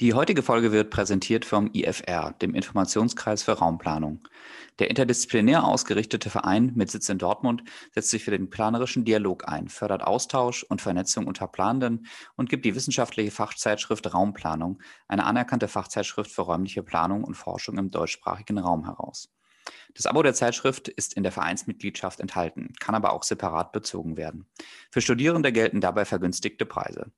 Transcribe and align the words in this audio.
Die 0.00 0.12
heutige 0.12 0.42
Folge 0.42 0.72
wird 0.72 0.90
präsentiert 0.90 1.44
vom 1.44 1.70
IFR, 1.72 2.32
dem 2.42 2.56
Informationskreis 2.56 3.44
für 3.44 3.52
Raumplanung. 3.52 4.26
Der 4.80 4.90
interdisziplinär 4.90 5.62
ausgerichtete 5.62 6.30
Verein 6.30 6.72
mit 6.74 6.90
Sitz 6.90 7.08
in 7.08 7.18
Dortmund 7.18 7.62
setzt 7.92 8.10
sich 8.10 8.24
für 8.24 8.32
den 8.32 8.50
planerischen 8.50 9.04
Dialog 9.04 9.46
ein, 9.46 9.68
fördert 9.68 10.02
Austausch 10.02 10.64
und 10.64 10.82
Vernetzung 10.82 11.28
unter 11.28 11.46
Planenden 11.46 12.08
und 12.34 12.50
gibt 12.50 12.64
die 12.64 12.74
wissenschaftliche 12.74 13.30
Fachzeitschrift 13.30 14.12
Raumplanung, 14.12 14.82
eine 15.06 15.26
anerkannte 15.26 15.68
Fachzeitschrift 15.68 16.32
für 16.32 16.42
räumliche 16.42 16.82
Planung 16.82 17.22
und 17.22 17.36
Forschung 17.36 17.78
im 17.78 17.92
deutschsprachigen 17.92 18.58
Raum 18.58 18.86
heraus. 18.86 19.28
Das 19.94 20.06
Abo 20.06 20.24
der 20.24 20.34
Zeitschrift 20.34 20.88
ist 20.88 21.14
in 21.14 21.22
der 21.22 21.30
Vereinsmitgliedschaft 21.30 22.18
enthalten, 22.18 22.72
kann 22.80 22.96
aber 22.96 23.12
auch 23.12 23.22
separat 23.22 23.70
bezogen 23.70 24.16
werden. 24.16 24.48
Für 24.90 25.00
Studierende 25.00 25.52
gelten 25.52 25.80
dabei 25.80 26.04
vergünstigte 26.04 26.66
Preise. 26.66 27.12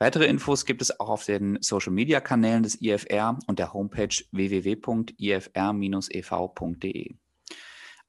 Weitere 0.00 0.26
Infos 0.26 0.64
gibt 0.64 0.80
es 0.80 1.00
auch 1.00 1.08
auf 1.08 1.24
den 1.24 1.58
Social-Media-Kanälen 1.60 2.62
des 2.62 2.80
IFR 2.80 3.36
und 3.48 3.58
der 3.58 3.72
Homepage 3.72 4.14
www.ifr-ev.de. 4.30 5.16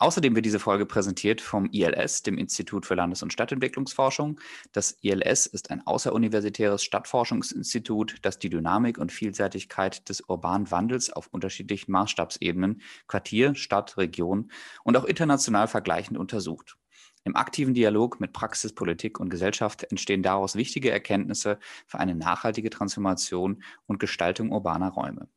Außerdem 0.01 0.33
wird 0.33 0.45
diese 0.45 0.59
Folge 0.59 0.85
präsentiert 0.85 1.41
vom 1.41 1.65
ILS, 1.71 2.23
dem 2.23 2.37
Institut 2.37 2.85
für 2.85 2.95
Landes- 2.95 3.21
und 3.21 3.33
Stadtentwicklungsforschung. 3.33 4.39
Das 4.71 4.97
ILS 5.01 5.45
ist 5.45 5.71
ein 5.71 5.85
außeruniversitäres 5.85 6.83
Stadtforschungsinstitut, 6.83 8.17
das 8.21 8.39
die 8.39 8.49
Dynamik 8.49 8.97
und 8.97 9.11
Vielseitigkeit 9.11 10.07
des 10.07 10.21
urbanen 10.21 10.71
Wandels 10.71 11.11
auf 11.11 11.27
unterschiedlichen 11.27 11.91
Maßstabsebenen, 11.91 12.81
Quartier, 13.07 13.55
Stadt, 13.55 13.97
Region 13.97 14.51
und 14.85 14.95
auch 14.95 15.03
international 15.03 15.67
vergleichend 15.67 16.17
untersucht. 16.17 16.78
Im 17.25 17.35
aktiven 17.35 17.73
Dialog 17.73 18.19
mit 18.19 18.33
Praxis, 18.33 18.73
Politik 18.73 19.19
und 19.19 19.29
Gesellschaft 19.29 19.83
entstehen 19.83 20.23
daraus 20.23 20.55
wichtige 20.55 20.89
Erkenntnisse 20.89 21.59
für 21.85 21.99
eine 21.99 22.15
nachhaltige 22.15 22.69
Transformation 22.69 23.61
und 23.87 23.99
Gestaltung 23.99 24.51
urbaner 24.51 24.89
Räume. 24.89 25.27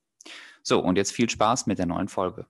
So, 0.63 0.81
und 0.81 0.97
jetzt 0.97 1.13
viel 1.13 1.29
Spaß 1.29 1.67
mit 1.67 1.79
der 1.79 1.87
neuen 1.87 2.09
Folge. 2.09 2.47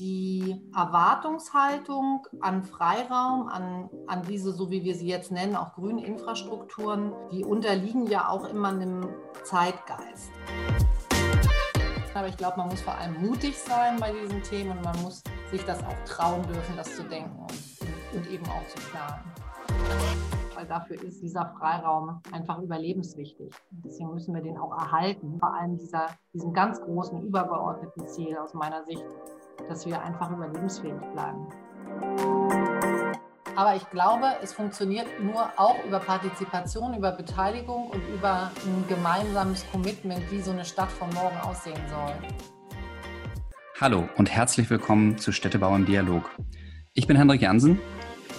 Die 0.00 0.60
Erwartungshaltung 0.74 2.26
an 2.40 2.64
Freiraum, 2.64 3.46
an, 3.46 3.88
an 4.08 4.22
diese, 4.22 4.52
so 4.52 4.68
wie 4.68 4.82
wir 4.82 4.96
sie 4.96 5.06
jetzt 5.06 5.30
nennen, 5.30 5.54
auch 5.54 5.74
grüne 5.74 6.04
Infrastrukturen, 6.04 7.12
die 7.30 7.44
unterliegen 7.44 8.08
ja 8.08 8.28
auch 8.28 8.48
immer 8.48 8.70
einem 8.70 9.06
Zeitgeist. 9.44 10.32
Aber 12.12 12.26
ich 12.26 12.36
glaube, 12.36 12.56
man 12.56 12.68
muss 12.68 12.80
vor 12.80 12.94
allem 12.94 13.20
mutig 13.22 13.56
sein 13.56 13.98
bei 14.00 14.12
diesen 14.12 14.42
Themen 14.42 14.72
und 14.72 14.82
man 14.82 15.00
muss 15.02 15.22
sich 15.52 15.62
das 15.64 15.82
auch 15.84 16.04
trauen 16.04 16.42
dürfen, 16.42 16.76
das 16.76 16.96
zu 16.96 17.04
denken. 17.04 17.46
Und 18.14 18.30
eben 18.30 18.44
auch 18.46 18.64
zu 18.68 18.78
planen. 18.90 19.24
Weil 20.54 20.66
dafür 20.66 21.02
ist 21.02 21.20
dieser 21.20 21.52
Freiraum 21.58 22.20
einfach 22.30 22.60
überlebenswichtig. 22.60 23.52
Deswegen 23.72 24.14
müssen 24.14 24.32
wir 24.32 24.40
den 24.40 24.56
auch 24.56 24.70
erhalten. 24.70 25.36
Vor 25.40 25.52
allem 25.52 25.76
dieser, 25.78 26.06
diesem 26.32 26.52
ganz 26.52 26.80
großen, 26.80 27.20
übergeordneten 27.22 28.06
Ziel 28.06 28.36
aus 28.36 28.54
meiner 28.54 28.84
Sicht, 28.84 29.04
dass 29.68 29.84
wir 29.84 30.00
einfach 30.00 30.30
überlebensfähig 30.30 30.94
bleiben. 31.12 31.48
Aber 33.56 33.74
ich 33.74 33.90
glaube, 33.90 34.26
es 34.42 34.52
funktioniert 34.52 35.08
nur 35.20 35.48
auch 35.56 35.84
über 35.84 35.98
Partizipation, 35.98 36.94
über 36.94 37.10
Beteiligung 37.10 37.88
und 37.90 38.02
über 38.14 38.52
ein 38.64 38.84
gemeinsames 38.88 39.68
Commitment, 39.72 40.30
wie 40.30 40.40
so 40.40 40.52
eine 40.52 40.64
Stadt 40.64 40.92
von 40.92 41.12
morgen 41.14 41.36
aussehen 41.38 41.82
soll. 41.88 42.14
Hallo 43.80 44.08
und 44.16 44.30
herzlich 44.30 44.70
willkommen 44.70 45.18
zu 45.18 45.32
Städtebau 45.32 45.74
im 45.74 45.84
Dialog. 45.84 46.30
Ich 46.96 47.08
bin 47.08 47.16
Hendrik 47.16 47.42
Jansen 47.42 47.80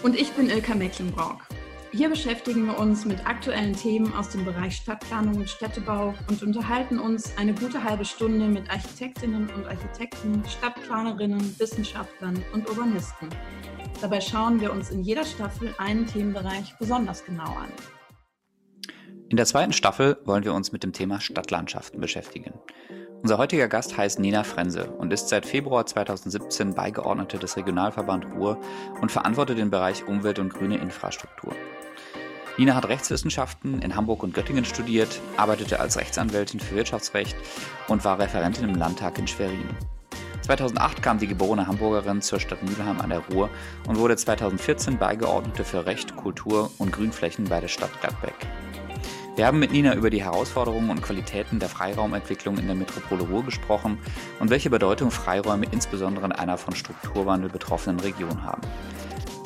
und 0.04 0.16
ich 0.16 0.32
bin 0.34 0.50
Ilka 0.50 0.76
Mecklenburg. 0.76 1.42
Hier 1.92 2.10
beschäftigen 2.10 2.66
wir 2.66 2.78
uns 2.78 3.06
mit 3.06 3.26
aktuellen 3.26 3.74
Themen 3.74 4.14
aus 4.14 4.30
dem 4.30 4.44
Bereich 4.44 4.76
Stadtplanung 4.76 5.36
und 5.36 5.50
Städtebau 5.50 6.14
und 6.30 6.44
unterhalten 6.44 7.00
uns 7.00 7.38
eine 7.38 7.54
gute 7.54 7.82
halbe 7.84 8.04
Stunde 8.04 8.48
mit 8.48 8.70
Architektinnen 8.70 9.50
und 9.50 9.66
Architekten, 9.66 10.44
Stadtplanerinnen, 10.46 11.58
Wissenschaftlern 11.58 12.44
und 12.54 12.70
Urbanisten. 12.70 13.30
Dabei 14.02 14.20
schauen 14.20 14.60
wir 14.60 14.74
uns 14.74 14.90
in 14.90 15.03
jeder 15.03 15.24
Staffel 15.24 15.74
einen 15.78 16.06
Themenbereich 16.06 16.75
besonders 16.78 17.24
genau 17.24 17.46
an. 17.46 17.72
In 19.28 19.38
der 19.38 19.47
zweiten 19.47 19.74
Staffel 19.74 20.18
wollen 20.24 20.44
wir 20.44 20.53
uns 20.53 20.72
mit 20.72 20.84
dem 20.84 20.94
Thema 20.94 21.19
Stadtlandschaften 21.19 22.00
beschäftigen. 22.00 22.53
Unser 23.24 23.40
heutiger 23.40 23.68
Gast 23.68 23.97
heißt 23.97 24.19
Nina 24.19 24.44
Frense 24.44 24.91
und 24.91 25.12
ist 25.12 25.30
seit 25.30 25.47
Februar 25.47 25.88
2017 25.88 26.75
Beigeordnete 26.75 27.40
des 27.40 27.58
Regionalverband 27.58 28.28
Ruhr 28.36 28.62
und 29.02 29.12
verantwortet 29.12 29.58
den 29.58 29.72
Bereich 29.72 30.08
Umwelt 30.08 30.38
und 30.38 30.53
grüne 30.53 30.78
Infrastruktur. 30.78 31.56
Nina 32.58 32.75
hat 32.75 32.88
Rechtswissenschaften 32.88 33.81
in 33.81 33.96
Hamburg 33.96 34.22
und 34.22 34.36
Göttingen 34.36 34.63
studiert, 34.63 35.19
arbeitete 35.38 35.80
als 35.80 35.97
Rechtsanwältin 35.97 36.59
für 36.59 36.75
Wirtschaftsrecht 36.75 37.36
und 37.88 38.06
war 38.06 38.19
Referentin 38.19 38.69
im 38.69 38.75
Landtag 38.75 39.18
in 39.18 39.28
Schwerin. 39.28 39.69
2008 40.44 41.02
kam 41.02 41.18
die 41.18 41.28
geborene 41.28 41.66
Hamburgerin 41.66 42.22
zur 42.22 42.40
Stadt 42.40 42.62
Mülheim 42.62 43.02
an 43.02 43.09
der 43.09 43.24
Ruhr 43.31 43.50
und 43.88 43.97
wurde 43.97 44.16
2014 44.16 45.00
Beigeordnete 45.00 45.63
für 45.63 45.88
Recht, 45.88 46.16
Kultur 46.16 46.69
und 46.78 46.92
Grünflächen 46.92 47.46
bei 47.46 47.59
der 47.59 47.69
Stadt 47.69 47.90
Gladbeck. 48.00 48.36
Wir 49.35 49.47
haben 49.47 49.59
mit 49.59 49.73
Nina 49.73 49.96
über 49.96 50.09
die 50.09 50.23
Herausforderungen 50.23 50.90
und 50.90 51.01
Qualitäten 51.01 51.59
der 51.59 51.68
Freiraumentwicklung 51.68 52.57
in 52.57 52.68
der 52.68 52.75
Metropole 52.75 53.23
Ruhr 53.23 53.44
gesprochen 53.44 53.97
und 54.40 54.50
welche 54.50 54.69
Bedeutung 54.69 55.12
Freiräume 55.12 55.66
insbesondere 55.72 56.25
in 56.25 56.31
einer 56.31 56.57
von 56.57 56.73
Strukturwandel 56.73 57.50
betroffenen 57.50 58.00
Region 58.00 58.44
haben. 58.44 58.62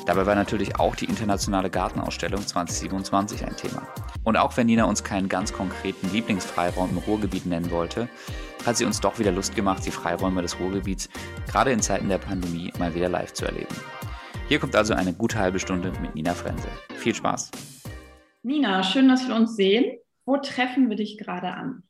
Dabei 0.06 0.26
war 0.26 0.36
natürlich 0.36 0.78
auch 0.78 0.94
die 0.94 1.06
internationale 1.06 1.70
Gartenausstellung 1.70 2.46
2027 2.46 3.44
ein 3.44 3.56
Thema. 3.56 3.82
Und 4.22 4.36
auch 4.36 4.56
wenn 4.56 4.68
Nina 4.68 4.84
uns 4.84 5.02
keinen 5.02 5.28
ganz 5.28 5.52
konkreten 5.52 6.08
Lieblingsfreiraum 6.12 6.90
im 6.90 6.98
Ruhrgebiet 6.98 7.46
nennen 7.46 7.72
wollte, 7.72 8.08
hat 8.64 8.76
sie 8.76 8.84
uns 8.84 9.00
doch 9.00 9.18
wieder 9.18 9.32
Lust 9.32 9.56
gemacht, 9.56 9.84
die 9.84 9.90
Freiräume 9.90 10.42
des 10.42 10.60
Ruhrgebiets 10.60 11.08
gerade 11.50 11.72
in 11.72 11.82
Zeiten 11.82 12.08
der 12.08 12.18
Pandemie 12.18 12.72
mal 12.78 12.94
wieder 12.94 13.08
live 13.08 13.32
zu 13.32 13.44
erleben. 13.44 13.74
Hier 14.46 14.60
kommt 14.60 14.76
also 14.76 14.94
eine 14.94 15.12
gute 15.12 15.38
halbe 15.38 15.58
Stunde 15.58 15.92
mit 16.00 16.14
Nina 16.14 16.34
Frense. 16.34 16.68
Viel 16.94 17.14
Spaß! 17.14 17.50
Nina, 18.42 18.82
schön, 18.82 19.08
dass 19.08 19.28
wir 19.28 19.34
uns 19.34 19.54
sehen. 19.54 19.98
Wo 20.24 20.38
treffen 20.38 20.88
wir 20.88 20.96
dich 20.96 21.18
gerade 21.18 21.52
an? 21.52 21.82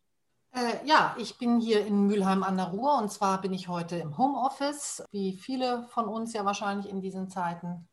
Äh, 0.52 0.84
ja, 0.84 1.14
ich 1.16 1.38
bin 1.38 1.60
hier 1.60 1.86
in 1.86 2.08
Mülheim 2.08 2.42
an 2.42 2.56
der 2.56 2.66
Ruhr 2.66 2.98
und 2.98 3.10
zwar 3.10 3.40
bin 3.40 3.52
ich 3.52 3.68
heute 3.68 3.96
im 3.96 4.18
Homeoffice, 4.18 5.04
wie 5.12 5.34
viele 5.34 5.84
von 5.90 6.06
uns 6.06 6.32
ja 6.32 6.44
wahrscheinlich 6.44 6.90
in 6.90 7.00
diesen 7.00 7.28
Zeiten. 7.28 7.88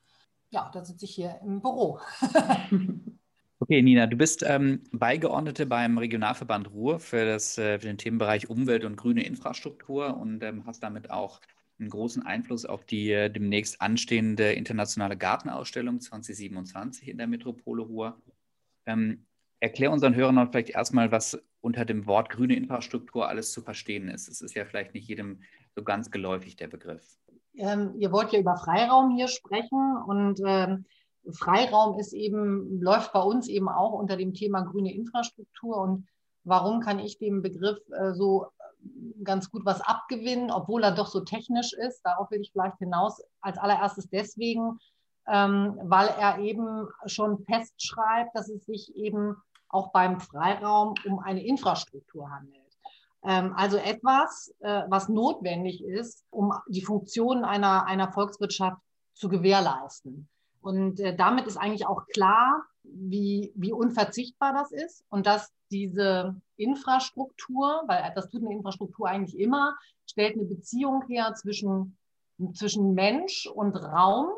Ja, 0.50 0.72
da 0.74 0.84
sitze 0.84 1.06
ich 1.06 1.14
hier 1.14 1.40
im 1.44 1.62
Büro. 1.62 2.00
okay, 3.60 3.84
Nina, 3.84 4.08
du 4.08 4.18
bist 4.18 4.44
ähm, 4.44 4.84
Beigeordnete 4.92 5.68
beim 5.68 6.00
Regionalverband 6.00 6.72
Ruhr 6.72 7.00
für, 7.00 7.26
das, 7.26 7.60
äh, 7.60 7.78
für 7.78 7.86
den 7.86 8.00
Themenbereich 8.00 8.50
Umwelt 8.50 8.86
und 8.86 8.96
grüne 8.96 9.24
Infrastruktur 9.24 10.18
und 10.18 10.42
ähm, 10.44 10.66
hast 10.66 10.82
damit 10.82 11.12
auch 11.12 11.42
einen 11.80 11.90
großen 11.90 12.26
Einfluss 12.26 12.66
auf 12.66 12.86
die 12.86 13.12
äh, 13.12 13.30
demnächst 13.30 13.82
anstehende 13.82 14.54
internationale 14.54 15.16
Gartenausstellung 15.16 16.00
2027 16.00 17.08
in 17.08 17.20
der 17.20 17.28
Metropole 17.28 17.84
Ruhr. 17.84 18.20
Ähm, 18.88 19.28
erklär 19.60 19.92
unseren 19.92 20.16
Hörern 20.16 20.52
vielleicht 20.52 20.70
erstmal, 20.70 21.12
was 21.12 21.40
unter 21.62 21.86
dem 21.86 22.08
Wort 22.08 22.30
grüne 22.30 22.56
Infrastruktur 22.56 23.28
alles 23.28 23.52
zu 23.52 23.62
verstehen 23.62 24.08
ist. 24.08 24.28
Es 24.28 24.42
ist 24.42 24.56
ja 24.56 24.66
vielleicht 24.66 24.94
nicht 24.94 25.08
jedem 25.08 25.42
so 25.76 25.84
ganz 25.84 26.10
geläufig, 26.10 26.56
der 26.56 26.68
Begriff. 26.68 27.18
Ähm, 27.56 27.94
ihr 27.98 28.12
wollt 28.12 28.32
ja 28.32 28.40
über 28.40 28.56
Freiraum 28.56 29.16
hier 29.16 29.28
sprechen 29.28 29.98
und 30.06 30.40
ähm, 30.46 30.86
Freiraum 31.32 32.00
ist 32.00 32.14
eben, 32.14 32.80
läuft 32.82 33.14
bei 33.14 33.22
uns 33.22 33.48
eben 33.48 33.68
auch 33.68 33.94
unter 33.94 34.16
dem 34.16 34.34
Thema 34.34 34.62
grüne 34.62 34.94
Infrastruktur. 34.94 35.78
Und 35.78 36.08
warum 36.44 36.80
kann 36.80 37.00
ich 37.00 37.18
dem 37.18 37.42
Begriff 37.42 37.80
äh, 37.92 38.14
so 38.14 38.48
ganz 39.24 39.50
gut 39.50 39.66
was 39.66 39.82
abgewinnen, 39.82 40.52
obwohl 40.52 40.84
er 40.84 40.92
doch 40.92 41.08
so 41.08 41.22
technisch 41.22 41.74
ist? 41.74 42.02
Darauf 42.04 42.32
will 42.32 42.42
ich 42.42 42.52
vielleicht 42.52 42.78
hinaus. 42.78 43.22
Als 43.42 43.58
allererstes 43.58 44.08
deswegen, 44.10 44.80
ähm, 45.28 45.78
weil 45.84 46.08
er 46.20 46.40
eben 46.40 46.88
schon 47.06 47.44
festschreibt, 47.46 48.36
dass 48.36 48.50
es 48.50 48.66
sich 48.66 48.96
eben 48.96 49.36
auch 49.70 49.92
beim 49.92 50.20
Freiraum 50.20 50.96
um 51.06 51.20
eine 51.20 51.46
Infrastruktur 51.46 52.30
handelt. 52.32 52.62
Ähm, 53.24 53.54
also 53.56 53.78
etwas, 53.78 54.54
äh, 54.60 54.84
was 54.88 55.10
notwendig 55.10 55.84
ist, 55.84 56.24
um 56.30 56.54
die 56.68 56.82
Funktionen 56.82 57.44
einer, 57.44 57.86
einer 57.86 58.12
Volkswirtschaft 58.12 58.82
zu 59.14 59.28
gewährleisten. 59.28 60.30
Und 60.62 61.00
äh, 61.00 61.16
damit 61.16 61.48
ist 61.48 61.58
eigentlich 61.58 61.86
auch 61.86 62.08
klar, 62.08 62.64
wie, 62.84 63.52
wie 63.56 63.74
unverzichtbar 63.74 64.54
das 64.54 64.72
ist 64.72 65.04
und 65.10 65.26
dass 65.26 65.52
diese 65.72 66.40
Infrastruktur, 66.56 67.84
weil 67.88 68.12
das 68.16 68.30
tut 68.30 68.42
eine 68.42 68.54
Infrastruktur 68.54 69.08
eigentlich 69.08 69.38
immer, 69.38 69.76
stellt 70.06 70.36
eine 70.36 70.46
Beziehung 70.46 71.04
her 71.08 71.34
zwischen, 71.36 71.98
zwischen 72.54 72.94
Mensch 72.94 73.48
und 73.48 73.76
Raum, 73.76 74.30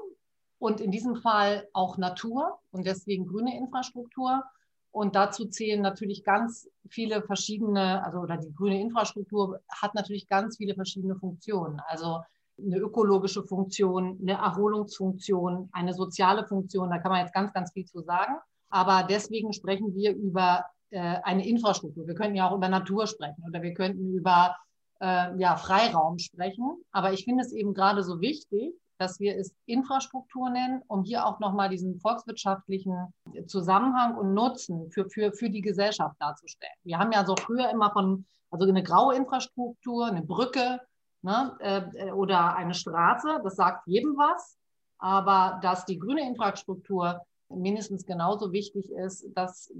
und 0.59 0.81
in 0.81 0.91
diesem 0.91 1.15
Fall 1.15 1.67
auch 1.73 1.97
Natur 1.97 2.59
und 2.71 2.85
deswegen 2.85 3.25
grüne 3.25 3.57
Infrastruktur. 3.57 4.44
Und 4.91 5.15
dazu 5.15 5.45
zählen 5.45 5.81
natürlich 5.81 6.23
ganz 6.23 6.69
viele 6.89 7.21
verschiedene, 7.21 8.03
also 8.03 8.19
oder 8.19 8.38
die 8.38 8.53
grüne 8.53 8.81
Infrastruktur 8.81 9.61
hat 9.69 9.95
natürlich 9.95 10.27
ganz 10.27 10.57
viele 10.57 10.75
verschiedene 10.75 11.15
Funktionen. 11.15 11.79
Also 11.88 12.21
eine 12.57 12.77
ökologische 12.77 13.44
Funktion, 13.44 14.19
eine 14.21 14.33
Erholungsfunktion, 14.33 15.69
eine 15.71 15.94
soziale 15.94 16.45
Funktion, 16.45 16.89
da 16.89 16.97
kann 16.97 17.11
man 17.11 17.21
jetzt 17.21 17.33
ganz, 17.33 17.53
ganz 17.53 17.71
viel 17.71 17.85
zu 17.85 18.01
sagen. 18.01 18.33
Aber 18.69 19.06
deswegen 19.07 19.53
sprechen 19.53 19.95
wir 19.95 20.13
über 20.13 20.65
äh, 20.89 21.00
eine 21.23 21.47
Infrastruktur. 21.47 22.07
Wir 22.07 22.15
könnten 22.15 22.35
ja 22.35 22.50
auch 22.50 22.56
über 22.56 22.67
Natur 22.67 23.07
sprechen 23.07 23.44
oder 23.47 23.61
wir 23.61 23.73
könnten 23.73 24.11
über 24.13 24.56
äh, 25.00 25.38
ja, 25.38 25.56
Freiraum 25.56 26.17
sprechen. 26.17 26.83
Aber 26.91 27.13
ich 27.13 27.23
finde 27.23 27.44
es 27.44 27.53
eben 27.53 27.73
gerade 27.73 28.03
so 28.03 28.21
wichtig, 28.21 28.73
dass 28.99 29.19
wir 29.19 29.37
es 29.37 29.55
Infrastruktur 29.65 30.49
nennen, 30.49 30.83
um 30.87 31.03
hier 31.03 31.25
auch 31.25 31.39
nochmal 31.39 31.69
diesen 31.69 31.99
volkswirtschaftlichen 31.99 33.13
Zusammenhang 33.47 34.17
und 34.17 34.33
Nutzen 34.33 34.91
für, 34.91 35.09
für, 35.09 35.31
für 35.31 35.49
die 35.49 35.61
Gesellschaft 35.61 36.17
darzustellen. 36.19 36.75
Wir 36.83 36.99
haben 36.99 37.13
ja 37.13 37.25
so 37.25 37.35
früher 37.37 37.69
immer 37.69 37.91
von, 37.91 38.25
also 38.51 38.67
eine 38.67 38.83
graue 38.83 39.15
Infrastruktur, 39.15 40.07
eine 40.07 40.21
Brücke 40.21 40.81
ne, 41.21 41.55
äh, 41.59 42.11
oder 42.11 42.55
eine 42.57 42.73
Straße, 42.73 43.39
das 43.41 43.55
sagt 43.55 43.87
jedem 43.87 44.17
was. 44.17 44.57
Aber 44.97 45.59
dass 45.63 45.85
die 45.85 45.97
grüne 45.97 46.27
Infrastruktur 46.27 47.21
mindestens 47.47 48.05
genauso 48.05 48.51
wichtig 48.51 48.91
ist, 48.91 49.25
das, 49.33 49.71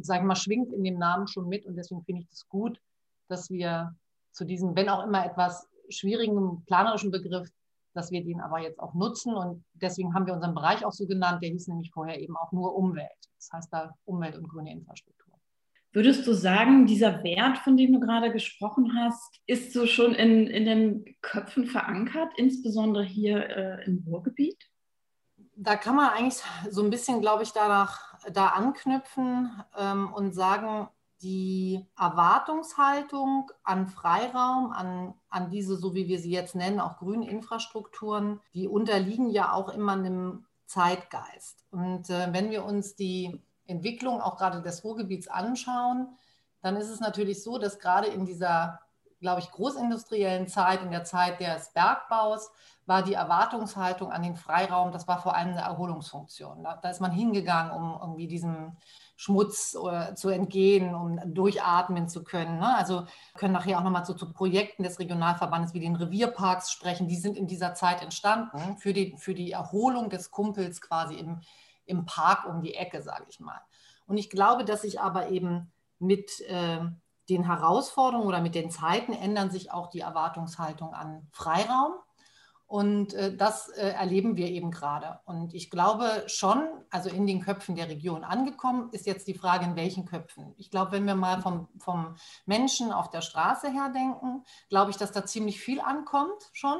sag 0.00 0.24
mal, 0.24 0.36
schwingt 0.36 0.72
in 0.72 0.84
dem 0.84 0.98
Namen 0.98 1.28
schon 1.28 1.48
mit. 1.48 1.66
Und 1.66 1.76
deswegen 1.76 2.02
finde 2.02 2.22
ich 2.22 2.28
es 2.28 2.40
das 2.40 2.48
gut, 2.48 2.80
dass 3.28 3.50
wir 3.50 3.94
zu 4.32 4.46
diesem, 4.46 4.74
wenn 4.74 4.88
auch 4.88 5.04
immer 5.04 5.26
etwas 5.26 5.68
schwierigen 5.90 6.64
planerischen 6.64 7.10
Begriff, 7.10 7.50
dass 7.98 8.10
wir 8.12 8.24
den 8.24 8.40
aber 8.40 8.60
jetzt 8.60 8.78
auch 8.78 8.94
nutzen. 8.94 9.34
Und 9.34 9.64
deswegen 9.74 10.14
haben 10.14 10.26
wir 10.26 10.34
unseren 10.34 10.54
Bereich 10.54 10.84
auch 10.84 10.92
so 10.92 11.06
genannt, 11.06 11.42
der 11.42 11.50
hieß 11.50 11.68
nämlich 11.68 11.90
vorher 11.92 12.20
eben 12.20 12.36
auch 12.36 12.52
nur 12.52 12.74
Umwelt. 12.74 13.10
Das 13.36 13.50
heißt 13.52 13.72
da 13.72 13.94
Umwelt 14.04 14.36
und 14.36 14.48
grüne 14.48 14.72
Infrastruktur. 14.72 15.34
Würdest 15.92 16.26
du 16.26 16.32
sagen, 16.34 16.86
dieser 16.86 17.24
Wert, 17.24 17.58
von 17.58 17.76
dem 17.76 17.92
du 17.92 18.00
gerade 18.00 18.30
gesprochen 18.30 18.92
hast, 18.94 19.40
ist 19.46 19.72
so 19.72 19.86
schon 19.86 20.14
in, 20.14 20.46
in 20.46 20.64
den 20.66 21.16
Köpfen 21.22 21.66
verankert, 21.66 22.30
insbesondere 22.36 23.04
hier 23.04 23.48
äh, 23.48 23.84
im 23.84 24.04
Ruhrgebiet? 24.06 24.62
Da 25.56 25.76
kann 25.76 25.96
man 25.96 26.10
eigentlich 26.10 26.42
so 26.70 26.84
ein 26.84 26.90
bisschen, 26.90 27.20
glaube 27.20 27.42
ich, 27.42 27.52
danach 27.52 28.14
da 28.32 28.48
anknüpfen 28.48 29.50
ähm, 29.76 30.12
und 30.12 30.34
sagen, 30.34 30.88
die 31.22 31.86
Erwartungshaltung 31.98 33.50
an 33.64 33.88
Freiraum, 33.88 34.72
an, 34.72 35.14
an 35.28 35.50
diese, 35.50 35.76
so 35.76 35.94
wie 35.94 36.08
wir 36.08 36.18
sie 36.18 36.30
jetzt 36.30 36.54
nennen, 36.54 36.80
auch 36.80 36.98
grünen 36.98 37.22
Infrastrukturen, 37.22 38.40
die 38.54 38.68
unterliegen 38.68 39.30
ja 39.30 39.52
auch 39.52 39.68
immer 39.68 39.92
einem 39.92 40.46
Zeitgeist. 40.66 41.64
Und 41.70 42.10
äh, 42.10 42.32
wenn 42.32 42.50
wir 42.50 42.64
uns 42.64 42.94
die 42.94 43.42
Entwicklung 43.66 44.20
auch 44.20 44.36
gerade 44.36 44.62
des 44.62 44.84
Ruhrgebiets 44.84 45.28
anschauen, 45.28 46.08
dann 46.60 46.76
ist 46.76 46.88
es 46.88 47.00
natürlich 47.00 47.42
so, 47.42 47.58
dass 47.58 47.78
gerade 47.78 48.08
in 48.08 48.24
dieser, 48.24 48.80
glaube 49.20 49.40
ich, 49.40 49.50
großindustriellen 49.50 50.48
Zeit, 50.48 50.82
in 50.82 50.90
der 50.90 51.04
Zeit 51.04 51.40
des 51.40 51.72
Bergbaus, 51.72 52.50
war 52.86 53.02
die 53.02 53.14
Erwartungshaltung 53.14 54.10
an 54.10 54.22
den 54.22 54.36
Freiraum, 54.36 54.92
das 54.92 55.06
war 55.06 55.20
vor 55.20 55.34
allem 55.34 55.50
eine 55.50 55.60
Erholungsfunktion. 55.60 56.64
Da, 56.64 56.76
da 56.76 56.90
ist 56.90 57.00
man 57.00 57.10
hingegangen, 57.10 57.72
um 57.72 57.98
irgendwie 58.00 58.26
diesem 58.26 58.76
Schmutz 59.20 59.74
äh, 59.74 60.14
zu 60.14 60.28
entgehen, 60.28 60.94
um 60.94 61.18
durchatmen 61.34 62.08
zu 62.08 62.22
können. 62.22 62.60
Ne? 62.60 62.76
Also 62.76 63.04
können 63.34 63.52
nachher 63.52 63.80
auch 63.80 63.82
nochmal 63.82 64.04
so 64.04 64.14
zu 64.14 64.32
Projekten 64.32 64.84
des 64.84 65.00
Regionalverbandes 65.00 65.74
wie 65.74 65.80
den 65.80 65.96
Revierparks 65.96 66.70
sprechen. 66.70 67.08
Die 67.08 67.16
sind 67.16 67.36
in 67.36 67.48
dieser 67.48 67.74
Zeit 67.74 68.00
entstanden 68.00 68.78
für 68.78 68.92
die, 68.92 69.16
für 69.18 69.34
die 69.34 69.50
Erholung 69.50 70.08
des 70.08 70.30
Kumpels 70.30 70.80
quasi 70.80 71.16
im, 71.16 71.40
im 71.84 72.06
Park 72.06 72.46
um 72.46 72.62
die 72.62 72.74
Ecke, 72.74 73.02
sage 73.02 73.24
ich 73.28 73.40
mal. 73.40 73.60
Und 74.06 74.18
ich 74.18 74.30
glaube, 74.30 74.64
dass 74.64 74.82
sich 74.82 75.00
aber 75.00 75.30
eben 75.30 75.72
mit 75.98 76.40
äh, 76.42 76.78
den 77.28 77.44
Herausforderungen 77.44 78.28
oder 78.28 78.40
mit 78.40 78.54
den 78.54 78.70
Zeiten 78.70 79.12
ändern 79.12 79.50
sich 79.50 79.72
auch 79.72 79.88
die 79.88 80.00
Erwartungshaltung 80.00 80.94
an 80.94 81.26
Freiraum. 81.32 81.94
Und 82.68 83.14
äh, 83.14 83.34
das 83.34 83.70
äh, 83.70 83.92
erleben 83.92 84.36
wir 84.36 84.48
eben 84.48 84.70
gerade. 84.70 85.20
Und 85.24 85.54
ich 85.54 85.70
glaube 85.70 86.24
schon, 86.26 86.68
also 86.90 87.08
in 87.08 87.26
den 87.26 87.40
Köpfen 87.40 87.76
der 87.76 87.88
Region 87.88 88.24
angekommen, 88.24 88.90
ist 88.92 89.06
jetzt 89.06 89.26
die 89.26 89.32
Frage, 89.32 89.64
in 89.64 89.74
welchen 89.74 90.04
Köpfen. 90.04 90.52
Ich 90.58 90.70
glaube, 90.70 90.92
wenn 90.92 91.06
wir 91.06 91.14
mal 91.14 91.40
vom, 91.40 91.68
vom 91.78 92.16
Menschen 92.44 92.92
auf 92.92 93.08
der 93.08 93.22
Straße 93.22 93.70
her 93.70 93.90
denken, 93.94 94.44
glaube 94.68 94.90
ich, 94.90 94.98
dass 94.98 95.12
da 95.12 95.24
ziemlich 95.24 95.58
viel 95.58 95.80
ankommt 95.80 96.50
schon. 96.52 96.78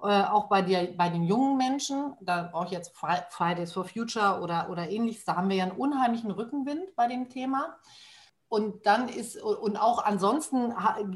Äh, 0.00 0.22
auch 0.22 0.44
bei, 0.48 0.62
der, 0.62 0.92
bei 0.92 1.08
den 1.08 1.24
jungen 1.24 1.56
Menschen, 1.56 2.14
da 2.20 2.44
brauche 2.44 2.66
ich 2.66 2.70
jetzt 2.70 2.96
Fridays 3.30 3.72
for 3.72 3.84
Future 3.86 4.40
oder, 4.40 4.70
oder 4.70 4.90
ähnliches, 4.90 5.24
da 5.24 5.34
haben 5.34 5.48
wir 5.48 5.56
ja 5.56 5.64
einen 5.64 5.76
unheimlichen 5.76 6.30
Rückenwind 6.30 6.94
bei 6.94 7.08
dem 7.08 7.28
Thema. 7.28 7.76
Und 8.48 8.86
dann 8.86 9.08
ist, 9.08 9.42
und 9.42 9.76
auch 9.76 10.04
ansonsten 10.04 10.72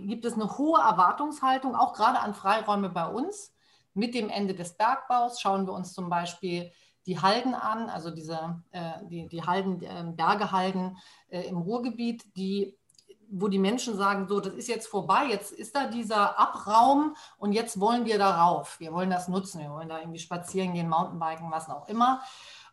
gibt 0.06 0.24
es 0.24 0.34
eine 0.34 0.58
hohe 0.58 0.80
Erwartungshaltung, 0.80 1.76
auch 1.76 1.92
gerade 1.92 2.18
an 2.18 2.34
Freiräume 2.34 2.90
bei 2.90 3.06
uns 3.06 3.53
mit 3.94 4.14
dem 4.14 4.28
Ende 4.28 4.54
des 4.54 4.76
Bergbaus 4.76 5.40
schauen 5.40 5.66
wir 5.66 5.72
uns 5.72 5.92
zum 5.92 6.10
Beispiel 6.10 6.70
die 7.06 7.20
Halden 7.20 7.54
an, 7.54 7.88
also 7.90 8.10
diese, 8.10 8.62
äh, 8.70 9.04
die, 9.04 9.28
die 9.28 9.42
Halden, 9.42 9.82
äh, 9.82 10.04
Bergehalden 10.14 10.96
äh, 11.28 11.42
im 11.42 11.58
Ruhrgebiet, 11.58 12.36
die, 12.36 12.78
wo 13.28 13.48
die 13.48 13.58
Menschen 13.58 13.96
sagen, 13.96 14.26
so, 14.28 14.40
das 14.40 14.54
ist 14.54 14.68
jetzt 14.68 14.86
vorbei, 14.86 15.26
jetzt 15.26 15.52
ist 15.52 15.76
da 15.76 15.86
dieser 15.86 16.38
Abraum 16.38 17.14
und 17.36 17.52
jetzt 17.52 17.78
wollen 17.78 18.04
wir 18.04 18.18
darauf. 18.18 18.80
Wir 18.80 18.92
wollen 18.92 19.10
das 19.10 19.28
nutzen, 19.28 19.60
wir 19.60 19.70
wollen 19.70 19.88
da 19.88 19.98
irgendwie 19.98 20.18
spazieren 20.18 20.72
gehen, 20.72 20.88
Mountainbiken, 20.88 21.50
was 21.50 21.68
auch 21.68 21.88
immer. 21.88 22.22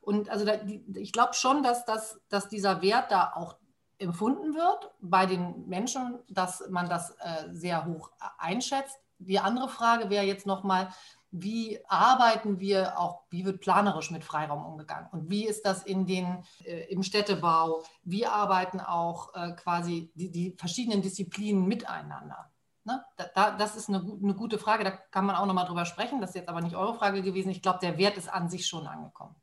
Und 0.01 0.29
also 0.29 0.45
da, 0.45 0.57
die, 0.57 0.83
ich 0.95 1.11
glaube 1.11 1.33
schon, 1.33 1.61
dass, 1.61 1.85
das, 1.85 2.19
dass 2.29 2.47
dieser 2.47 2.81
Wert 2.81 3.11
da 3.11 3.33
auch 3.35 3.57
empfunden 3.97 4.55
wird 4.55 4.91
bei 4.99 5.25
den 5.25 5.67
Menschen, 5.67 6.19
dass 6.27 6.67
man 6.69 6.89
das 6.89 7.11
äh, 7.19 7.49
sehr 7.51 7.85
hoch 7.85 8.11
einschätzt. 8.37 8.97
Die 9.25 9.39
andere 9.39 9.69
Frage 9.69 10.09
wäre 10.09 10.25
jetzt 10.25 10.45
nochmal, 10.45 10.89
wie 11.31 11.79
arbeiten 11.87 12.59
wir 12.59 12.99
auch, 12.99 13.23
wie 13.29 13.45
wird 13.45 13.61
planerisch 13.61 14.11
mit 14.11 14.23
Freiraum 14.23 14.65
umgegangen 14.65 15.07
und 15.11 15.29
wie 15.29 15.47
ist 15.47 15.65
das 15.65 15.83
in 15.83 16.05
den, 16.05 16.43
äh, 16.65 16.91
im 16.91 17.03
Städtebau, 17.03 17.83
wie 18.03 18.25
arbeiten 18.25 18.81
auch 18.81 19.33
äh, 19.33 19.53
quasi 19.53 20.11
die, 20.13 20.29
die, 20.29 20.55
verschiedenen 20.57 21.01
Disziplinen 21.01 21.67
miteinander. 21.67 22.51
Ne? 22.83 23.01
Da, 23.15 23.25
da, 23.33 23.51
das 23.51 23.77
ist 23.77 23.87
eine, 23.87 23.99
eine, 23.99 24.33
gute 24.33 24.57
Frage, 24.57 24.83
da 24.83 24.91
kann 24.91 25.25
man 25.25 25.37
auch 25.37 25.45
nochmal 25.45 25.65
drüber 25.65 25.85
sprechen, 25.85 26.19
das 26.19 26.31
ist 26.31 26.35
jetzt 26.35 26.49
aber 26.49 26.61
nicht 26.61 26.75
eure 26.75 26.95
Frage 26.95 27.21
gewesen. 27.21 27.49
Ich 27.49 27.61
glaube, 27.61 27.79
der 27.81 27.97
Wert 27.97 28.17
ist 28.17 28.27
an 28.27 28.49
sich 28.49 28.67
schon 28.67 28.85
angekommen. 28.85 29.35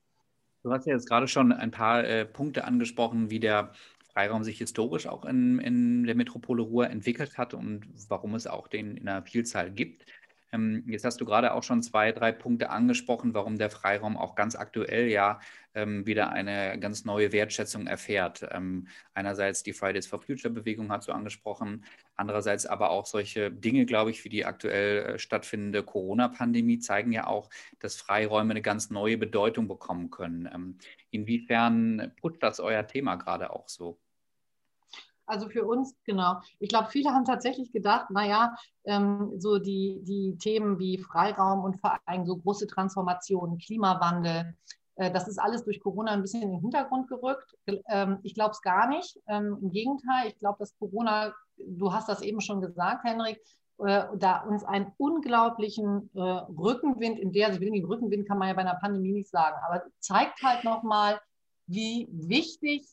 Du 0.63 0.73
hast 0.73 0.87
ja 0.87 0.93
jetzt 0.93 1.09
gerade 1.09 1.29
schon 1.29 1.53
ein 1.53 1.71
paar 1.71 2.05
äh, 2.05 2.27
Punkte 2.27 2.65
angesprochen, 2.65 3.31
wie 3.31 3.41
der 3.41 3.73
Freiraum 4.13 4.45
sich 4.45 4.59
historisch 4.59 5.07
auch 5.07 5.25
in, 5.25 5.59
in 5.59 6.05
der 6.05 6.15
Metropole 6.15 6.63
Ruhr 6.63 6.91
entwickelt 6.91 7.39
hat 7.39 7.55
und 7.55 7.87
warum 8.09 8.35
es 8.35 8.47
auch 8.47 8.69
den 8.69 8.97
in 8.97 9.09
einer 9.09 9.23
Vielzahl 9.23 9.71
gibt. 9.71 10.05
Ähm, 10.53 10.85
jetzt 10.87 11.05
hast 11.05 11.21
du 11.21 11.25
gerade 11.25 11.53
auch 11.53 11.63
schon 11.63 11.83
zwei, 11.83 12.13
drei 12.13 12.33
Punkte 12.33 12.71
angesprochen, 12.71 13.35
warum 13.35 13.59
der 13.59 13.71
Freiraum 13.71 14.17
auch 14.17 14.35
ganz 14.35 14.57
aktuell 14.57 15.09
ja 15.09 15.41
ähm, 15.75 16.07
wieder 16.07 16.31
eine 16.31 16.79
ganz 16.79 17.05
neue 17.05 17.33
Wertschätzung 17.33 17.87
erfährt. 17.87 18.47
Ähm, 18.51 18.89
einerseits 19.15 19.63
die 19.63 19.73
Fridays 19.73 20.07
for 20.07 20.21
Future 20.21 20.53
Bewegung 20.53 20.91
hast 20.91 21.09
du 21.09 21.13
angesprochen, 21.13 21.85
andererseits 22.17 22.67
aber 22.67 22.91
auch 22.91 23.07
solche 23.07 23.51
Dinge, 23.51 23.87
glaube 23.87 24.11
ich, 24.11 24.25
wie 24.25 24.31
die 24.31 24.45
aktuell 24.45 25.15
äh, 25.15 25.19
stattfindende 25.19 25.83
Corona-Pandemie 25.83 26.79
zeigen 26.79 27.13
ja 27.13 27.27
auch, 27.27 27.51
dass 27.79 27.97
Freiräume 27.97 28.53
eine 28.53 28.63
ganz 28.63 28.91
neue 28.91 29.19
Bedeutung 29.19 29.69
bekommen 29.69 30.11
können. 30.11 30.79
Inwiefern 31.11 32.13
putzt 32.21 32.43
das 32.43 32.61
euer 32.61 32.87
Thema 32.87 33.17
gerade 33.17 33.51
auch 33.53 33.69
so? 33.69 33.99
Also 35.29 35.49
für 35.49 35.65
uns, 35.65 35.95
genau. 36.05 36.41
Ich 36.59 36.69
glaube, 36.69 36.89
viele 36.91 37.11
haben 37.11 37.25
tatsächlich 37.25 37.71
gedacht, 37.71 38.11
naja, 38.11 38.57
ähm, 38.85 39.33
so 39.37 39.59
die, 39.59 40.01
die 40.03 40.37
Themen 40.39 40.79
wie 40.79 40.99
Freiraum 40.99 41.65
und 41.65 41.79
allem 42.07 42.27
so 42.27 42.37
große 42.37 42.67
Transformationen, 42.67 43.59
Klimawandel, 43.59 44.55
äh, 44.99 45.11
das 45.11 45.29
ist 45.29 45.39
alles 45.39 45.65
durch 45.65 45.81
Corona 45.81 46.13
ein 46.13 46.23
bisschen 46.23 46.43
in 46.43 46.51
den 46.51 46.61
Hintergrund 46.61 47.09
gerückt. 47.09 47.55
Ähm, 47.89 48.19
ich 48.23 48.35
glaube 48.35 48.53
es 48.53 48.63
gar 48.63 48.89
nicht. 48.89 49.19
Ähm, 49.27 49.59
Im 49.63 49.71
Gegenteil, 49.71 50.29
ich 50.29 50.39
glaube, 50.39 50.59
dass 50.59 50.77
Corona, 50.79 51.33
du 51.57 51.93
hast 51.93 52.09
das 52.09 52.21
eben 52.21 52.41
schon 52.41 52.61
gesagt, 52.61 53.05
Henrik, 53.05 53.41
äh, 53.79 54.07
da 54.17 54.43
uns 54.43 54.65
einen 54.65 54.93
unglaublichen 54.97 56.11
äh, 56.15 56.21
Rückenwind, 56.21 57.19
in 57.19 57.33
der, 57.33 57.49
also 57.49 57.61
den 57.61 57.85
Rückenwind 57.85 58.27
kann 58.27 58.39
man 58.39 58.49
ja 58.49 58.55
bei 58.55 58.63
einer 58.63 58.75
Pandemie 58.75 59.13
nicht 59.13 59.31
sagen, 59.31 59.57
aber 59.65 59.85
zeigt 60.01 60.43
halt 60.43 60.65
nochmal, 60.65 61.21
wie 61.67 62.09
wichtig 62.11 62.89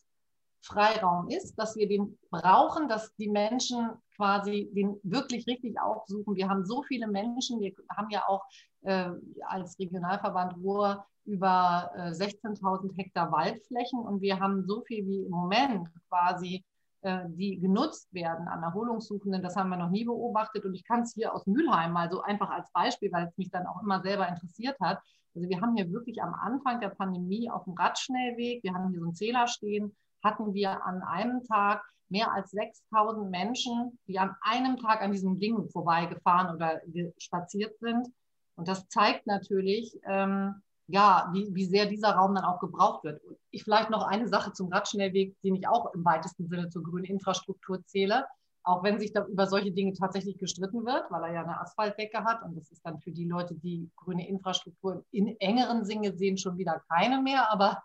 Freiraum 0.65 1.29
ist, 1.29 1.55
dass 1.55 1.75
wir 1.75 1.88
den 1.88 2.17
brauchen, 2.29 2.88
dass 2.89 3.13
die 3.15 3.29
Menschen 3.29 3.91
quasi 4.15 4.69
den 4.74 5.00
wirklich 5.03 5.45
richtig 5.48 5.79
aufsuchen. 5.79 6.36
Wir 6.36 6.50
haben 6.50 6.65
so 6.65 6.84
viele 6.84 7.07
Menschen, 7.07 7.60
wir 7.60 7.74
haben 7.95 8.10
ja 8.10 8.24
auch 8.27 8.43
äh, 8.81 9.10
als 9.48 9.77
Regionalverband 9.79 10.57
Ruhr 10.57 11.05
über 11.25 11.91
äh, 11.95 12.12
16.000 12.12 12.95
Hektar 12.95 13.31
Waldflächen 13.31 14.00
und 14.00 14.22
wir 14.22 14.39
haben 14.39 14.65
so 14.65 14.81
viel 14.81 15.05
wie 15.05 15.24
im 15.24 15.31
Moment 15.31 15.88
quasi, 16.10 16.63
äh, 17.01 17.25
die 17.27 17.60
genutzt 17.60 18.13
werden 18.13 18.48
an 18.48 18.63
Erholungssuchenden. 18.63 19.41
Das 19.41 19.55
haben 19.55 19.69
wir 19.69 19.77
noch 19.77 19.89
nie 19.89 20.05
beobachtet 20.05 20.65
und 20.65 20.74
ich 20.75 20.84
kann 20.84 21.01
es 21.01 21.13
hier 21.13 21.34
aus 21.34 21.45
Mülheim 21.45 21.93
mal 21.93 22.10
so 22.10 22.22
einfach 22.22 22.50
als 22.50 22.72
Beispiel, 22.72 23.12
weil 23.12 23.27
es 23.27 23.38
mich 23.38 23.50
dann 23.50 23.67
auch 23.67 23.81
immer 23.81 24.01
selber 24.01 24.27
interessiert 24.27 24.79
hat. 24.79 25.00
Also 25.36 25.50
wir 25.50 25.60
haben 25.62 25.75
hier 25.75 25.91
wirklich 25.91 26.22
am 26.24 26.34
Anfang 26.34 26.79
der 26.79 26.89
Pandemie 26.89 27.51
auf 27.51 27.65
dem 27.65 27.74
Radschnellweg, 27.74 28.63
wir 28.63 28.74
haben 28.74 28.89
hier 28.89 29.00
so 29.00 29.05
einen 29.05 29.15
Zähler 29.15 29.48
stehen, 29.48 29.95
hatten 30.25 30.53
wir 30.53 30.86
an 30.86 31.01
einem 31.03 31.44
Tag 31.44 31.82
mehr 32.10 32.32
als 32.34 32.51
6000 32.51 33.29
Menschen, 33.32 33.98
die 34.08 34.20
an 34.20 34.36
einem 34.41 34.77
Tag 34.77 35.01
an 35.01 35.12
diesem 35.12 35.39
Ding 35.39 35.70
vorbeigefahren 35.70 36.53
oder 36.53 36.82
spaziert 37.17 37.79
sind. 37.79 38.08
Und 38.55 38.67
das 38.67 38.88
zeigt 38.89 39.27
natürlich, 39.27 39.98
ähm, 40.05 40.62
ja, 40.88 41.29
wie, 41.34 41.53
wie 41.53 41.65
sehr 41.65 41.88
dieser 41.88 42.12
Raum 42.12 42.36
dann 42.36 42.46
auch 42.46 42.60
gebraucht 42.60 43.03
wird. 43.03 43.24
Und 43.24 43.38
ich 43.51 43.63
vielleicht 43.63 43.89
noch 43.89 44.03
eine 44.03 44.27
Sache 44.27 44.51
zum 44.53 44.72
Radschnellweg, 44.72 45.36
den 45.41 45.55
ich 45.55 45.67
auch 45.67 45.94
im 45.94 46.05
weitesten 46.05 46.48
Sinne 46.48 46.70
zur 46.70 46.84
grünen 46.84 47.05
Infrastruktur 47.05 47.84
zähle, 47.86 48.25
auch 48.63 48.84
wenn 48.84 49.00
sich 49.00 49.13
da 49.13 49.25
über 49.25 49.48
solche 49.48 49.72
Dinge 49.72 49.94
tatsächlich 49.94 50.38
gestritten 50.38 50.86
wird, 50.86 51.10
weil 51.10 51.24
er 51.24 51.34
ja 51.34 51.44
eine 51.44 51.60
Asphaltdecke 51.60 52.24
hat. 52.24 52.44
Und 52.44 52.55
das 52.55 52.72
ist 52.72 52.86
dann 52.86 53.00
für 53.00 53.12
die 53.12 53.25
Leute, 53.25 53.55
die 53.55 53.89
grüne 53.96 54.27
Infrastruktur 54.27 55.03
in 55.12 55.39
engeren 55.39 55.86
Sinne 55.86 56.15
sehen, 56.15 56.38
schon 56.38 56.58
wieder 56.58 56.82
keine 56.89 57.22
mehr. 57.22 57.51
Aber 57.51 57.84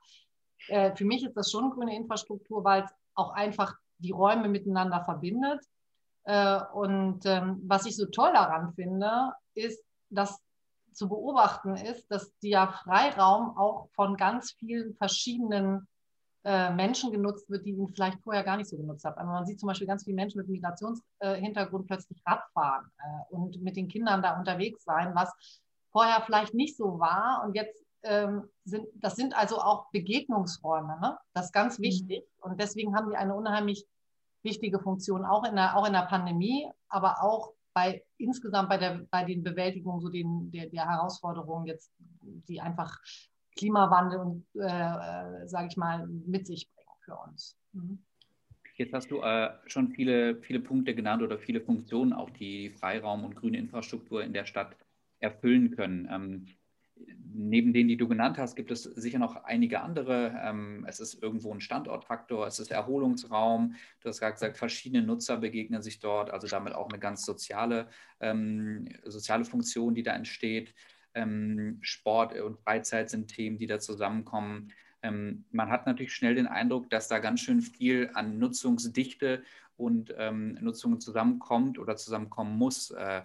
äh, 0.68 0.94
für 0.94 1.04
mich 1.04 1.24
ist 1.24 1.36
das 1.36 1.50
schon 1.50 1.70
grüne 1.70 1.96
Infrastruktur, 1.96 2.64
weil 2.64 2.84
es 2.84 2.90
auch 3.14 3.32
einfach 3.32 3.74
die 3.98 4.12
Räume 4.12 4.48
miteinander 4.48 5.04
verbindet. 5.04 5.60
Äh, 6.24 6.60
und 6.72 7.24
ähm, 7.26 7.60
was 7.66 7.86
ich 7.86 7.96
so 7.96 8.06
toll 8.06 8.32
daran 8.32 8.72
finde, 8.74 9.32
ist, 9.54 9.82
dass 10.10 10.40
zu 10.92 11.08
beobachten 11.08 11.76
ist, 11.76 12.10
dass 12.10 12.36
der 12.40 12.68
Freiraum 12.68 13.56
auch 13.56 13.88
von 13.92 14.16
ganz 14.16 14.52
vielen 14.52 14.94
verschiedenen 14.94 15.86
äh, 16.44 16.70
Menschen 16.70 17.12
genutzt 17.12 17.48
wird, 17.50 17.66
die 17.66 17.70
ihn 17.70 17.88
vielleicht 17.88 18.20
vorher 18.22 18.42
gar 18.42 18.56
nicht 18.56 18.68
so 18.68 18.76
genutzt 18.76 19.04
haben. 19.04 19.18
Also 19.18 19.30
man 19.30 19.46
sieht 19.46 19.60
zum 19.60 19.68
Beispiel 19.68 19.86
ganz 19.86 20.04
viele 20.04 20.16
Menschen 20.16 20.38
mit 20.38 20.48
Migrationshintergrund 20.48 21.86
plötzlich 21.86 22.20
Radfahren 22.26 22.90
äh, 22.98 23.34
und 23.34 23.62
mit 23.62 23.76
den 23.76 23.88
Kindern 23.88 24.22
da 24.22 24.38
unterwegs 24.38 24.84
sein, 24.84 25.12
was 25.14 25.30
vorher 25.92 26.22
vielleicht 26.24 26.54
nicht 26.54 26.76
so 26.76 26.98
war. 26.98 27.42
Und 27.44 27.54
jetzt 27.54 27.84
ähm, 28.02 28.48
sind, 28.64 28.86
das 28.94 29.16
sind 29.16 29.36
also 29.36 29.58
auch 29.58 29.90
Begegnungsräume. 29.90 30.98
Ne? 31.00 31.18
Das 31.32 31.46
ist 31.46 31.52
ganz 31.52 31.78
mhm. 31.78 31.84
wichtig. 31.84 32.22
Mhm. 32.22 32.50
Und 32.50 32.60
deswegen 32.60 32.94
haben 32.94 33.10
die 33.10 33.16
eine 33.16 33.34
unheimlich 33.34 33.86
wichtige 34.42 34.78
Funktion, 34.78 35.24
auch 35.24 35.44
in 35.44 35.56
der, 35.56 35.76
auch 35.76 35.86
in 35.86 35.92
der 35.92 36.06
Pandemie, 36.06 36.70
aber 36.88 37.22
auch 37.22 37.52
bei 37.74 38.02
insgesamt 38.16 38.68
bei, 38.68 38.78
der, 38.78 39.06
bei 39.10 39.24
den 39.24 39.42
Bewältigungen 39.42 40.00
so 40.00 40.08
den, 40.08 40.50
der, 40.50 40.66
der 40.66 40.88
Herausforderungen 40.88 41.66
jetzt, 41.66 41.92
die 42.48 42.60
einfach 42.60 42.98
Klimawandel 43.56 44.18
und, 44.18 44.46
äh, 44.54 44.66
äh 44.66 45.46
sage 45.46 45.68
ich 45.68 45.76
mal, 45.76 46.06
mit 46.06 46.46
sich 46.46 46.68
bringen 46.74 46.96
für 47.04 47.16
uns. 47.16 47.56
Mhm. 47.72 48.02
Jetzt 48.76 48.94
hast 48.94 49.10
du 49.10 49.20
äh, 49.20 49.50
schon 49.66 49.88
viele, 49.88 50.36
viele 50.36 50.60
Punkte 50.60 50.94
genannt 50.94 51.22
oder 51.22 51.38
viele 51.38 51.60
Funktionen, 51.60 52.14
auch 52.14 52.30
die 52.30 52.70
Freiraum 52.70 53.24
und 53.24 53.36
grüne 53.36 53.58
Infrastruktur 53.58 54.24
in 54.24 54.32
der 54.32 54.46
Stadt 54.46 54.74
erfüllen 55.18 55.76
können. 55.76 56.08
Ähm, 56.10 56.46
neben 57.32 57.72
denen, 57.72 57.88
die 57.88 57.96
du 57.96 58.08
genannt 58.08 58.38
hast, 58.38 58.56
gibt 58.56 58.70
es 58.70 58.82
sicher 58.82 59.18
noch 59.18 59.44
einige 59.44 59.80
andere. 59.80 60.34
Ähm, 60.42 60.84
es 60.88 61.00
ist 61.00 61.22
irgendwo 61.22 61.52
ein 61.52 61.60
Standortfaktor, 61.60 62.46
es 62.46 62.58
ist 62.58 62.70
Erholungsraum. 62.70 63.74
Du 64.00 64.08
hast 64.08 64.20
gerade 64.20 64.34
gesagt, 64.34 64.58
verschiedene 64.58 65.04
Nutzer 65.04 65.36
begegnen 65.36 65.82
sich 65.82 66.00
dort, 66.00 66.30
also 66.30 66.46
damit 66.46 66.74
auch 66.74 66.88
eine 66.88 66.98
ganz 66.98 67.24
soziale, 67.24 67.88
ähm, 68.20 68.88
soziale 69.04 69.44
Funktion, 69.44 69.94
die 69.94 70.02
da 70.02 70.14
entsteht. 70.14 70.74
Ähm, 71.14 71.78
Sport 71.80 72.38
und 72.38 72.58
Freizeit 72.58 73.10
sind 73.10 73.28
Themen, 73.28 73.58
die 73.58 73.66
da 73.66 73.80
zusammenkommen. 73.80 74.72
Ähm, 75.02 75.44
man 75.50 75.70
hat 75.70 75.86
natürlich 75.86 76.12
schnell 76.12 76.34
den 76.34 76.46
Eindruck, 76.46 76.90
dass 76.90 77.08
da 77.08 77.18
ganz 77.18 77.40
schön 77.40 77.62
viel 77.62 78.10
an 78.14 78.38
Nutzungsdichte 78.38 79.42
und 79.76 80.14
ähm, 80.18 80.58
Nutzung 80.60 81.00
zusammenkommt 81.00 81.78
oder 81.78 81.96
zusammenkommen 81.96 82.56
muss. 82.58 82.90
Äh, 82.90 83.22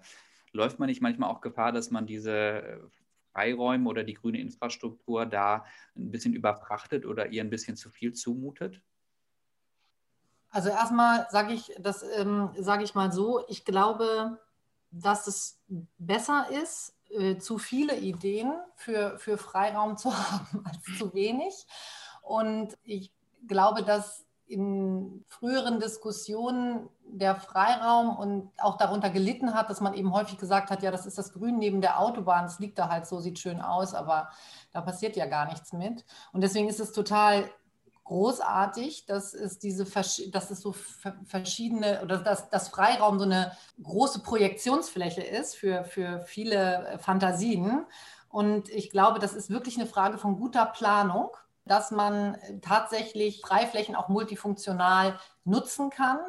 läuft 0.53 0.79
man 0.79 0.88
nicht 0.88 1.01
manchmal 1.01 1.29
auch 1.29 1.41
Gefahr, 1.41 1.74
dass 1.74 1.91
man 1.91 2.05
diese 2.08 2.89
Freiräume 3.36 3.89
oder 3.89 4.04
die 4.04 4.13
grüne 4.13 4.39
Infrastruktur 4.39 5.25
da 5.25 5.65
ein 5.96 6.12
bisschen 6.12 6.34
überfrachtet 6.34 7.06
oder 7.06 7.27
ihr 7.27 7.44
ein 7.44 7.50
bisschen 7.50 7.75
zu 7.75 7.89
viel 7.89 8.13
zumutet? 8.13 8.82
Also 10.50 10.70
erstmal 10.70 11.27
sage 11.30 11.54
ich, 11.54 11.74
das 11.80 12.04
ähm, 12.18 12.51
sage 12.58 12.86
ich 12.86 12.96
mal 12.96 13.12
so, 13.12 13.44
ich 13.50 13.65
glaube, 13.65 14.39
dass 14.89 15.27
es 15.27 15.60
besser 15.98 16.48
ist, 16.50 16.96
äh, 17.10 17.38
zu 17.38 17.58
viele 17.58 17.98
Ideen 17.98 18.54
für, 18.75 19.20
für 19.20 19.38
Freiraum 19.38 19.98
zu 19.98 20.18
haben 20.32 20.63
als 20.65 20.98
zu 20.98 21.13
wenig. 21.13 21.68
Und 22.22 22.77
ich 22.84 23.12
glaube, 23.48 23.84
dass 23.84 24.25
in 24.48 25.25
früheren 25.27 25.82
Diskussionen 25.82 26.88
der 27.07 27.35
Freiraum 27.35 28.15
und 28.15 28.51
auch 28.57 28.77
darunter 28.77 29.09
gelitten 29.09 29.53
hat, 29.53 29.69
dass 29.69 29.81
man 29.81 29.93
eben 29.93 30.13
häufig 30.13 30.38
gesagt 30.38 30.69
hat, 30.69 30.83
ja, 30.83 30.91
das 30.91 31.05
ist 31.05 31.17
das 31.17 31.33
Grün 31.33 31.57
neben 31.57 31.81
der 31.81 32.00
Autobahn, 32.00 32.45
es 32.45 32.59
liegt 32.59 32.77
da 32.77 32.89
halt 32.89 33.05
so, 33.07 33.19
sieht 33.19 33.39
schön 33.39 33.62
aus, 33.62 33.93
aber 33.93 34.29
da 34.71 34.81
passiert 34.81 35.15
ja 35.15 35.25
gar 35.25 35.45
nichts 35.47 35.74
mit. 35.74 36.05
Und 36.33 36.41
deswegen 36.41 36.67
ist 36.67 36.79
es 36.79 36.91
total 36.91 37.50
großartig, 38.03 39.05
dass 39.05 39.33
es 39.33 39.57
diese, 39.59 39.85
dass 39.85 40.51
es 40.51 40.59
so 40.62 40.75
verschiedene 41.25 42.01
oder 42.03 42.17
dass 42.17 42.50
das 42.50 42.69
Freiraum 42.69 43.17
so 43.17 43.25
eine 43.25 43.51
große 43.81 44.19
Projektionsfläche 44.19 45.21
ist 45.21 45.55
für, 45.55 45.83
für 45.85 46.21
viele 46.21 47.00
Fantasien. 47.00 47.85
Und 48.29 48.69
ich 48.69 48.91
glaube, 48.91 49.19
das 49.19 49.33
ist 49.33 49.50
wirklich 49.50 49.77
eine 49.77 49.88
Frage 49.88 50.17
von 50.17 50.38
guter 50.38 50.65
Planung 50.65 51.29
dass 51.65 51.91
man 51.91 52.38
tatsächlich 52.62 53.41
Freiflächen 53.41 53.95
auch 53.95 54.07
multifunktional 54.07 55.19
nutzen 55.43 55.89
kann. 55.89 56.19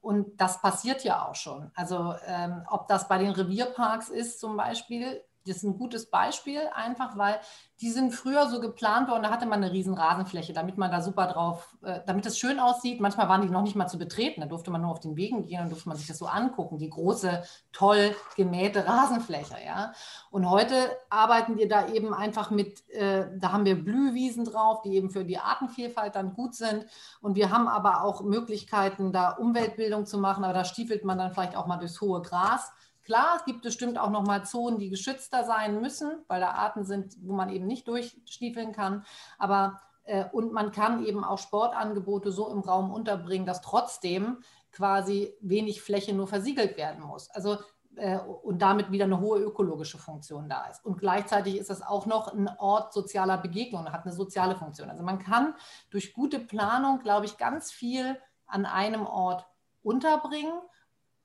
Und 0.00 0.40
das 0.40 0.60
passiert 0.60 1.04
ja 1.04 1.26
auch 1.26 1.34
schon. 1.34 1.70
Also 1.74 2.14
ähm, 2.26 2.64
ob 2.68 2.88
das 2.88 3.08
bei 3.08 3.18
den 3.18 3.30
Revierparks 3.30 4.08
ist 4.08 4.40
zum 4.40 4.56
Beispiel, 4.56 5.22
das 5.48 5.58
ist 5.58 5.62
ein 5.64 5.78
gutes 5.78 6.10
Beispiel, 6.10 6.60
einfach 6.74 7.16
weil 7.16 7.40
die 7.80 7.90
sind 7.90 8.12
früher 8.12 8.48
so 8.48 8.60
geplant 8.60 9.08
worden, 9.08 9.22
da 9.22 9.30
hatte 9.30 9.46
man 9.46 9.62
eine 9.62 9.72
riesen 9.72 9.94
Rasenfläche, 9.94 10.52
damit 10.52 10.78
man 10.78 10.90
da 10.90 11.00
super 11.00 11.28
drauf, 11.28 11.76
äh, 11.82 12.00
damit 12.06 12.26
es 12.26 12.36
schön 12.36 12.58
aussieht. 12.58 13.00
Manchmal 13.00 13.28
waren 13.28 13.42
die 13.42 13.48
noch 13.48 13.62
nicht 13.62 13.76
mal 13.76 13.86
zu 13.86 13.98
betreten, 13.98 14.40
da 14.40 14.48
durfte 14.48 14.72
man 14.72 14.82
nur 14.82 14.90
auf 14.90 14.98
den 14.98 15.16
Wegen 15.16 15.44
gehen 15.44 15.62
und 15.62 15.70
durfte 15.70 15.88
man 15.88 15.96
sich 15.96 16.08
das 16.08 16.18
so 16.18 16.26
angucken, 16.26 16.78
die 16.78 16.90
große, 16.90 17.44
toll 17.70 18.16
gemähte 18.36 18.84
Rasenfläche. 18.84 19.54
Ja? 19.64 19.92
Und 20.30 20.50
heute 20.50 20.74
arbeiten 21.08 21.56
wir 21.56 21.68
da 21.68 21.86
eben 21.88 22.12
einfach 22.12 22.50
mit, 22.50 22.88
äh, 22.90 23.26
da 23.38 23.52
haben 23.52 23.64
wir 23.64 23.82
Blühwiesen 23.82 24.44
drauf, 24.44 24.82
die 24.82 24.96
eben 24.96 25.10
für 25.10 25.24
die 25.24 25.38
Artenvielfalt 25.38 26.16
dann 26.16 26.34
gut 26.34 26.56
sind. 26.56 26.84
Und 27.20 27.36
wir 27.36 27.50
haben 27.50 27.68
aber 27.68 28.02
auch 28.02 28.22
Möglichkeiten, 28.22 29.12
da 29.12 29.30
Umweltbildung 29.30 30.04
zu 30.04 30.18
machen, 30.18 30.42
aber 30.42 30.52
da 30.52 30.64
stiefelt 30.64 31.04
man 31.04 31.18
dann 31.18 31.32
vielleicht 31.32 31.54
auch 31.54 31.66
mal 31.66 31.76
durchs 31.76 32.00
hohe 32.00 32.22
Gras. 32.22 32.72
Klar, 33.08 33.36
es 33.38 33.46
gibt 33.46 33.62
bestimmt 33.62 33.96
auch 33.96 34.10
nochmal 34.10 34.44
Zonen, 34.44 34.78
die 34.78 34.90
geschützter 34.90 35.42
sein 35.44 35.80
müssen, 35.80 36.10
weil 36.28 36.42
da 36.42 36.50
Arten 36.50 36.84
sind, 36.84 37.16
wo 37.22 37.32
man 37.32 37.48
eben 37.48 37.66
nicht 37.66 37.88
durchstiefeln 37.88 38.72
kann. 38.72 39.02
Aber 39.38 39.80
äh, 40.04 40.26
und 40.30 40.52
man 40.52 40.72
kann 40.72 41.06
eben 41.06 41.24
auch 41.24 41.38
Sportangebote 41.38 42.30
so 42.30 42.50
im 42.50 42.60
Raum 42.60 42.92
unterbringen, 42.92 43.46
dass 43.46 43.62
trotzdem 43.62 44.40
quasi 44.72 45.32
wenig 45.40 45.80
Fläche 45.80 46.14
nur 46.14 46.28
versiegelt 46.28 46.76
werden 46.76 47.02
muss. 47.02 47.30
Also 47.30 47.56
äh, 47.96 48.18
und 48.18 48.60
damit 48.60 48.92
wieder 48.92 49.06
eine 49.06 49.20
hohe 49.20 49.40
ökologische 49.40 49.96
Funktion 49.96 50.50
da 50.50 50.66
ist. 50.66 50.84
Und 50.84 50.98
gleichzeitig 50.98 51.56
ist 51.56 51.70
das 51.70 51.80
auch 51.80 52.04
noch 52.04 52.34
ein 52.34 52.50
Ort 52.58 52.92
sozialer 52.92 53.38
Begegnung, 53.38 53.90
hat 53.90 54.04
eine 54.04 54.14
soziale 54.14 54.54
Funktion. 54.54 54.90
Also 54.90 55.02
man 55.02 55.18
kann 55.18 55.54
durch 55.88 56.12
gute 56.12 56.40
Planung, 56.40 56.98
glaube 56.98 57.24
ich, 57.24 57.38
ganz 57.38 57.72
viel 57.72 58.20
an 58.44 58.66
einem 58.66 59.06
Ort 59.06 59.46
unterbringen 59.82 60.60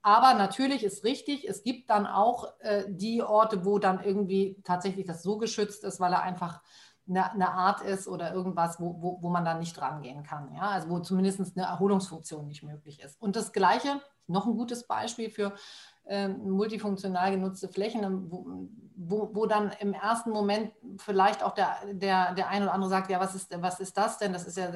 aber 0.03 0.33
natürlich 0.33 0.83
ist 0.83 1.05
richtig, 1.05 1.47
es 1.47 1.63
gibt 1.63 1.89
dann 1.89 2.05
auch 2.05 2.53
äh, 2.59 2.83
die 2.89 3.23
Orte, 3.23 3.65
wo 3.65 3.79
dann 3.79 4.03
irgendwie 4.03 4.61
tatsächlich 4.63 5.05
das 5.05 5.23
so 5.23 5.37
geschützt 5.37 5.85
ist, 5.85 6.01
weil 6.01 6.11
er 6.11 6.21
einfach 6.21 6.61
eine, 7.07 7.31
eine 7.31 7.51
Art 7.51 7.81
ist 7.81 8.07
oder 8.09 8.33
irgendwas, 8.33 8.79
wo, 8.81 9.01
wo, 9.01 9.21
wo 9.21 9.29
man 9.29 9.45
dann 9.45 9.59
nicht 9.59 9.81
rangehen 9.81 10.23
kann. 10.23 10.53
Ja? 10.53 10.69
Also 10.69 10.89
wo 10.89 10.99
zumindest 10.99 11.57
eine 11.57 11.67
Erholungsfunktion 11.67 12.47
nicht 12.47 12.63
möglich 12.63 13.01
ist. 13.01 13.19
Und 13.21 13.37
das 13.37 13.53
Gleiche, 13.53 14.01
noch 14.27 14.45
ein 14.45 14.55
gutes 14.55 14.87
Beispiel 14.87 15.29
für 15.29 15.53
äh, 16.05 16.27
multifunktional 16.27 17.31
genutzte 17.31 17.69
Flächen, 17.69 18.29
wo, 18.29 18.67
wo, 18.95 19.29
wo, 19.33 19.45
dann 19.45 19.71
im 19.79 19.93
ersten 19.93 20.31
Moment 20.31 20.71
vielleicht 20.97 21.43
auch 21.43 21.53
der, 21.53 21.77
der, 21.91 22.33
der 22.33 22.47
ein 22.49 22.63
oder 22.63 22.73
andere 22.73 22.89
sagt, 22.89 23.09
ja, 23.09 23.19
was 23.19 23.35
ist, 23.35 23.55
was 23.61 23.79
ist 23.79 23.97
das 23.97 24.17
denn? 24.17 24.33
Das 24.33 24.45
ist 24.45 24.57
ja 24.57 24.71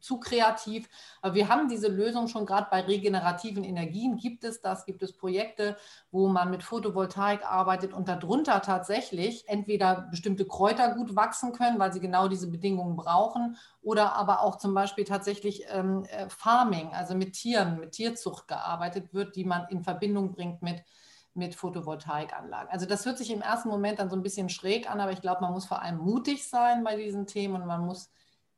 zu 0.00 0.20
kreativ. 0.20 0.88
Aber 1.20 1.34
wir 1.34 1.48
haben 1.48 1.68
diese 1.68 1.88
Lösung 1.88 2.28
schon 2.28 2.46
gerade 2.46 2.68
bei 2.70 2.80
regenerativen 2.80 3.64
Energien. 3.64 4.16
Gibt 4.16 4.44
es 4.44 4.60
das? 4.60 4.84
Gibt 4.84 5.02
es 5.02 5.16
Projekte, 5.16 5.76
wo 6.10 6.28
man 6.28 6.50
mit 6.50 6.62
Photovoltaik 6.62 7.44
arbeitet 7.44 7.92
und 7.92 8.08
darunter 8.08 8.62
tatsächlich 8.62 9.48
entweder 9.48 10.08
bestimmte 10.10 10.46
Kräuter 10.46 10.94
gut 10.94 11.14
wachsen 11.14 11.52
können, 11.52 11.78
weil 11.78 11.92
sie 11.92 12.00
genau 12.00 12.28
diese 12.28 12.50
Bedingungen 12.50 12.96
brauchen, 12.96 13.56
oder 13.82 14.14
aber 14.14 14.40
auch 14.42 14.56
zum 14.56 14.74
Beispiel 14.74 15.04
tatsächlich 15.04 15.64
ähm, 15.68 16.04
äh, 16.04 16.28
Farming, 16.28 16.92
also 16.94 17.14
mit 17.14 17.32
Tieren, 17.34 17.80
mit 17.80 17.92
Tierzucht 17.92 18.48
gearbeitet 18.48 19.12
wird, 19.12 19.36
die 19.36 19.44
man 19.44 19.66
in 19.68 19.82
Verbindung 19.82 20.32
bringt 20.32 20.62
mit 20.62 20.82
mit 21.34 21.54
Photovoltaikanlagen. 21.54 22.70
Also 22.70 22.86
das 22.86 23.06
hört 23.06 23.18
sich 23.18 23.30
im 23.30 23.40
ersten 23.40 23.68
Moment 23.68 23.98
dann 23.98 24.10
so 24.10 24.16
ein 24.16 24.22
bisschen 24.22 24.48
schräg 24.48 24.90
an, 24.90 25.00
aber 25.00 25.12
ich 25.12 25.20
glaube, 25.20 25.40
man 25.40 25.52
muss 25.52 25.66
vor 25.66 25.82
allem 25.82 25.98
mutig 25.98 26.48
sein 26.48 26.84
bei 26.84 26.96
diesen 26.96 27.26
Themen 27.26 27.54
und 27.54 27.66
man 27.66 27.84
muss 27.84 28.10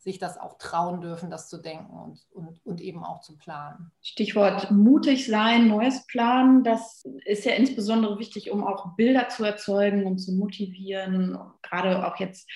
sich 0.05 0.19
das 0.19 0.37
auch 0.39 0.59
trauen 0.59 1.01
dürfen, 1.01 1.31
das 1.31 1.49
zu 1.49 1.57
denken 1.57 1.99
und, 1.99 2.21
und, 2.33 2.61
und 2.67 2.81
eben 2.83 3.03
auch 3.05 3.21
zu 3.21 3.39
planen. 3.39 3.91
Stichwort 4.03 4.71
mutig 4.71 5.27
sein, 5.27 5.67
neues 5.67 6.07
Planen, 6.07 6.63
das 6.63 7.07
ist 7.25 7.47
ja 7.47 7.53
insbesondere 7.53 8.19
wichtig, 8.19 8.51
um 8.51 8.65
auch 8.65 8.97
Bilder 8.97 9.29
zu 9.31 9.45
erzeugen 9.45 10.05
und 10.07 10.19
zu 10.19 10.33
motivieren, 10.33 11.39
gerade 11.63 12.07
auch 12.07 12.19
jetzt 12.19 12.47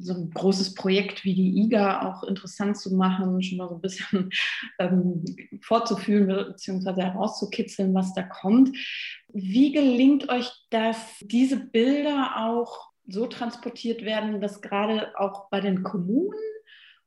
so 0.00 0.14
ein 0.14 0.30
großes 0.30 0.74
Projekt 0.74 1.24
wie 1.24 1.34
die 1.34 1.62
IGA 1.62 2.08
auch 2.08 2.22
interessant 2.24 2.76
zu 2.76 2.94
machen, 2.94 3.42
schon 3.42 3.58
mal 3.58 3.68
so 3.68 3.76
ein 3.76 3.80
bisschen 3.80 4.30
ähm, 4.78 5.24
vorzufühlen 5.62 6.26
bzw. 6.26 7.02
herauszukitzeln, 7.02 7.94
was 7.94 8.14
da 8.14 8.22
kommt. 8.22 8.76
Wie 9.28 9.72
gelingt 9.72 10.28
euch 10.28 10.50
das, 10.70 10.96
diese 11.20 11.56
Bilder 11.56 12.34
auch 12.36 12.90
so 13.08 13.26
transportiert 13.26 14.02
werden, 14.02 14.40
dass 14.40 14.60
gerade 14.60 15.12
auch 15.18 15.48
bei 15.50 15.60
den 15.60 15.82
Kommunen 15.82 16.38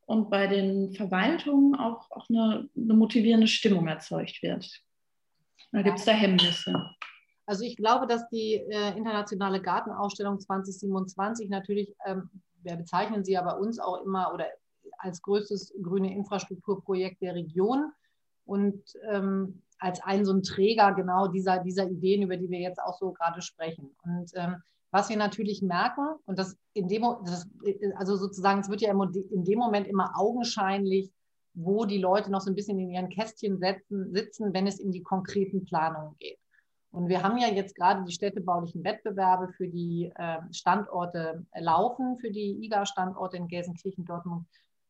und 0.06 0.30
bei 0.30 0.48
den 0.48 0.94
Verwaltungen 0.94 1.76
auch, 1.76 2.10
auch 2.12 2.30
eine, 2.30 2.70
eine 2.76 2.94
motivierende 2.94 3.48
Stimmung 3.48 3.88
erzeugt 3.88 4.42
wird? 4.42 4.82
Da 5.72 5.82
gibt 5.82 6.00
es 6.00 6.06
da 6.06 6.14
Hemmnisse. 6.14 6.74
Also 7.46 7.64
ich 7.64 7.78
glaube, 7.78 8.06
dass 8.06 8.30
die 8.30 8.56
äh, 8.56 8.96
internationale 8.96 9.60
Gartenausstellung 9.60 10.40
2027 10.40 11.50
natürlich, 11.50 11.96
ähm, 12.06 12.30
wir 12.64 12.76
bezeichnen 12.76 13.24
sie 13.24 13.34
ja 13.34 13.42
bei 13.42 13.54
uns 13.54 13.80
auch 13.80 14.04
immer 14.04 14.34
oder 14.34 14.46
als 14.98 15.22
größtes 15.22 15.74
grüne 15.82 16.14
Infrastrukturprojekt 16.14 17.22
der 17.22 17.36
Region 17.36 17.92
und 18.46 18.82
ähm, 19.10 19.62
als 19.80 20.02
ein 20.04 20.26
so 20.26 20.34
ein 20.34 20.44
Träger 20.44 20.94
genau 20.94 21.28
dieser, 21.28 21.60
dieser 21.60 21.90
Ideen, 21.90 22.24
über 22.24 22.38
die 22.38 22.50
wir 22.50 22.60
jetzt 22.60 22.82
auch 22.82 22.98
so 22.98 23.14
gerade 23.14 23.42
sprechen. 23.42 23.96
Und 24.04 24.32
ähm, 24.36 24.62
was 24.92 25.10
wir 25.10 25.18
natürlich 25.18 25.62
merken, 25.62 26.08
und 26.26 26.40
das 26.40 26.58
in 26.74 26.88
dem, 26.88 27.04
das, 27.26 27.48
also 27.96 28.18
sozusagen, 28.18 28.60
es 28.60 28.70
wird 28.70 28.82
ja 28.82 28.92
in 28.92 29.44
dem 29.44 29.60
Moment 29.60 29.88
immer 29.88 30.14
augenscheinlich, 30.16 31.12
wo 31.54 31.86
die 31.86 31.98
Leute 31.98 32.32
noch 32.32 32.42
so 32.42 32.52
ein 32.52 32.56
bisschen 32.56 32.80
in 32.80 32.90
ihren 32.90 33.10
Kästchen 33.10 33.60
setzen, 33.60 34.14
sitzen, 34.14 34.54
wenn 34.54 34.68
es 34.68 34.80
in 34.80 34.92
die 34.92 35.04
konkreten 35.04 35.64
Planungen 35.66 36.16
geht. 36.20 36.39
Und 36.92 37.08
wir 37.08 37.22
haben 37.22 37.38
ja 37.38 37.48
jetzt 37.48 37.76
gerade 37.76 38.04
die 38.04 38.12
städtebaulichen 38.12 38.84
Wettbewerbe 38.84 39.50
für 39.54 39.68
die 39.68 40.12
äh, 40.16 40.40
Standorte 40.52 41.46
laufen, 41.56 42.18
für 42.18 42.32
die 42.32 42.64
IGA-Standorte 42.66 43.38
in 43.38 43.48
Gelsenkirchen, 43.48 44.06
Dortmund, 44.06 44.48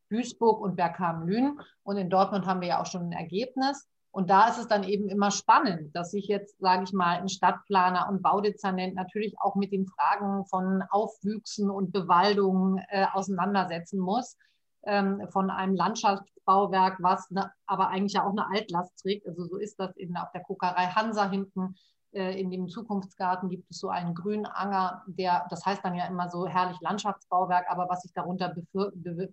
Duisburg 0.08 0.60
und 0.60 0.76
Bergkamen-Lünen. 0.76 1.60
Und 1.82 1.96
in 1.98 2.10
Dortmund 2.10 2.46
haben 2.46 2.62
wir 2.62 2.68
ja 2.68 2.80
auch 2.80 2.86
schon 2.86 3.08
ein 3.08 3.12
Ergebnis. 3.12 3.86
Und 4.12 4.28
da 4.28 4.48
ist 4.48 4.58
es 4.58 4.66
dann 4.66 4.82
eben 4.82 5.08
immer 5.08 5.30
spannend, 5.30 5.94
dass 5.94 6.10
sich 6.10 6.26
jetzt, 6.26 6.58
sage 6.58 6.82
ich 6.82 6.92
mal, 6.92 7.18
ein 7.18 7.28
Stadtplaner 7.28 8.08
und 8.08 8.22
Baudezernent 8.22 8.94
natürlich 8.94 9.36
auch 9.40 9.54
mit 9.54 9.70
den 9.72 9.86
Fragen 9.86 10.44
von 10.46 10.82
Aufwüchsen 10.90 11.70
und 11.70 11.92
Bewaldung 11.92 12.78
äh, 12.88 13.06
auseinandersetzen 13.12 14.00
muss. 14.00 14.36
Ähm, 14.84 15.28
von 15.28 15.50
einem 15.50 15.74
Landschaftsbauwerk, 15.74 16.98
was 17.02 17.30
ne, 17.30 17.52
aber 17.66 17.88
eigentlich 17.88 18.14
ja 18.14 18.24
auch 18.24 18.30
eine 18.30 18.48
Altlast 18.48 18.98
trägt. 18.98 19.26
Also 19.26 19.44
so 19.44 19.56
ist 19.56 19.78
das 19.78 19.94
in, 19.96 20.16
auf 20.16 20.32
der 20.32 20.42
Kokerei 20.42 20.86
Hansa 20.86 21.28
hinten. 21.28 21.74
Äh, 22.12 22.40
in 22.40 22.50
dem 22.50 22.68
Zukunftsgarten 22.68 23.48
gibt 23.48 23.70
es 23.70 23.78
so 23.78 23.88
einen 23.88 24.14
grünen 24.14 24.46
Anger, 24.46 25.02
der, 25.06 25.46
das 25.50 25.64
heißt 25.64 25.84
dann 25.84 25.94
ja 25.94 26.06
immer 26.06 26.28
so 26.28 26.46
herrlich 26.46 26.80
Landschaftsbauwerk, 26.80 27.66
aber 27.70 27.88
was 27.88 28.02
sich 28.02 28.12
darunter 28.12 28.54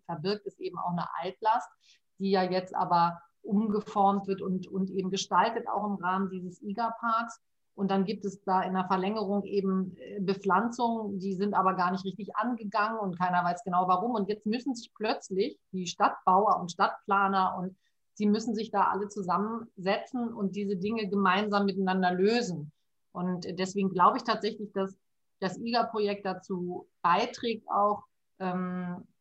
verbirgt, 0.06 0.46
ist 0.46 0.60
eben 0.60 0.78
auch 0.78 0.92
eine 0.92 1.08
Altlast, 1.22 1.70
die 2.20 2.32
ja 2.32 2.44
jetzt 2.44 2.76
aber 2.76 3.20
umgeformt 3.42 4.28
wird 4.28 4.42
und, 4.42 4.68
und 4.68 4.90
eben 4.92 5.10
gestaltet, 5.10 5.68
auch 5.68 5.86
im 5.86 5.96
Rahmen 5.96 6.30
dieses 6.30 6.62
IGA-Parks. 6.62 7.42
Und 7.78 7.92
dann 7.92 8.06
gibt 8.06 8.26
es 8.26 8.44
da 8.44 8.64
in 8.64 8.74
der 8.74 8.88
Verlängerung 8.88 9.44
eben 9.44 9.96
äh, 9.98 10.20
Bepflanzungen, 10.20 11.20
die 11.20 11.36
sind 11.36 11.54
aber 11.54 11.76
gar 11.76 11.92
nicht 11.92 12.04
richtig 12.06 12.36
angegangen 12.36 12.98
und 12.98 13.20
keiner 13.20 13.44
weiß 13.44 13.64
genau 13.64 13.88
warum. 13.88 14.16
Und 14.16 14.30
jetzt 14.30 14.48
müssen 14.48 14.74
sich 14.74 14.92
plötzlich 14.96 15.60
die 15.72 15.86
Stadtbauer 15.86 16.60
und 16.60 16.72
Stadtplaner 16.72 17.56
und 17.56 17.78
sie 18.16 18.26
müssen 18.26 18.56
sich 18.56 18.72
da 18.72 18.86
alle 18.86 19.10
zusammensetzen 19.10 20.34
und 20.34 20.56
diese 20.56 20.76
Dinge 20.76 21.08
gemeinsam 21.08 21.66
miteinander 21.66 22.12
lösen. 22.12 22.72
Und 23.12 23.46
deswegen 23.60 23.92
glaube 23.92 24.18
ich 24.18 24.24
tatsächlich, 24.24 24.74
dass 24.74 24.98
das 25.40 25.60
IGA-Projekt 25.60 26.26
dazu 26.26 26.88
beiträgt, 27.04 27.70
auch 27.70 28.06
ähm, 28.40 29.04
äh, 29.04 29.17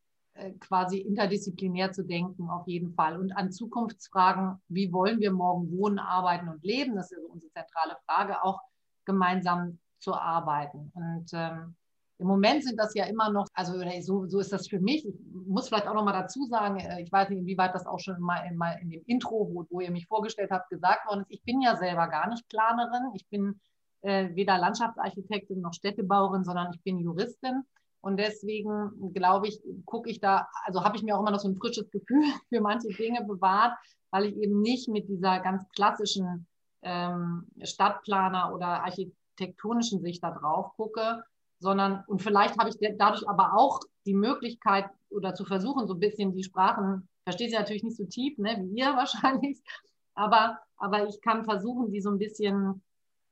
quasi 0.61 0.99
interdisziplinär 0.99 1.93
zu 1.93 2.05
denken, 2.05 2.49
auf 2.50 2.66
jeden 2.66 2.93
Fall. 2.95 3.19
Und 3.19 3.33
an 3.33 3.52
Zukunftsfragen, 3.52 4.61
wie 4.69 4.93
wollen 4.93 5.21
wir 5.21 5.33
morgen 5.33 5.71
wohnen, 5.71 5.99
arbeiten 5.99 6.49
und 6.49 6.62
leben, 6.64 6.97
das 6.97 7.12
ist 7.12 7.25
unsere 7.28 7.52
zentrale 7.52 7.97
Frage, 8.07 8.43
auch 8.43 8.61
gemeinsam 9.05 9.78
zu 9.99 10.14
arbeiten. 10.14 10.93
Und 10.95 11.31
ähm, 11.33 11.75
im 12.19 12.26
Moment 12.26 12.64
sind 12.64 12.78
das 12.78 12.95
ja 12.95 13.05
immer 13.05 13.31
noch, 13.31 13.47
also 13.52 13.75
so, 14.00 14.26
so 14.26 14.40
ist 14.40 14.52
das 14.52 14.69
für 14.69 14.81
mich. 14.81 15.07
Ich 15.07 15.14
muss 15.47 15.69
vielleicht 15.69 15.87
auch 15.87 15.95
noch 15.95 16.05
mal 16.05 16.12
dazu 16.12 16.45
sagen, 16.47 16.78
äh, 16.81 17.02
ich 17.02 17.12
weiß 17.12 17.28
nicht, 17.28 17.40
inwieweit 17.40 17.75
das 17.75 17.87
auch 17.87 17.99
schon 17.99 18.21
mal 18.21 18.47
in, 18.47 18.57
mal 18.57 18.78
in 18.81 18.90
dem 18.90 19.02
Intro, 19.07 19.50
wo, 19.52 19.66
wo 19.69 19.81
ihr 19.81 19.90
mich 19.90 20.07
vorgestellt 20.07 20.50
habt, 20.50 20.71
gesagt 20.71 21.07
worden 21.09 21.23
ist. 21.23 21.31
Ich 21.31 21.43
bin 21.43 21.61
ja 21.61 21.76
selber 21.76 22.09
gar 22.09 22.28
nicht 22.28 22.49
Planerin. 22.49 23.11
Ich 23.14 23.26
bin 23.28 23.61
äh, 24.02 24.35
weder 24.35 24.57
Landschaftsarchitektin 24.57 25.61
noch 25.61 25.75
Städtebauerin, 25.75 26.44
sondern 26.44 26.72
ich 26.72 26.83
bin 26.83 26.99
Juristin. 26.99 27.64
Und 28.00 28.18
deswegen 28.18 29.12
glaube 29.12 29.48
ich, 29.48 29.61
gucke 29.85 30.11
ich 30.11 30.20
da, 30.20 30.48
also 30.64 30.85
habe 30.85 30.96
ich 30.96 31.02
mir 31.02 31.16
auch 31.16 31.20
immer 31.20 31.30
noch 31.30 31.40
so 31.40 31.48
ein 31.48 31.56
frisches 31.56 31.90
Gefühl 31.90 32.22
für 32.48 32.61
manche 32.61 32.88
Dinge 32.88 33.24
bewahrt, 33.24 33.76
weil 34.11 34.26
ich 34.26 34.37
eben 34.37 34.61
nicht 34.61 34.88
mit 34.88 35.09
dieser 35.09 35.40
ganz 35.40 35.68
klassischen 35.70 36.46
ähm, 36.82 37.46
Stadtplaner 37.62 38.54
oder 38.54 38.85
architektonischen 38.85 40.00
Sicht 40.00 40.22
da 40.22 40.30
drauf 40.30 40.72
gucke, 40.76 41.22
sondern, 41.59 42.04
und 42.06 42.22
vielleicht 42.22 42.59
habe 42.59 42.70
ich 42.70 42.76
dadurch 42.98 43.28
aber 43.28 43.54
auch 43.54 43.80
die 44.04 44.14
Möglichkeit 44.14 44.87
oder 45.11 45.35
zu 45.35 45.44
versuchen, 45.44 45.87
so 45.87 45.94
ein 45.94 46.00
bisschen 46.00 46.32
die 46.32 46.44
Sprachen, 46.44 47.09
verstehe 47.24 47.48
sie 47.48 47.56
natürlich 47.56 47.82
nicht 47.82 47.96
so 47.96 48.04
tief, 48.04 48.38
ne, 48.38 48.56
wie 48.61 48.78
ihr 48.78 48.87
wahrscheinlich, 48.96 49.61
aber, 50.14 50.59
aber 50.76 51.09
ich 51.09 51.20
kann 51.20 51.44
versuchen, 51.44 51.90
die 51.90 52.00
so 52.00 52.11
ein 52.11 52.18
bisschen 52.18 52.82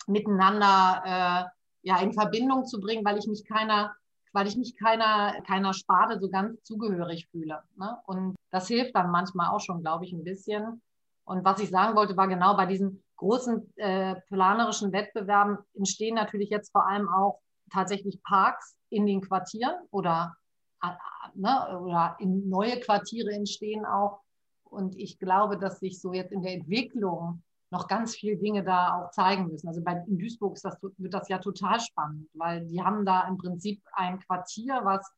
miteinander 0.07 1.03
äh, 1.05 1.89
ja, 1.89 2.01
in 2.01 2.13
Verbindung 2.13 2.65
zu 2.67 2.81
bringen, 2.81 3.05
weil 3.05 3.19
ich 3.19 3.27
mich 3.27 3.45
keiner 3.45 3.95
weil 4.35 4.49
ich 4.49 4.57
mich 4.57 4.77
keiner, 4.77 5.41
keiner 5.47 5.73
Sparte 5.73 6.19
so 6.19 6.29
ganz 6.29 6.63
zugehörig 6.65 7.29
fühle. 7.31 7.63
Ne? 7.77 7.97
Und 8.07 8.35
das 8.51 8.67
hilft 8.67 8.95
dann 8.97 9.11
manchmal 9.11 9.51
auch 9.51 9.61
schon, 9.61 9.81
glaube 9.81 10.05
ich, 10.05 10.13
ein 10.13 10.25
bisschen. 10.25 10.83
Und 11.25 11.45
was 11.45 11.61
ich 11.61 11.71
sagen 11.71 11.97
wollte, 11.97 12.17
war 12.17 12.29
genau 12.29 12.57
bei 12.57 12.67
diesen 12.67 13.03
großen 13.17 13.73
äh, 13.77 14.17
planerischen 14.29 14.93
Wettbewerben 14.93 15.59
entstehen 15.75 16.17
natürlich 16.17 16.51
jetzt 16.51 16.73
vor 16.73 16.87
allem 16.87 17.09
auch 17.09 17.41
tatsächlich 17.73 18.23
Parks 18.25 18.77
in 18.91 19.07
den 19.07 19.21
Quartieren 19.21 19.75
oder, 19.91 20.37
äh, 20.83 20.89
ne, 21.35 21.79
oder 21.81 22.17
in 22.19 22.49
neue 22.49 22.81
Quartiere 22.81 23.31
entstehen 23.31 23.87
auch. 23.87 24.21
Und 24.65 24.97
ich 24.97 25.21
glaube, 25.21 25.59
dass 25.59 25.79
sich 25.79 26.01
so 26.01 26.13
jetzt 26.13 26.33
in 26.33 26.43
der 26.43 26.55
Entwicklung 26.55 27.43
noch 27.75 27.89
ganz 27.89 28.15
viele 28.15 28.37
Dinge 28.37 28.63
da 28.63 28.97
auch 28.97 29.11
zeigen 29.11 29.49
müssen. 29.49 29.69
Also 29.69 29.83
bei, 29.83 30.03
in 30.07 30.19
Duisburg 30.19 30.57
das, 30.63 30.79
wird 30.81 31.13
das 31.13 31.29
ja 31.29 31.39
total 31.39 31.81
spannend, 31.81 32.29
weil 32.35 32.65
die 32.67 32.81
haben 32.81 33.05
da 33.05 33.27
im 33.29 33.37
Prinzip 33.37 33.83
ein 33.93 34.21
Quartier, 34.21 34.81
was 34.85 35.13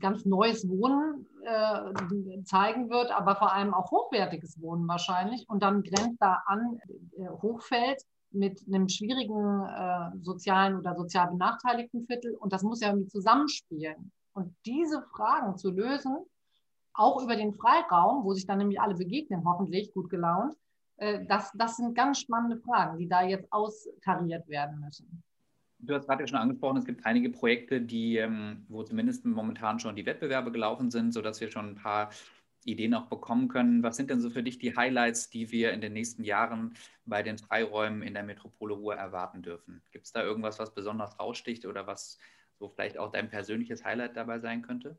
ganz 0.00 0.24
neues 0.24 0.68
Wohnen 0.68 1.26
äh, 1.44 2.42
zeigen 2.42 2.90
wird, 2.90 3.12
aber 3.12 3.36
vor 3.36 3.52
allem 3.52 3.72
auch 3.72 3.90
hochwertiges 3.90 4.60
Wohnen 4.60 4.88
wahrscheinlich. 4.88 5.48
Und 5.48 5.62
dann 5.62 5.82
grenzt 5.82 6.20
da 6.20 6.42
an 6.46 6.78
äh, 7.16 7.28
Hochfeld 7.42 8.02
mit 8.32 8.60
einem 8.66 8.88
schwierigen 8.88 9.64
äh, 9.66 10.10
sozialen 10.22 10.76
oder 10.76 10.96
sozial 10.96 11.28
benachteiligten 11.28 12.06
Viertel. 12.06 12.34
Und 12.34 12.52
das 12.52 12.62
muss 12.62 12.80
ja 12.80 12.88
irgendwie 12.88 13.08
zusammenspielen. 13.08 14.12
Und 14.32 14.54
diese 14.66 15.02
Fragen 15.14 15.56
zu 15.56 15.70
lösen, 15.70 16.16
auch 16.92 17.22
über 17.22 17.36
den 17.36 17.54
Freiraum, 17.54 18.24
wo 18.24 18.34
sich 18.34 18.46
dann 18.46 18.58
nämlich 18.58 18.80
alle 18.80 18.94
begegnen, 18.94 19.44
hoffentlich 19.44 19.92
gut 19.94 20.10
gelaunt, 20.10 20.54
das, 21.00 21.50
das 21.54 21.76
sind 21.76 21.94
ganz 21.94 22.20
spannende 22.20 22.58
Fragen, 22.58 22.98
die 22.98 23.08
da 23.08 23.22
jetzt 23.22 23.50
austariert 23.52 24.46
werden 24.48 24.80
müssen. 24.80 25.22
Du 25.78 25.94
hast 25.94 26.06
gerade 26.06 26.24
ja 26.24 26.26
schon 26.26 26.38
angesprochen, 26.38 26.76
es 26.76 26.84
gibt 26.84 27.06
einige 27.06 27.30
Projekte, 27.30 27.80
die, 27.80 28.18
ähm, 28.18 28.66
wo 28.68 28.82
zumindest 28.82 29.24
momentan 29.24 29.80
schon 29.80 29.96
die 29.96 30.04
Wettbewerbe 30.04 30.52
gelaufen 30.52 30.90
sind, 30.90 31.12
sodass 31.12 31.40
wir 31.40 31.50
schon 31.50 31.70
ein 31.70 31.74
paar 31.74 32.10
Ideen 32.64 32.92
auch 32.92 33.06
bekommen 33.06 33.48
können. 33.48 33.82
Was 33.82 33.96
sind 33.96 34.10
denn 34.10 34.20
so 34.20 34.28
für 34.28 34.42
dich 34.42 34.58
die 34.58 34.76
Highlights, 34.76 35.30
die 35.30 35.50
wir 35.50 35.72
in 35.72 35.80
den 35.80 35.94
nächsten 35.94 36.22
Jahren 36.22 36.74
bei 37.06 37.22
den 37.22 37.38
Freiräumen 37.38 38.02
in 38.02 38.12
der 38.12 38.22
Metropole 38.22 38.74
Ruhr 38.74 38.94
erwarten 38.94 39.40
dürfen? 39.40 39.82
Gibt 39.90 40.04
es 40.04 40.12
da 40.12 40.22
irgendwas, 40.22 40.58
was 40.58 40.74
besonders 40.74 41.18
raussticht 41.18 41.64
oder 41.64 41.86
was 41.86 42.18
so 42.58 42.68
vielleicht 42.68 42.98
auch 42.98 43.10
dein 43.10 43.30
persönliches 43.30 43.82
Highlight 43.82 44.16
dabei 44.16 44.38
sein 44.38 44.60
könnte? 44.60 44.98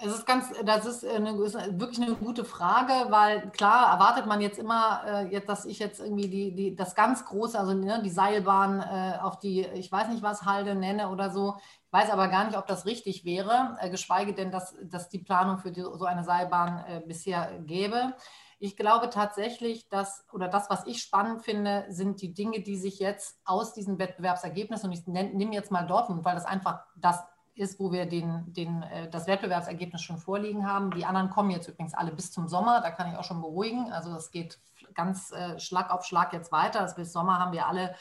Es 0.00 0.14
ist 0.14 0.26
ganz, 0.26 0.52
das 0.64 0.86
ist, 0.86 1.04
eine, 1.04 1.30
ist 1.42 1.56
wirklich 1.80 2.00
eine 2.00 2.14
gute 2.14 2.44
Frage, 2.44 2.92
weil 3.10 3.50
klar 3.50 3.92
erwartet 3.92 4.26
man 4.26 4.40
jetzt 4.40 4.58
immer, 4.58 5.02
äh, 5.04 5.40
dass 5.40 5.64
ich 5.64 5.80
jetzt 5.80 5.98
irgendwie 5.98 6.28
die, 6.28 6.54
die, 6.54 6.76
das 6.76 6.94
ganz 6.94 7.24
große, 7.24 7.58
also 7.58 7.74
ne, 7.74 8.00
die 8.04 8.10
Seilbahn 8.10 8.80
äh, 8.80 9.18
auf 9.20 9.40
die, 9.40 9.62
ich 9.62 9.90
weiß 9.90 10.08
nicht 10.08 10.22
was, 10.22 10.44
Halde 10.44 10.76
nenne 10.76 11.08
oder 11.08 11.30
so. 11.30 11.56
Ich 11.86 11.92
weiß 11.92 12.10
aber 12.10 12.28
gar 12.28 12.44
nicht, 12.44 12.56
ob 12.56 12.68
das 12.68 12.86
richtig 12.86 13.24
wäre, 13.24 13.76
äh, 13.80 13.90
geschweige 13.90 14.34
denn, 14.34 14.52
dass, 14.52 14.76
dass 14.84 15.08
die 15.08 15.18
Planung 15.18 15.58
für 15.58 15.72
die, 15.72 15.82
so 15.82 16.04
eine 16.04 16.22
Seilbahn 16.22 16.84
bisher 17.08 17.58
gäbe. 17.66 18.14
Ich 18.60 18.76
glaube 18.76 19.10
tatsächlich, 19.10 19.88
dass, 19.88 20.24
oder 20.32 20.46
das, 20.46 20.70
was 20.70 20.86
ich 20.86 21.02
spannend 21.02 21.42
finde, 21.42 21.86
sind 21.88 22.22
die 22.22 22.34
Dinge, 22.34 22.60
die 22.60 22.76
sich 22.76 23.00
jetzt 23.00 23.40
aus 23.44 23.72
diesen 23.72 23.98
Wettbewerbsergebnissen, 23.98 24.90
und 24.90 24.92
ich 24.92 25.06
nehme 25.06 25.54
jetzt 25.54 25.72
mal 25.72 25.86
Dortmund, 25.86 26.24
weil 26.24 26.34
das 26.34 26.44
einfach 26.44 26.84
das 26.96 27.24
ist, 27.58 27.80
wo 27.80 27.92
wir 27.92 28.06
den, 28.06 28.52
den, 28.52 28.82
äh, 28.82 29.10
das 29.10 29.26
Wettbewerbsergebnis 29.26 30.02
schon 30.02 30.18
vorliegen 30.18 30.66
haben. 30.66 30.90
Die 30.90 31.04
anderen 31.04 31.30
kommen 31.30 31.50
jetzt 31.50 31.68
übrigens 31.68 31.94
alle 31.94 32.12
bis 32.12 32.32
zum 32.32 32.48
Sommer, 32.48 32.80
da 32.80 32.90
kann 32.90 33.10
ich 33.10 33.16
auch 33.16 33.24
schon 33.24 33.40
beruhigen. 33.40 33.92
Also 33.92 34.14
es 34.14 34.30
geht 34.30 34.58
ganz 34.94 35.32
äh, 35.32 35.58
Schlag 35.58 35.90
auf 35.90 36.04
Schlag 36.04 36.32
jetzt 36.32 36.52
weiter. 36.52 36.80
Das 36.80 36.94
bis 36.94 37.12
Sommer 37.12 37.38
haben 37.38 37.52
wir 37.52 37.66
alle 37.66 37.94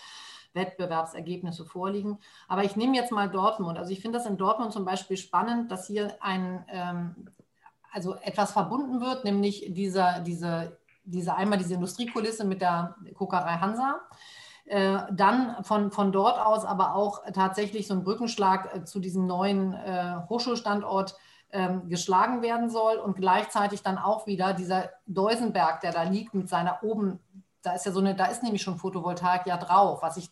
Wettbewerbsergebnisse 0.54 1.66
vorliegen. 1.66 2.20
Aber 2.48 2.64
ich 2.64 2.76
nehme 2.76 2.96
jetzt 2.96 3.12
mal 3.12 3.30
Dortmund. 3.30 3.78
Also 3.78 3.92
ich 3.92 4.02
finde 4.02 4.18
das 4.18 4.28
in 4.28 4.38
Dortmund 4.38 4.74
zum 4.74 4.86
Beispiel 4.86 5.18
spannend, 5.18 5.72
dass 5.72 5.88
hier 5.88 6.16
ein, 6.22 6.66
ähm, 6.70 7.30
also 7.92 8.16
etwas 8.16 8.52
verbunden 8.52 9.02
wird, 9.02 9.24
nämlich 9.24 9.66
dieser, 9.70 10.20
diese, 10.20 10.78
diese 11.04 11.36
einmal 11.36 11.58
diese 11.58 11.76
Industriekulisse 11.76 12.44
mit 12.44 12.62
der 12.62 12.96
Kokerei 13.16 13.58
Hansa 13.58 14.02
Äh, 14.68 15.00
dann 15.12 15.64
von, 15.64 15.92
von 15.92 16.12
dort 16.12 16.38
aus 16.38 16.66
aber 16.66 16.94
auch 16.94 17.24
tatsächlich 17.34 17.88
so 17.88 17.94
ein 17.94 18.04
Brückenschlag 18.04 18.76
äh, 18.76 18.84
zu 18.84 19.00
diesem 19.00 19.26
neuen 19.26 19.74
äh, 19.74 20.18
Hochschulstandort 20.28 21.16
ähm, 21.54 21.88
geschlagen 21.88 22.42
werden 22.42 22.70
soll 22.70 22.98
und 22.98 23.16
gleichzeitig 23.16 23.82
dann 23.82 23.98
auch 23.98 24.28
wieder 24.28 24.52
dieser 24.52 24.90
Deusenberg, 25.06 25.80
der 25.80 25.94
da 25.94 26.04
liegt 26.04 26.34
mit 26.34 26.50
seiner 26.50 26.84
oben, 26.84 27.20
da 27.62 27.74
ist 27.74 27.86
ja 27.86 27.94
so 27.94 28.02
eine, 28.02 28.14
da 28.14 28.26
ist 28.26 28.44
nämlich 28.44 28.62
schon 28.62 28.78
Photovoltaik 28.78 29.48
ja 29.48 29.56
drauf, 29.56 30.02
was 30.02 30.18
ich 30.18 30.30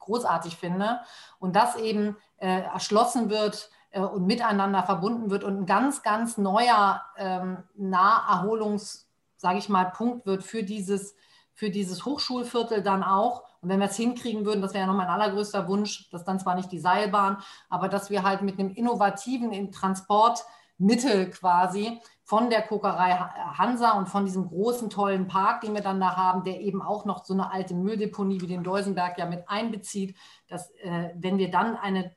großartig 0.00 0.56
finde. 0.56 1.00
Und 1.38 1.54
das 1.54 1.76
eben 1.76 2.16
äh, 2.38 2.62
erschlossen 2.62 3.30
wird 3.30 3.70
äh, 3.90 4.00
und 4.00 4.26
miteinander 4.26 4.82
verbunden 4.82 5.30
wird 5.30 5.44
und 5.44 5.60
ein 5.60 5.66
ganz, 5.66 6.02
ganz 6.02 6.36
neuer 6.36 7.02
ähm, 7.16 7.62
Naherholungs, 7.76 9.08
sage 9.36 9.58
ich 9.58 9.68
mal, 9.68 9.84
Punkt 9.84 10.26
wird 10.26 10.42
für 10.42 10.64
dieses, 10.64 11.14
für 11.54 11.70
dieses 11.70 12.04
Hochschulviertel 12.04 12.82
dann 12.82 13.04
auch. 13.04 13.44
Und 13.62 13.68
wenn 13.68 13.78
wir 13.78 13.86
es 13.86 13.96
hinkriegen 13.96 14.44
würden, 14.44 14.60
das 14.60 14.74
wäre 14.74 14.82
ja 14.82 14.86
noch 14.88 14.96
mein 14.96 15.08
allergrößter 15.08 15.68
Wunsch, 15.68 16.10
dass 16.10 16.24
dann 16.24 16.40
zwar 16.40 16.56
nicht 16.56 16.72
die 16.72 16.80
Seilbahn, 16.80 17.38
aber 17.68 17.88
dass 17.88 18.10
wir 18.10 18.24
halt 18.24 18.42
mit 18.42 18.58
einem 18.58 18.74
innovativen 18.74 19.70
Transportmittel 19.70 21.30
quasi 21.30 22.00
von 22.24 22.50
der 22.50 22.62
Kokerei 22.62 23.12
Hansa 23.12 23.92
und 23.92 24.08
von 24.08 24.24
diesem 24.24 24.48
großen, 24.48 24.90
tollen 24.90 25.28
Park, 25.28 25.60
den 25.60 25.74
wir 25.74 25.80
dann 25.80 26.00
da 26.00 26.16
haben, 26.16 26.42
der 26.42 26.60
eben 26.60 26.82
auch 26.82 27.04
noch 27.04 27.24
so 27.24 27.34
eine 27.34 27.52
alte 27.52 27.74
Mülldeponie 27.74 28.40
wie 28.40 28.48
den 28.48 28.64
Deusenberg 28.64 29.16
ja 29.18 29.26
mit 29.26 29.48
einbezieht, 29.48 30.16
dass 30.48 30.72
äh, 30.80 31.10
wenn 31.14 31.38
wir 31.38 31.50
dann 31.50 31.76
eine 31.76 32.16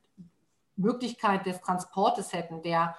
Möglichkeit 0.78 1.46
des 1.46 1.62
Transportes 1.62 2.34
hätten, 2.34 2.64
der 2.64 2.96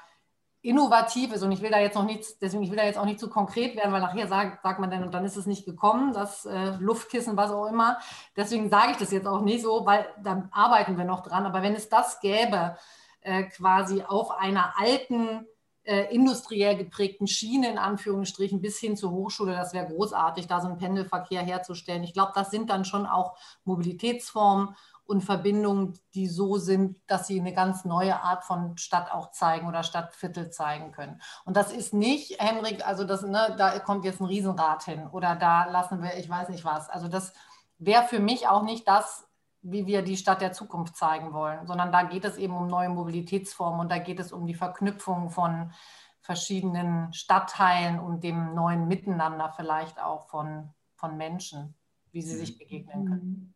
innovativ 0.67 1.33
ist, 1.33 1.43
und 1.43 1.53
ich 1.53 1.63
will 1.63 1.71
da 1.71 1.79
jetzt 1.79 1.95
noch 1.95 2.05
nichts, 2.05 2.39
deswegen 2.39 2.63
ich 2.63 2.71
will 2.71 2.77
da 2.77 2.85
jetzt 2.85 2.99
auch 2.99 3.05
nicht 3.05 3.21
zu 3.21 3.31
konkret 3.31 3.77
werden, 3.77 3.93
weil 3.93 4.01
nachher 4.01 4.27
sagt, 4.27 4.63
sagt 4.63 4.81
man 4.81 4.91
dann, 4.91 5.05
und 5.05 5.15
dann 5.15 5.25
ist 5.25 5.37
es 5.37 5.47
nicht 5.47 5.65
gekommen, 5.65 6.13
das 6.13 6.45
äh, 6.45 6.73
Luftkissen, 6.81 7.37
was 7.37 7.51
auch 7.53 7.67
immer. 7.67 7.99
Deswegen 8.37 8.69
sage 8.69 8.93
ich 8.93 8.97
das 8.97 9.13
jetzt 9.13 9.29
auch 9.29 9.43
nicht 9.43 9.63
so, 9.63 9.87
weil 9.87 10.07
da 10.23 10.49
arbeiten 10.51 10.99
wir 10.99 11.05
noch 11.05 11.23
dran. 11.23 11.47
Aber 11.47 11.63
wenn 11.63 11.75
es 11.75 11.89
das 11.89 12.21
gäbe, 12.21 12.77
äh, 13.21 13.45
quasi 13.45 14.03
auf 14.03 14.33
einer 14.33 14.75
alten, 14.77 15.47
äh, 15.85 16.13
industriell 16.13 16.77
geprägten 16.77 17.29
Schiene 17.29 17.71
in 17.71 17.79
Anführungsstrichen 17.79 18.61
bis 18.61 18.79
hin 18.79 18.97
zur 18.97 19.13
Hochschule, 19.13 19.53
das 19.53 19.73
wäre 19.73 19.87
großartig, 19.87 20.49
da 20.49 20.61
so 20.61 20.67
einen 20.67 20.79
Pendelverkehr 20.79 21.43
herzustellen. 21.43 22.03
Ich 22.03 22.13
glaube, 22.13 22.33
das 22.35 22.51
sind 22.51 22.71
dann 22.71 22.85
schon 22.85 23.07
auch 23.07 23.37
Mobilitätsformen 23.65 24.75
und 25.07 25.23
Verbindungen, 25.23 25.99
die 26.15 26.27
so 26.27 26.57
sind, 26.57 26.99
dass 27.07 27.27
sie 27.27 27.41
eine 27.41 27.53
ganz 27.53 27.85
neue 27.85 28.21
Art 28.21 28.45
von 28.45 28.77
Stadt 28.77 29.13
auch 29.13 29.31
zeigen 29.31 29.69
oder 29.69 29.83
Stadtviertel 29.83 30.51
zeigen 30.51 30.93
können. 30.93 31.21
Und 31.45 31.57
das 31.57 31.73
ist 31.73 31.95
nicht, 31.95 32.41
Henrik, 32.41 32.87
also 32.87 33.05
das, 33.05 33.23
ne, 33.23 33.55
da 33.57 33.79
kommt 33.79 34.05
jetzt 34.05 34.21
ein 34.21 34.27
Riesenrad 34.27 34.83
hin 34.85 35.07
oder 35.07 35.37
da 35.37 35.67
lassen 35.67 36.03
wir, 36.03 36.17
ich 36.17 36.29
weiß 36.29 36.49
nicht 36.49 36.65
was. 36.65 36.89
Also 36.91 37.09
das 37.09 37.33
wäre 37.79 38.05
für 38.05 38.19
mich 38.19 38.49
auch 38.49 38.63
nicht 38.63 38.89
das, 38.89 39.27
wie 39.63 39.87
wir 39.87 40.03
die 40.03 40.17
Stadt 40.17 40.41
der 40.41 40.53
Zukunft 40.53 40.97
zeigen 40.97 41.33
wollen, 41.33 41.67
sondern 41.67 41.91
da 41.91 42.03
geht 42.03 42.25
es 42.25 42.37
eben 42.37 42.57
um 42.57 42.69
neue 42.69 42.89
Mobilitätsformen 42.89 43.81
und 43.81 43.91
da 43.91 43.99
geht 43.99 44.21
es 44.21 44.33
um 44.33 44.47
die 44.47 44.55
Verknüpfung 44.55 45.31
von 45.31 45.73
verschiedenen 46.21 47.13
Stadtteilen 47.13 48.01
und 48.01 48.23
dem 48.23 48.55
neuen 48.55 48.89
Miteinander 48.89 49.53
vielleicht 49.57 50.01
auch 50.01 50.29
von, 50.29 50.71
von 50.95 51.17
Menschen, 51.17 51.75
wie 52.13 52.23
sie 52.23 52.37
sich 52.37 52.59
begegnen 52.59 53.07
können. 53.07 53.56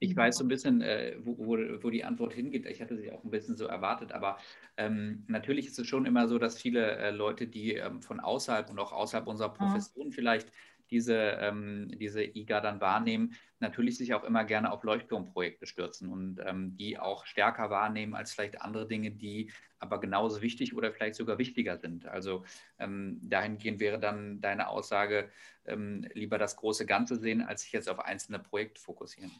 Mhm. 0.00 0.08
Ich 0.08 0.16
weiß 0.16 0.36
so 0.36 0.44
ein 0.44 0.48
bisschen, 0.48 0.80
äh, 0.80 1.16
wo, 1.20 1.38
wo, 1.38 1.58
wo, 1.82 1.90
die 1.90 2.04
Antwort 2.04 2.32
hingeht. 2.32 2.66
Ich 2.66 2.80
hatte 2.80 2.96
sie 2.96 3.10
auch 3.10 3.24
ein 3.24 3.30
bisschen 3.30 3.56
so 3.56 3.66
erwartet, 3.66 4.12
aber 4.12 4.38
ähm, 4.76 5.24
natürlich 5.28 5.66
ist 5.66 5.78
es 5.78 5.86
schon 5.86 6.06
immer 6.06 6.28
so, 6.28 6.38
dass 6.38 6.60
viele 6.60 6.96
äh, 6.96 7.10
Leute, 7.10 7.46
die 7.46 7.74
ähm, 7.74 8.02
von 8.02 8.20
außerhalb 8.20 8.70
und 8.70 8.78
auch 8.78 8.92
außerhalb 8.92 9.26
unserer 9.26 9.52
Profession 9.52 10.08
mhm. 10.08 10.12
vielleicht 10.12 10.52
diese, 10.90 11.14
ähm, 11.14 11.90
diese 11.98 12.22
IGA 12.22 12.60
dann 12.60 12.80
wahrnehmen, 12.80 13.34
natürlich 13.60 13.98
sich 13.98 14.14
auch 14.14 14.24
immer 14.24 14.44
gerne 14.44 14.72
auf 14.72 14.84
Leuchtturmprojekte 14.84 15.66
stürzen 15.66 16.08
und 16.08 16.40
ähm, 16.44 16.76
die 16.76 16.98
auch 16.98 17.26
stärker 17.26 17.70
wahrnehmen 17.70 18.14
als 18.14 18.32
vielleicht 18.32 18.62
andere 18.62 18.86
Dinge, 18.86 19.10
die 19.10 19.50
aber 19.78 20.00
genauso 20.00 20.42
wichtig 20.42 20.74
oder 20.74 20.92
vielleicht 20.92 21.14
sogar 21.14 21.38
wichtiger 21.38 21.76
sind. 21.76 22.06
Also 22.06 22.44
ähm, 22.78 23.20
dahingehend 23.22 23.80
wäre 23.80 23.98
dann 23.98 24.40
deine 24.40 24.68
Aussage, 24.68 25.30
ähm, 25.66 26.06
lieber 26.14 26.38
das 26.38 26.56
große 26.56 26.86
Ganze 26.86 27.16
sehen, 27.16 27.42
als 27.42 27.62
sich 27.62 27.72
jetzt 27.72 27.88
auf 27.88 28.00
einzelne 28.00 28.38
Projekte 28.38 28.80
fokussieren. 28.80 29.30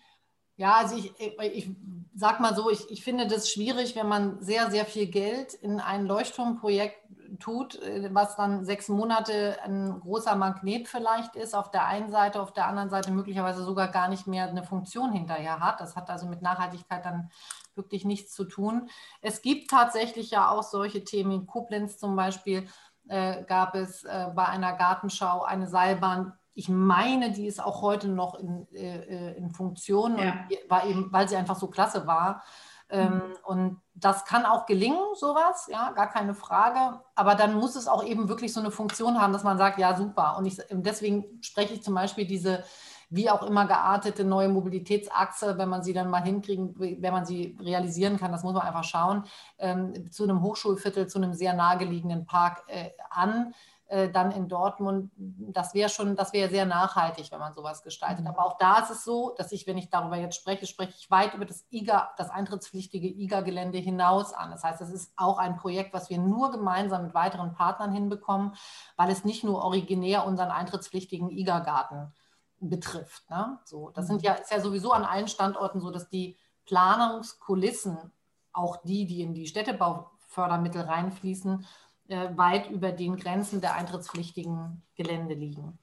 Ja, 0.59 0.75
also 0.75 0.97
ich, 0.97 1.13
ich 1.19 1.71
sag 2.17 2.41
mal 2.41 2.53
so, 2.53 2.69
ich, 2.69 2.91
ich 2.91 3.05
finde 3.05 3.29
das 3.29 3.49
schwierig, 3.49 3.95
wenn 3.95 4.09
man 4.09 4.43
sehr, 4.43 4.73
sehr 4.73 4.87
viel 4.87 5.07
Geld 5.07 5.55
in 5.55 5.79
ein 5.79 6.05
Leuchtturmprojekt 6.05 6.99
tut, 7.39 7.81
äh, 7.81 8.11
was 8.13 8.35
dann 8.35 8.65
sechs 8.65 8.89
Monate 8.89 9.57
ein 9.63 10.01
großer 10.01 10.35
Magnet 10.35 10.89
vielleicht 10.89 11.37
ist, 11.37 11.55
auf 11.55 11.71
der 11.71 11.87
einen 11.87 12.11
Seite, 12.11 12.43
auf 12.43 12.53
der 12.53 12.67
anderen 12.67 12.91
Seite 12.91 13.13
möglicherweise 13.13 13.63
sogar 13.63 13.87
gar 13.87 14.09
nicht 14.09 14.27
mehr 14.27 14.49
eine 14.49 14.65
Funktion 14.65 15.13
hinterher 15.13 15.61
hat. 15.61 15.81
Das 15.81 15.95
hat 15.95 16.11
also 16.11 16.27
mit 16.27 16.43
Nachhaltigkeit 16.43 17.05
dann 17.05 17.31
wirklich 17.77 18.05
nichts 18.05 18.35
zu 18.35 18.45
tun. 18.45 18.91
Es 19.23 19.43
gibt 19.43 19.71
tatsächlich 19.71 20.33
ja 20.33 20.51
auch 20.51 20.65
solche 20.65 21.05
Themen, 21.05 21.31
in 21.31 21.47
Koblenz 21.47 21.99
zum 21.99 22.17
Beispiel 22.17 22.67
äh, 23.07 23.45
gab 23.45 23.77
es 23.77 24.03
äh, 24.03 24.27
bei 24.35 24.47
einer 24.47 24.73
Gartenschau 24.73 25.45
eine 25.45 25.69
Seilbahn, 25.69 26.33
ich 26.59 26.69
meine, 26.69 27.31
die 27.31 27.47
ist 27.47 27.65
auch 27.65 27.83
heute 27.83 28.09
noch 28.09 28.35
in, 28.35 28.67
äh, 28.75 29.35
in 29.35 29.49
Funktion, 29.49 30.19
ja. 30.19 30.35
war 30.69 30.85
eben, 30.87 31.13
weil 31.13 31.29
sie 31.29 31.37
einfach 31.37 31.55
so 31.55 31.69
klasse 31.69 32.09
war. 32.09 32.43
Ähm, 32.91 33.15
mhm. 33.15 33.23
Und 33.45 33.81
das 33.95 34.25
kann 34.25 34.45
auch 34.45 34.67
gelingen, 34.67 34.99
sowas, 35.15 35.69
ja, 35.71 35.93
gar 35.93 36.09
keine 36.09 36.35
Frage. 36.35 37.01
Aber 37.15 37.37
dann 37.37 37.55
muss 37.55 37.77
es 37.77 37.87
auch 37.87 38.03
eben 38.03 38.29
wirklich 38.29 38.53
so 38.53 38.59
eine 38.59 38.73
Funktion 38.73 39.21
haben, 39.21 39.33
dass 39.33 39.45
man 39.45 39.57
sagt, 39.57 39.79
ja, 39.79 39.97
super. 39.97 40.37
Und 40.37 40.47
ich, 40.47 40.61
deswegen 40.71 41.41
spreche 41.43 41.75
ich 41.75 41.85
zum 41.85 41.95
Beispiel 41.95 42.27
diese 42.27 42.65
wie 43.11 43.31
auch 43.31 43.43
immer 43.45 43.67
geartete 43.67 44.25
neue 44.25 44.49
Mobilitätsachse, 44.49 45.57
wenn 45.59 45.69
man 45.69 45.83
sie 45.83 45.93
dann 45.93 46.11
mal 46.11 46.23
hinkriegen, 46.23 46.75
wenn 46.77 47.13
man 47.13 47.25
sie 47.25 47.57
realisieren 47.61 48.19
kann, 48.19 48.33
das 48.33 48.43
muss 48.43 48.53
man 48.53 48.67
einfach 48.67 48.85
schauen, 48.85 49.25
ähm, 49.59 50.11
zu 50.11 50.25
einem 50.25 50.43
Hochschulviertel, 50.43 51.07
zu 51.07 51.19
einem 51.19 51.33
sehr 51.33 51.55
nahegelegenen 51.55 52.27
Park 52.27 52.65
äh, 52.67 52.91
an 53.09 53.55
äh, 53.89 54.11
dann 54.11 54.33
in 54.33 54.49
Dortmund, 54.49 55.11
das 55.17 55.73
wäre 55.73 55.89
schon, 55.89 56.15
das 56.15 56.35
wäre 56.35 56.51
sehr 56.51 56.67
nachhaltig, 56.67 57.33
wenn 57.33 57.39
man 57.39 57.55
sowas 57.55 57.83
gestaltet. 57.83 58.21
Mhm. 58.21 58.29
Aber 58.29 58.45
auch 58.45 58.59
da 58.59 58.81
ist 58.81 58.91
es 58.91 59.03
so, 59.03 59.35
dass 59.39 59.51
ich, 59.51 59.67
wenn 59.67 59.79
ich 59.79 59.89
darüber 59.89 60.17
jetzt 60.17 60.37
spreche, 60.37 60.67
spreche 60.67 60.93
ich 60.99 61.11
weit 61.11 61.33
über 61.33 61.47
das 61.47 61.67
IGA, 61.73 62.11
das 62.19 62.29
eintrittspflichtige 62.29 63.09
IGA-Gelände 63.09 63.79
hinaus 63.79 64.35
an. 64.35 64.51
Das 64.51 64.63
heißt, 64.63 64.83
es 64.83 64.91
ist 64.91 65.13
auch 65.17 65.39
ein 65.39 65.57
Projekt, 65.57 65.95
was 65.95 66.11
wir 66.11 66.19
nur 66.19 66.51
gemeinsam 66.51 67.05
mit 67.05 67.15
weiteren 67.15 67.55
Partnern 67.55 67.91
hinbekommen, 67.91 68.53
weil 68.97 69.11
es 69.11 69.25
nicht 69.25 69.43
nur 69.43 69.63
originär 69.65 70.27
unseren 70.27 70.51
eintrittspflichtigen 70.51 71.31
IGA-Garten 71.31 72.13
betrifft. 72.61 73.31
Ne? 73.31 73.59
So, 73.65 73.89
das 73.91 74.07
sind 74.07 74.19
mhm. 74.19 74.25
ja, 74.25 74.35
ist 74.35 74.51
ja 74.51 74.61
sowieso 74.61 74.93
an 74.93 75.05
allen 75.05 75.29
Standorten 75.29 75.81
so, 75.81 75.91
dass 75.91 76.11
die 76.11 76.37
Planungskulissen, 76.67 78.13
auch 78.53 78.77
die, 78.83 79.07
die 79.07 79.23
in 79.23 79.33
die 79.33 79.47
Städtebaufördermittel 79.47 80.83
reinfließen, 80.83 81.65
weit 82.09 82.71
über 82.71 82.93
den 82.93 83.17
Grenzen 83.17 83.61
der 83.61 83.75
eintrittspflichtigen 83.75 84.83
Gelände 84.97 85.35
liegen. 85.35 85.79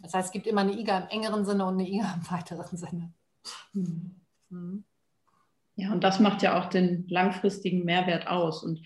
Das 0.00 0.14
heißt, 0.14 0.26
es 0.26 0.32
gibt 0.32 0.46
immer 0.46 0.60
eine 0.60 0.78
IGA 0.78 0.98
im 0.98 1.08
engeren 1.08 1.44
Sinne 1.44 1.64
und 1.66 1.74
eine 1.74 1.88
IGA 1.88 2.14
im 2.14 2.30
weiteren 2.30 2.76
Sinne. 2.76 3.12
Mhm. 3.72 4.84
Ja, 5.76 5.92
und 5.92 6.02
das 6.02 6.18
macht 6.18 6.42
ja 6.42 6.58
auch 6.58 6.66
den 6.66 7.06
langfristigen 7.08 7.84
Mehrwert 7.84 8.26
aus. 8.26 8.64
Und 8.64 8.80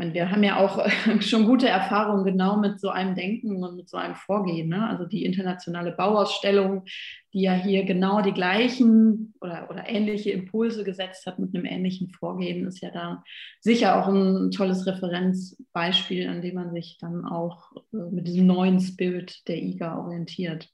meine, 0.00 0.14
wir 0.14 0.30
haben 0.30 0.42
ja 0.42 0.56
auch 0.56 0.88
schon 1.20 1.44
gute 1.44 1.68
Erfahrungen 1.68 2.24
genau 2.24 2.56
mit 2.56 2.80
so 2.80 2.88
einem 2.88 3.14
Denken 3.14 3.62
und 3.62 3.76
mit 3.76 3.88
so 3.88 3.98
einem 3.98 4.14
Vorgehen. 4.14 4.68
Ne? 4.68 4.88
Also 4.88 5.04
die 5.04 5.24
internationale 5.24 5.92
Bauausstellung, 5.92 6.84
die 7.32 7.42
ja 7.42 7.52
hier 7.52 7.84
genau 7.84 8.22
die 8.22 8.32
gleichen 8.32 9.34
oder, 9.40 9.68
oder 9.70 9.88
ähnliche 9.88 10.30
Impulse 10.30 10.84
gesetzt 10.84 11.26
hat 11.26 11.38
mit 11.38 11.54
einem 11.54 11.66
ähnlichen 11.66 12.10
Vorgehen, 12.10 12.66
ist 12.66 12.80
ja 12.80 12.90
da 12.90 13.22
sicher 13.60 14.00
auch 14.00 14.08
ein 14.08 14.50
tolles 14.50 14.86
Referenzbeispiel, 14.86 16.28
an 16.28 16.40
dem 16.40 16.54
man 16.54 16.72
sich 16.72 16.96
dann 16.98 17.24
auch 17.26 17.70
äh, 17.92 17.96
mit 18.10 18.26
diesem 18.26 18.46
neuen 18.46 18.80
Spirit 18.80 19.46
der 19.48 19.62
IGA 19.62 19.98
orientiert. 19.98 20.68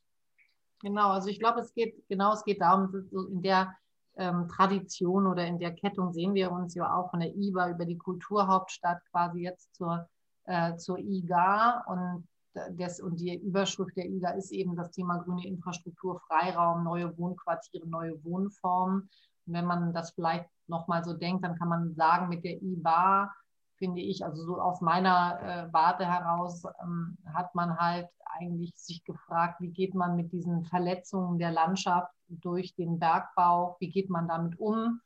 Genau, 0.82 1.08
also 1.08 1.28
ich 1.28 1.40
glaube, 1.40 1.60
es 1.60 1.74
geht 1.74 1.96
genau, 2.08 2.32
es 2.32 2.44
geht 2.44 2.60
darum, 2.60 2.94
in 3.32 3.42
der 3.42 3.74
ähm, 4.16 4.48
Tradition 4.48 5.26
oder 5.26 5.46
in 5.46 5.58
der 5.58 5.74
Kettung 5.74 6.12
sehen 6.12 6.34
wir 6.34 6.50
uns 6.50 6.74
ja 6.74 6.94
auch 6.94 7.10
von 7.10 7.20
der 7.20 7.34
IBA 7.34 7.70
über 7.70 7.84
die 7.84 7.98
Kulturhauptstadt 7.98 8.98
quasi 9.10 9.40
jetzt 9.40 9.74
zur, 9.74 10.08
äh, 10.44 10.76
zur 10.76 10.98
IGA 10.98 11.84
und 11.86 12.26
das, 12.70 13.00
und 13.00 13.20
die 13.20 13.36
Überschrift 13.36 13.96
der 13.96 14.06
IGA 14.06 14.30
ist 14.30 14.50
eben 14.50 14.76
das 14.76 14.90
Thema 14.90 15.18
grüne 15.18 15.46
Infrastruktur, 15.46 16.20
Freiraum, 16.20 16.84
neue 16.84 17.16
Wohnquartiere, 17.18 17.86
neue 17.86 18.22
Wohnformen. 18.24 19.08
Und 19.46 19.52
wenn 19.52 19.66
man 19.66 19.92
das 19.92 20.12
vielleicht 20.12 20.46
nochmal 20.66 21.04
so 21.04 21.12
denkt, 21.12 21.44
dann 21.44 21.58
kann 21.58 21.68
man 21.68 21.94
sagen, 21.94 22.28
mit 22.28 22.44
der 22.44 22.60
IBA 22.62 23.30
finde 23.76 24.00
ich, 24.00 24.24
also 24.24 24.44
so 24.44 24.60
aus 24.60 24.80
meiner 24.80 25.40
äh, 25.42 25.72
Warte 25.72 26.06
heraus, 26.06 26.64
ähm, 26.82 27.16
hat 27.32 27.54
man 27.54 27.76
halt 27.78 28.08
eigentlich 28.24 28.74
sich 28.76 29.04
gefragt, 29.04 29.60
wie 29.60 29.70
geht 29.70 29.94
man 29.94 30.16
mit 30.16 30.32
diesen 30.32 30.64
Verletzungen 30.64 31.38
der 31.38 31.52
Landschaft 31.52 32.12
durch 32.28 32.74
den 32.74 32.98
Bergbau, 32.98 33.76
wie 33.80 33.90
geht 33.90 34.10
man 34.10 34.28
damit 34.28 34.58
um? 34.58 35.00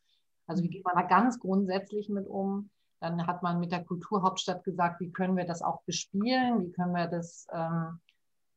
Also 0.46 0.62
wie 0.62 0.68
geht 0.68 0.85
man 0.85 0.96
da 0.96 1.02
ganz 1.02 1.38
grundsätzlich 1.38 2.09
mit 2.09 2.26
um? 2.26 2.70
Dann 3.00 3.26
hat 3.26 3.42
man 3.42 3.61
mit 3.61 3.72
der 3.72 3.85
Kulturhauptstadt 3.85 4.64
gesagt, 4.64 5.00
wie 5.00 5.12
können 5.12 5.37
wir 5.37 5.46
das 5.46 5.62
auch 5.62 5.83
bespielen? 5.83 6.62
Wie 6.62 6.72
können 6.72 6.94
wir 6.94 7.06
das, 7.06 7.46
ähm, 7.52 8.00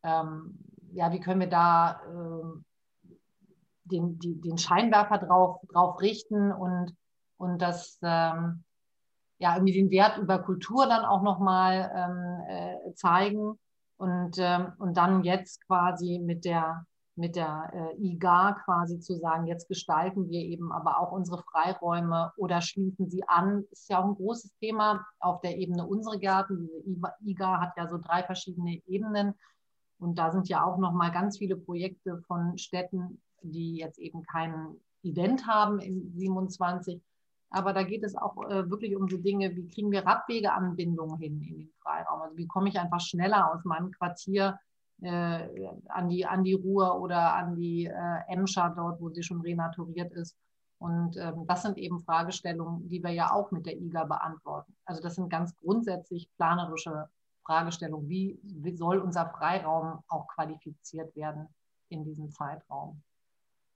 ähm, 0.03 0.57
ja, 0.91 1.11
wie 1.11 1.19
können 1.19 1.39
wir 1.39 1.49
da 1.49 2.01
äh, 2.07 2.59
den, 3.85 4.19
die, 4.19 4.39
den 4.41 4.57
Scheinwerfer 4.57 5.17
drauf, 5.19 5.61
drauf 5.71 6.01
richten 6.01 6.51
und, 6.51 6.95
und 7.37 7.61
das 7.61 7.99
ähm, 8.01 8.63
ja 9.39 9.55
irgendwie 9.55 9.73
den 9.73 9.91
Wert 9.91 10.17
über 10.17 10.39
Kultur 10.39 10.87
dann 10.87 11.05
auch 11.05 11.21
nochmal 11.21 11.91
ähm, 11.95 12.43
äh, 12.47 12.93
zeigen 12.95 13.59
und, 13.97 14.37
ähm, 14.37 14.73
und 14.79 14.97
dann 14.97 15.23
jetzt 15.23 15.65
quasi 15.65 16.19
mit 16.19 16.45
der 16.45 16.85
mit 17.15 17.35
der 17.35 17.69
äh, 17.73 18.01
IGA 18.01 18.53
quasi 18.65 18.99
zu 18.99 19.15
sagen, 19.17 19.45
jetzt 19.45 19.67
gestalten 19.67 20.29
wir 20.29 20.41
eben 20.41 20.71
aber 20.71 20.99
auch 20.99 21.11
unsere 21.11 21.43
Freiräume 21.43 22.31
oder 22.37 22.61
schließen 22.61 23.09
sie 23.09 23.23
an, 23.27 23.65
ist 23.71 23.89
ja 23.89 23.99
auch 23.99 24.05
ein 24.05 24.15
großes 24.15 24.55
Thema 24.59 25.05
auf 25.19 25.41
der 25.41 25.57
Ebene 25.57 25.85
unsere 25.85 26.17
Gärten. 26.17 26.69
Diese 26.85 27.13
IGA 27.23 27.61
hat 27.61 27.77
ja 27.77 27.87
so 27.87 27.99
drei 27.99 28.23
verschiedene 28.23 28.81
Ebenen 28.87 29.35
und 29.99 30.17
da 30.17 30.31
sind 30.31 30.49
ja 30.49 30.65
auch 30.65 30.77
noch 30.77 30.93
mal 30.93 31.11
ganz 31.11 31.37
viele 31.37 31.55
Projekte 31.55 32.23
von 32.27 32.57
Städten, 32.57 33.21
die 33.43 33.75
jetzt 33.75 33.99
eben 33.99 34.23
kein 34.23 34.75
Event 35.03 35.45
haben 35.45 35.79
in 35.79 36.11
27. 36.15 36.99
Aber 37.53 37.71
da 37.71 37.83
geht 37.83 38.03
es 38.03 38.15
auch 38.15 38.49
äh, 38.49 38.67
wirklich 38.69 38.95
um 38.95 39.07
so 39.07 39.17
Dinge, 39.17 39.55
wie 39.55 39.67
kriegen 39.67 39.91
wir 39.91 40.05
Radwegeanbindungen 40.05 41.19
hin 41.19 41.39
in 41.43 41.57
den 41.59 41.69
Freiraum? 41.83 42.23
Also 42.23 42.35
wie 42.35 42.47
komme 42.47 42.67
ich 42.67 42.79
einfach 42.79 42.99
schneller 42.99 43.53
aus 43.53 43.63
meinem 43.63 43.91
Quartier 43.91 44.59
äh, 45.01 45.69
an, 45.89 46.09
die, 46.09 46.25
an 46.25 46.43
die 46.43 46.55
Ruhr 46.55 46.99
oder 46.99 47.35
an 47.35 47.55
die 47.55 47.85
äh, 47.85 48.19
Emscher 48.27 48.73
dort, 48.75 48.99
wo 48.99 49.09
sie 49.09 49.21
schon 49.21 49.41
renaturiert 49.41 50.11
ist. 50.13 50.35
Und 50.79 51.15
ähm, 51.17 51.45
das 51.45 51.61
sind 51.61 51.77
eben 51.77 51.99
Fragestellungen, 51.99 52.89
die 52.89 53.03
wir 53.03 53.11
ja 53.11 53.31
auch 53.31 53.51
mit 53.51 53.67
der 53.67 53.77
IGA 53.77 54.05
beantworten. 54.05 54.75
Also 54.85 55.03
das 55.03 55.15
sind 55.15 55.29
ganz 55.29 55.55
grundsätzlich 55.59 56.29
planerische 56.37 57.07
Fragestellungen. 57.45 58.09
Wie, 58.09 58.39
wie 58.41 58.75
soll 58.75 58.97
unser 58.97 59.29
Freiraum 59.29 59.99
auch 60.07 60.27
qualifiziert 60.27 61.15
werden 61.15 61.47
in 61.89 62.03
diesem 62.03 62.31
Zeitraum 62.31 63.03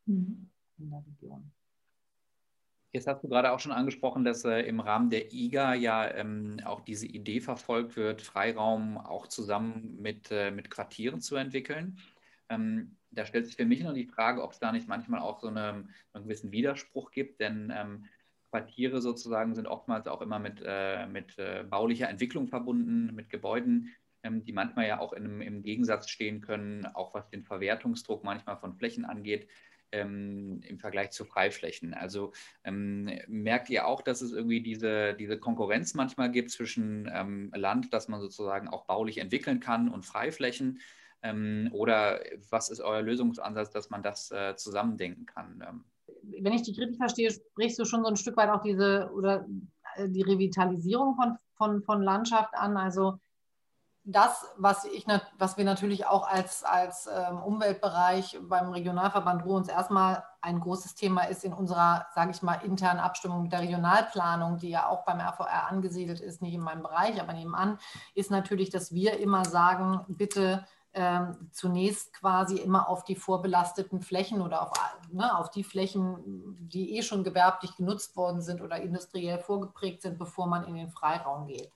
mhm. 0.08 0.50
in 0.80 0.90
der 0.90 1.04
Region? 1.06 1.52
Jetzt 2.98 3.06
hast 3.06 3.24
du 3.24 3.28
gerade 3.30 3.52
auch 3.52 3.60
schon 3.60 3.74
angesprochen, 3.74 4.24
dass 4.24 4.44
äh, 4.44 4.62
im 4.62 4.80
Rahmen 4.80 5.12
der 5.12 5.32
IGA 5.32 5.76
ja 5.76 6.12
ähm, 6.16 6.60
auch 6.66 6.82
diese 6.82 7.06
Idee 7.06 7.42
verfolgt 7.42 7.96
wird, 7.96 8.24
Freiraum 8.24 8.98
auch 8.98 9.28
zusammen 9.28 9.98
mit, 10.02 10.32
äh, 10.32 10.50
mit 10.50 10.72
Quartieren 10.72 11.22
zu 11.22 11.36
entwickeln. 11.36 12.00
Ähm, 12.50 12.98
da 13.12 13.28
stellt 13.28 13.46
sich 13.46 13.56
für 13.56 13.66
mich 13.66 13.84
noch 13.84 13.94
die 13.94 14.08
Frage, 14.08 14.42
ob 14.42 14.54
es 14.54 14.58
da 14.58 14.72
nicht 14.72 14.88
manchmal 14.88 15.20
auch 15.20 15.40
so 15.40 15.48
eine, 15.48 15.88
einen 16.14 16.24
gewissen 16.24 16.52
Widerspruch 16.52 17.12
gibt, 17.12 17.40
denn 17.40 17.72
ähm, 17.72 18.06
Quartiere 18.50 19.00
sozusagen 19.00 19.54
sind 19.54 19.68
oftmals 19.68 20.08
auch 20.08 20.24
immer 20.24 20.40
mit, 20.40 20.64
äh, 20.66 21.06
mit 21.06 21.38
äh, 21.38 21.66
baulicher 21.70 22.10
Entwicklung 22.10 22.48
verbunden, 22.48 23.14
mit 23.14 23.30
Gebäuden, 23.30 23.94
ähm, 24.24 24.44
die 24.44 24.54
manchmal 24.54 24.88
ja 24.88 25.00
auch 25.00 25.14
in 25.14 25.40
im 25.42 25.62
Gegensatz 25.62 26.10
stehen 26.10 26.42
können, 26.42 26.88
auch 26.88 27.14
was 27.14 27.30
den 27.30 27.44
Verwertungsdruck 27.44 28.24
manchmal 28.24 28.58
von 28.58 28.74
Flächen 28.74 29.06
angeht 29.06 29.48
ähm, 29.92 30.62
im 30.68 30.80
Vergleich 30.80 31.12
zu 31.12 31.26
Freiflächen. 31.26 31.94
Also 31.94 32.34
ähm, 32.64 33.10
merkt 33.28 33.70
ihr 33.70 33.88
auch, 33.88 34.02
dass 34.02 34.22
es 34.22 34.32
irgendwie 34.32 34.62
diese, 34.62 35.14
diese 35.14 35.38
Konkurrenz 35.38 35.94
manchmal 35.94 36.32
gibt 36.32 36.52
zwischen 36.52 37.10
ähm, 37.14 37.52
Land, 37.56 37.94
das 37.94 38.08
man 38.08 38.22
sozusagen 38.22 38.68
auch 38.68 38.86
baulich 38.86 39.18
entwickeln 39.20 39.60
kann 39.60 39.90
und 39.90 40.06
Freiflächen? 40.06 40.80
Ähm, 41.24 41.70
oder 41.72 42.20
was 42.50 42.70
ist 42.70 42.82
euer 42.82 43.02
Lösungsansatz, 43.02 43.72
dass 43.72 43.90
man 43.90 44.04
das 44.04 44.32
äh, 44.32 44.56
zusammendenken 44.56 45.26
kann? 45.26 45.64
Ähm, 45.68 45.84
Wenn 46.42 46.54
ich 46.54 46.64
dich 46.64 46.80
richtig 46.80 46.98
verstehe, 46.98 47.32
sprichst 47.32 47.80
du 47.80 47.86
schon 47.86 48.04
so 48.04 48.08
ein 48.08 48.18
Stück 48.18 48.38
weit 48.38 48.50
auch 48.50 48.62
diese 48.62 49.10
oder 49.14 49.48
äh, 49.96 50.10
die 50.10 50.22
Revitalisierung 50.22 51.16
von, 51.16 51.38
von, 51.56 51.82
von 51.82 52.02
Landschaft 52.02 52.54
an. 52.54 52.78
Also 52.78 53.20
das, 54.10 54.46
was, 54.56 54.86
ich, 54.86 55.06
was 55.38 55.58
wir 55.58 55.66
natürlich 55.66 56.06
auch 56.06 56.26
als, 56.26 56.64
als 56.64 57.10
ähm, 57.14 57.40
Umweltbereich 57.40 58.40
beim 58.42 58.70
Regionalverband 58.70 59.44
Ruhr 59.44 59.58
uns 59.58 59.68
erstmal 59.68 60.24
ein 60.40 60.62
großes 60.62 60.96
Thema 60.96 61.24
ist 61.24 61.44
in 61.44 61.52
unserer, 61.52 62.08
sage 62.16 62.32
ich 62.32 62.42
mal, 62.42 62.56
internen 62.64 63.02
Abstimmung 63.02 63.44
mit 63.44 63.52
der 63.52 63.60
Regionalplanung, 63.60 64.60
die 64.60 64.70
ja 64.70 64.88
auch 64.88 65.04
beim 65.04 65.20
RVR 65.20 65.68
angesiedelt 65.68 66.22
ist, 66.22 66.42
nicht 66.42 66.54
in 66.54 66.62
meinem 66.62 66.84
Bereich, 66.84 67.20
aber 67.20 67.34
nebenan, 67.34 67.80
ist 68.16 68.32
natürlich, 68.32 68.70
dass 68.70 68.94
wir 68.94 69.20
immer 69.20 69.44
sagen, 69.44 70.06
bitte 70.08 70.66
ähm, 70.94 71.50
zunächst 71.52 72.14
quasi 72.14 72.56
immer 72.56 72.88
auf 72.88 73.04
die 73.04 73.18
vorbelasteten 73.18 74.02
Flächen 74.02 74.42
oder 74.42 74.62
auf, 74.62 74.72
ne, 75.12 75.38
auf 75.38 75.52
die 75.52 75.66
Flächen, 75.66 76.56
die 76.62 76.98
eh 76.98 77.02
schon 77.02 77.26
gewerblich 77.26 77.76
genutzt 77.76 78.16
worden 78.16 78.42
sind 78.42 78.62
oder 78.62 78.78
industriell 78.78 79.40
vorgeprägt 79.40 80.02
sind, 80.02 80.18
bevor 80.18 80.48
man 80.48 80.64
in 80.64 80.76
den 80.76 80.92
Freiraum 80.92 81.46
geht. 81.48 81.74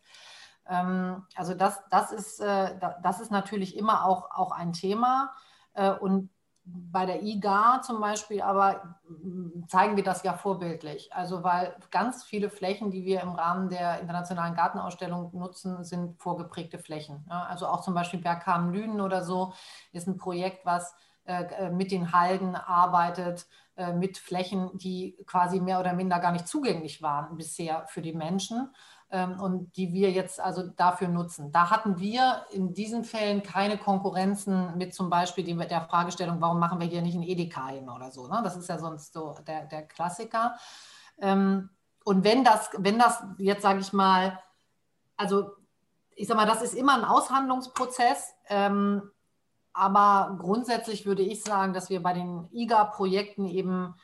Ähm, 0.68 1.26
also 1.36 1.54
das, 1.54 1.80
das, 1.90 2.12
ist, 2.12 2.40
äh, 2.40 2.78
das 3.02 3.20
ist 3.20 3.32
natürlich 3.32 3.78
immer 3.78 4.06
auch, 4.06 4.32
auch 4.32 4.52
ein 4.52 4.74
Thema. 4.74 5.32
Äh, 5.74 5.92
und 5.92 6.30
bei 6.64 7.08
der 7.08 7.24
IGA 7.24 7.82
zum 7.82 8.00
Beispiel 8.00 8.42
aber 8.42 9.00
mm, 9.10 9.68
zeigen 9.68 9.96
wir 9.96 10.04
das 10.04 10.24
ja 10.24 10.34
vorbildlich. 10.34 11.12
Also 11.14 11.44
weil 11.44 11.76
ganz 11.90 12.24
viele 12.24 12.50
Flächen, 12.50 12.92
die 12.92 13.04
wir 13.04 13.22
im 13.22 13.32
Rahmen 13.32 13.70
der 13.70 14.00
internationalen 14.00 14.56
Gartenausstellung 14.56 15.32
nutzen, 15.34 15.84
sind 15.84 16.22
vorgeprägte 16.22 16.78
Flächen. 16.78 17.26
Also 17.30 17.68
auch 17.68 17.82
zum 17.82 17.94
Beispiel 17.94 18.22
Bergkamen-Lünen 18.22 19.02
oder 19.02 19.24
so 19.24 19.54
ist 19.92 20.08
ein 20.08 20.18
Projekt, 20.18 20.66
was 20.66 20.96
äh, 21.26 21.70
mit 21.72 21.92
den 21.92 22.14
Halden 22.14 22.56
arbeitet, 22.56 23.48
mit 23.96 24.18
Flächen, 24.18 24.78
die 24.78 25.18
quasi 25.26 25.60
mehr 25.62 25.80
oder 25.80 25.94
minder 25.94 26.20
gar 26.20 26.34
nicht 26.34 26.48
zugänglich 26.48 27.02
waren 27.02 27.38
bisher 27.38 27.88
für 27.88 28.02
die 28.02 28.14
Menschen 28.14 28.70
und 29.12 29.76
die 29.76 29.94
wir 29.94 30.12
jetzt 30.12 30.40
also 30.40 30.64
dafür 30.64 31.08
nutzen. 31.10 31.52
Da 31.52 31.70
hatten 31.70 32.00
wir 32.00 32.46
in 32.52 32.74
diesen 32.74 33.04
Fällen 33.04 33.44
keine 33.44 33.78
Konkurrenzen 33.78 34.78
mit 34.78 34.94
zum 34.94 35.10
Beispiel 35.10 35.44
der 35.44 35.82
Fragestellung, 35.82 36.40
warum 36.40 36.60
machen 36.60 36.80
wir 36.80 36.88
hier 36.88 37.02
nicht 37.02 37.16
ein 37.16 37.24
Edeka 37.24 37.68
hin 37.68 37.90
oder 37.90 38.12
so. 38.12 38.28
Ne? 38.28 38.42
Das 38.44 38.56
ist 38.56 38.70
ja 38.70 38.80
sonst 38.80 39.14
so 39.14 39.36
der, 39.46 39.66
der 39.66 39.84
Klassiker. 39.84 40.56
Ähm, 41.20 41.70
und 42.04 42.24
wenn 42.24 42.44
das, 42.44 42.70
wenn 42.78 42.98
das 42.98 43.24
jetzt, 43.38 43.62
sage 43.62 43.80
ich 43.80 43.94
mal, 43.94 44.40
also 45.18 45.52
ich 46.16 46.28
sage 46.28 46.40
mal, 46.40 46.48
das 46.48 46.62
ist 46.62 46.74
immer 46.74 46.96
ein 46.96 47.06
Aushandlungsprozess. 47.06 48.34
Ähm, 48.48 49.02
aber 49.74 50.38
grundsätzlich 50.40 51.06
würde 51.06 51.22
ich 51.22 51.44
sagen, 51.44 51.74
dass 51.74 51.90
wir 51.90 52.02
bei 52.02 52.14
den 52.14 52.48
IGA-Projekten 52.52 53.46
eben 53.46 53.96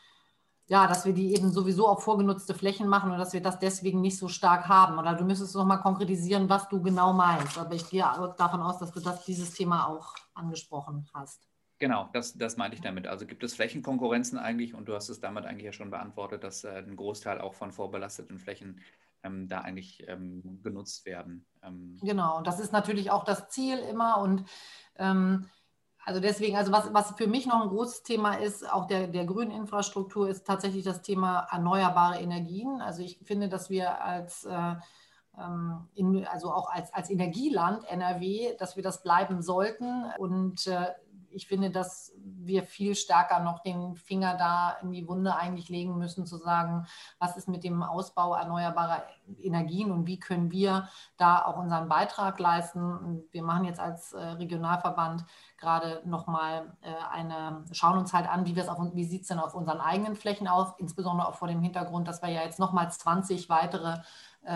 ja, 0.68 0.86
dass 0.86 1.06
wir 1.06 1.14
die 1.14 1.34
eben 1.34 1.52
sowieso 1.52 1.88
auf 1.88 2.04
vorgenutzte 2.04 2.54
Flächen 2.54 2.88
machen 2.88 3.12
und 3.12 3.18
dass 3.18 3.34
wir 3.34 3.42
das 3.42 3.58
deswegen 3.58 4.02
nicht 4.02 4.18
so 4.18 4.28
stark 4.28 4.68
haben. 4.68 5.00
Oder 5.00 5.14
du 5.14 5.24
müsstest 5.24 5.56
noch 5.56 5.66
mal 5.66 5.78
konkretisieren, 5.78 6.50
was 6.50 6.68
du 6.68 6.82
genau 6.82 7.14
meinst. 7.14 7.58
Aber 7.58 7.74
ich 7.74 7.90
gehe 7.90 8.04
davon 8.38 8.62
aus, 8.62 8.78
dass 8.78 8.92
du 8.92 9.00
das, 9.00 9.24
dieses 9.24 9.54
Thema 9.54 9.88
auch 9.88 10.14
angesprochen 10.34 11.08
hast. 11.14 11.48
Genau, 11.80 12.10
das, 12.12 12.34
das 12.34 12.58
meinte 12.58 12.76
ich 12.76 12.82
damit. 12.82 13.08
Also 13.08 13.26
gibt 13.26 13.44
es 13.44 13.54
Flächenkonkurrenzen 13.54 14.38
eigentlich 14.38 14.74
und 14.74 14.90
du 14.90 14.96
hast 14.96 15.10
es 15.10 15.20
damit 15.22 15.46
eigentlich 15.46 15.66
ja 15.66 15.72
schon 15.72 15.92
beantwortet, 15.92 16.44
dass 16.44 16.64
äh, 16.64 16.84
ein 16.86 16.96
Großteil 16.96 17.40
auch 17.40 17.54
von 17.54 17.72
vorbelasteten 17.72 18.40
Flächen 18.40 18.82
ähm, 19.24 19.48
da 19.48 19.62
eigentlich 19.62 20.04
ähm, 20.08 20.60
genutzt 20.64 21.06
werden. 21.06 21.46
Ähm, 21.64 21.98
genau, 22.02 22.38
und 22.38 22.48
das 22.48 22.60
ist 22.60 22.74
natürlich 22.74 23.12
auch 23.12 23.24
das 23.24 23.50
Ziel 23.50 23.78
immer 23.78 24.20
und 24.20 24.44
ähm, 24.98 25.48
also 26.08 26.22
deswegen, 26.22 26.56
also 26.56 26.72
was, 26.72 26.94
was 26.94 27.12
für 27.18 27.28
mich 27.28 27.48
noch 27.48 27.62
ein 27.62 27.68
großes 27.68 28.02
Thema 28.02 28.36
ist, 28.36 28.64
auch 28.72 28.88
der, 28.88 29.08
der 29.08 29.26
grünen 29.26 29.52
Infrastruktur, 29.52 30.30
ist 30.30 30.48
tatsächlich 30.48 30.86
das 30.86 31.02
Thema 31.02 31.46
erneuerbare 31.52 32.22
Energien. 32.22 32.80
Also 32.80 33.04
ich 33.04 33.20
finde, 33.26 33.50
dass 33.50 33.70
wir 33.70 34.02
als 34.02 34.46
äh, 34.46 34.76
ähm, 35.38 35.90
in, 35.96 36.26
also 36.26 36.54
auch 36.54 36.70
als, 36.72 36.94
als 36.94 37.10
Energieland 37.10 37.84
NRW, 37.90 38.56
dass 38.58 38.78
wir 38.78 38.84
das 38.84 39.04
bleiben 39.04 39.42
sollten. 39.42 40.06
Und 40.18 40.66
äh, 40.68 40.86
ich 41.38 41.48
finde, 41.48 41.70
dass 41.70 42.12
wir 42.18 42.64
viel 42.64 42.96
stärker 42.96 43.40
noch 43.42 43.60
den 43.60 43.96
Finger 43.96 44.36
da 44.38 44.72
in 44.82 44.92
die 44.92 45.08
Wunde 45.08 45.36
eigentlich 45.36 45.70
legen 45.70 45.96
müssen, 45.96 46.26
zu 46.26 46.38
sagen, 46.38 46.88
was 47.20 47.38
ist 47.38 47.48
mit 47.48 47.64
dem 47.64 47.84
Ausbau 47.84 48.34
erneuerbarer 48.34 49.04
Energien 49.40 49.92
und 49.92 50.08
wie 50.08 50.20
können 50.20 50.52
wir 50.52 50.90
da 51.16 51.46
auch 51.46 51.58
unseren 51.58 51.90
Beitrag 51.90 52.40
leisten. 52.40 53.24
Wir 53.30 53.44
machen 53.44 53.66
jetzt 53.66 53.80
als 53.80 54.14
äh, 54.14 54.20
Regionalverband 54.20 55.26
gerade 55.60 56.02
nochmal 56.06 56.76
äh, 56.82 56.90
eine, 57.12 57.66
schauen 57.72 58.00
uns 58.00 58.14
halt 58.14 58.28
an, 58.28 58.48
wie, 58.48 58.56
wie 58.56 59.06
sieht 59.06 59.22
es 59.22 59.28
denn 59.28 59.40
auf 59.40 59.54
unseren 59.54 59.80
eigenen 59.80 60.16
Flächen 60.16 60.48
aus, 60.48 60.74
insbesondere 60.80 61.28
auch 61.28 61.36
vor 61.36 61.48
dem 61.48 61.62
Hintergrund, 61.62 62.08
dass 62.08 62.24
wir 62.24 62.30
ja 62.30 62.42
jetzt 62.42 62.58
nochmals 62.58 62.98
20 62.98 63.48
weitere 63.48 64.00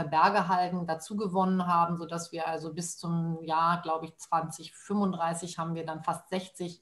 Bergehalden 0.10 0.88
dazu 0.88 1.18
gewonnen 1.18 1.68
haben, 1.68 1.98
sodass 1.98 2.32
wir 2.32 2.48
also 2.48 2.74
bis 2.74 2.98
zum 2.98 3.44
Jahr, 3.44 3.82
glaube 3.82 4.06
ich, 4.06 4.18
2035 4.18 5.58
haben 5.58 5.76
wir 5.76 5.86
dann 5.86 6.04
fast 6.04 6.30
60 6.30 6.82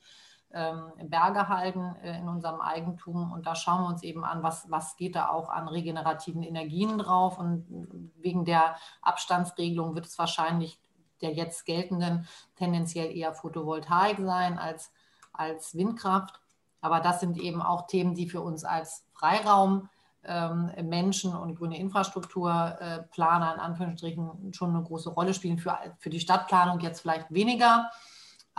ähm, 0.51 0.91
Bergehalden 1.03 1.95
äh, 1.97 2.17
in 2.17 2.27
unserem 2.27 2.61
Eigentum. 2.61 3.31
Und 3.31 3.45
da 3.45 3.55
schauen 3.55 3.83
wir 3.83 3.87
uns 3.89 4.03
eben 4.03 4.23
an, 4.23 4.43
was, 4.43 4.69
was 4.69 4.95
geht 4.95 5.15
da 5.15 5.29
auch 5.29 5.49
an 5.49 5.67
regenerativen 5.67 6.43
Energien 6.43 6.97
drauf. 6.97 7.37
Und 7.37 8.11
wegen 8.17 8.45
der 8.45 8.75
Abstandsregelung 9.01 9.95
wird 9.95 10.05
es 10.05 10.17
wahrscheinlich 10.17 10.79
der 11.21 11.33
jetzt 11.33 11.65
geltenden 11.65 12.27
tendenziell 12.55 13.15
eher 13.15 13.33
Photovoltaik 13.33 14.19
sein 14.19 14.57
als, 14.57 14.91
als 15.33 15.75
Windkraft. 15.75 16.39
Aber 16.81 17.01
das 17.01 17.19
sind 17.19 17.37
eben 17.37 17.61
auch 17.61 17.87
Themen, 17.87 18.15
die 18.15 18.29
für 18.29 18.41
uns 18.41 18.63
als 18.63 19.05
Freiraum 19.11 19.89
Menschen 20.21 21.33
und 21.35 21.55
grüne 21.55 21.79
Infrastrukturplaner 21.79 23.51
äh, 23.51 23.53
in 23.53 23.59
Anführungsstrichen 23.59 24.53
schon 24.53 24.75
eine 24.75 24.83
große 24.83 25.09
Rolle 25.09 25.33
spielen. 25.33 25.57
Für, 25.57 25.77
für 25.97 26.09
die 26.09 26.19
Stadtplanung 26.19 26.79
jetzt 26.81 27.01
vielleicht 27.01 27.33
weniger, 27.33 27.89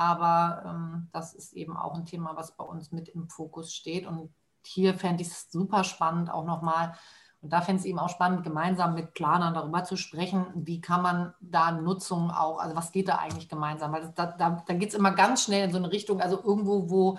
Aber 0.00 0.62
ähm, 0.64 1.08
das 1.12 1.34
ist 1.34 1.52
eben 1.52 1.76
auch 1.76 1.94
ein 1.94 2.06
Thema, 2.06 2.34
was 2.34 2.56
bei 2.56 2.64
uns 2.64 2.90
mit 2.90 3.10
im 3.10 3.28
Fokus 3.28 3.74
steht. 3.74 4.06
Und 4.06 4.30
hier 4.64 4.94
fände 4.94 5.20
ich 5.22 5.28
es 5.28 5.50
super 5.50 5.84
spannend, 5.84 6.30
auch 6.30 6.46
nochmal, 6.46 6.94
und 7.42 7.52
da 7.52 7.60
fände 7.60 7.80
ich 7.80 7.84
es 7.84 7.90
eben 7.90 7.98
auch 7.98 8.08
spannend, 8.08 8.42
gemeinsam 8.42 8.94
mit 8.94 9.12
Planern 9.12 9.52
darüber 9.52 9.84
zu 9.84 9.96
sprechen, 9.96 10.46
wie 10.54 10.80
kann 10.80 11.02
man 11.02 11.34
da 11.42 11.70
Nutzung 11.72 12.30
auch, 12.30 12.60
also 12.60 12.74
was 12.74 12.92
geht 12.92 13.08
da 13.08 13.16
eigentlich 13.16 13.50
gemeinsam? 13.50 13.92
Weil 13.92 14.10
da, 14.14 14.24
da, 14.24 14.62
da 14.66 14.74
geht 14.74 14.88
es 14.88 14.94
immer 14.94 15.12
ganz 15.12 15.44
schnell 15.44 15.66
in 15.66 15.72
so 15.72 15.76
eine 15.76 15.92
Richtung, 15.92 16.22
also 16.22 16.42
irgendwo, 16.42 16.88
wo, 16.88 17.18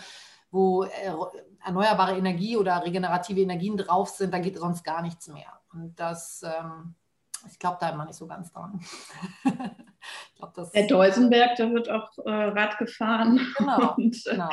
wo 0.50 0.84
äh, 0.84 1.14
erneuerbare 1.64 2.18
Energie 2.18 2.58
oder 2.58 2.84
regenerative 2.84 3.42
Energien 3.42 3.78
drauf 3.78 4.10
sind, 4.10 4.34
da 4.34 4.40
geht 4.40 4.58
sonst 4.58 4.84
gar 4.84 5.02
nichts 5.02 5.28
mehr. 5.28 5.60
Und 5.74 6.00
das, 6.00 6.44
ähm, 6.44 6.96
ich 7.50 7.60
glaube 7.60 7.78
da 7.80 7.90
immer 7.90 8.06
nicht 8.06 8.18
so 8.18 8.28
ganz 8.28 8.52
dran. 8.52 8.82
glaub, 10.36 10.54
der 10.74 10.88
Deusenberg, 10.88 11.56
da 11.58 11.72
wird 11.72 11.90
auch 11.90 12.18
äh, 12.26 12.30
Rad 12.30 12.78
gefahren 12.78 13.40
genau, 13.58 13.94
und 13.98 14.16
äh, 14.28 14.32
genau. 14.32 14.50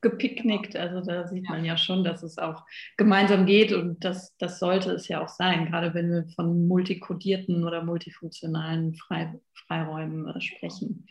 gepicknickt. 0.00 0.76
Also 0.76 1.00
da 1.00 1.26
sieht 1.26 1.48
man 1.48 1.64
ja 1.64 1.76
schon, 1.76 2.04
dass 2.04 2.22
es 2.22 2.38
auch 2.38 2.64
gemeinsam 2.96 3.46
geht 3.46 3.72
und 3.72 4.04
das, 4.04 4.36
das 4.38 4.58
sollte 4.58 4.92
es 4.92 5.08
ja 5.08 5.22
auch 5.22 5.28
sein, 5.28 5.66
gerade 5.66 5.94
wenn 5.94 6.10
wir 6.10 6.26
von 6.34 6.66
multikodierten 6.68 7.64
oder 7.64 7.82
multifunktionalen 7.82 8.94
Frei, 8.94 9.38
Freiräumen 9.66 10.28
äh, 10.28 10.40
sprechen. 10.40 11.06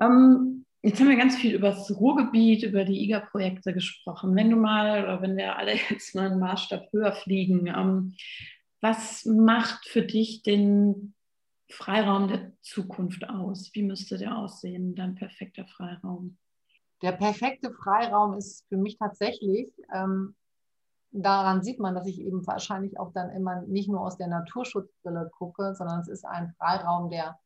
Ähm, 0.00 0.64
Jetzt 0.84 1.00
haben 1.00 1.08
wir 1.08 1.16
ganz 1.16 1.36
viel 1.36 1.54
über 1.54 1.68
das 1.70 1.90
Ruhrgebiet, 1.96 2.64
über 2.64 2.84
die 2.84 3.04
IGA-Projekte 3.04 3.72
gesprochen. 3.72 4.34
Wenn 4.34 4.50
du 4.50 4.56
mal, 4.56 5.04
oder 5.04 5.22
wenn 5.22 5.36
wir 5.36 5.56
alle 5.56 5.74
jetzt 5.90 6.14
mal 6.14 6.26
einen 6.26 6.40
Maßstab 6.40 6.92
höher 6.92 7.12
fliegen, 7.12 7.68
ähm, 7.68 8.14
was 8.80 9.24
macht 9.24 9.86
für 9.86 10.02
dich 10.02 10.42
den 10.42 11.14
Freiraum 11.70 12.26
der 12.26 12.52
Zukunft 12.62 13.28
aus? 13.28 13.70
Wie 13.74 13.84
müsste 13.84 14.18
der 14.18 14.36
aussehen, 14.36 14.96
dein 14.96 15.14
perfekter 15.14 15.66
Freiraum? 15.66 16.36
Der 17.00 17.12
perfekte 17.12 17.72
Freiraum 17.72 18.36
ist 18.36 18.66
für 18.68 18.76
mich 18.76 18.98
tatsächlich, 18.98 19.72
ähm, 19.94 20.34
daran 21.12 21.62
sieht 21.62 21.78
man, 21.78 21.94
dass 21.94 22.08
ich 22.08 22.20
eben 22.20 22.44
wahrscheinlich 22.44 22.98
auch 22.98 23.12
dann 23.12 23.30
immer 23.30 23.62
nicht 23.62 23.88
nur 23.88 24.00
aus 24.00 24.16
der 24.16 24.26
Naturschutzbrille 24.26 25.30
gucke, 25.32 25.74
sondern 25.76 26.00
es 26.00 26.08
ist 26.08 26.24
ein 26.24 26.52
Freiraum, 26.58 27.08
der 27.08 27.38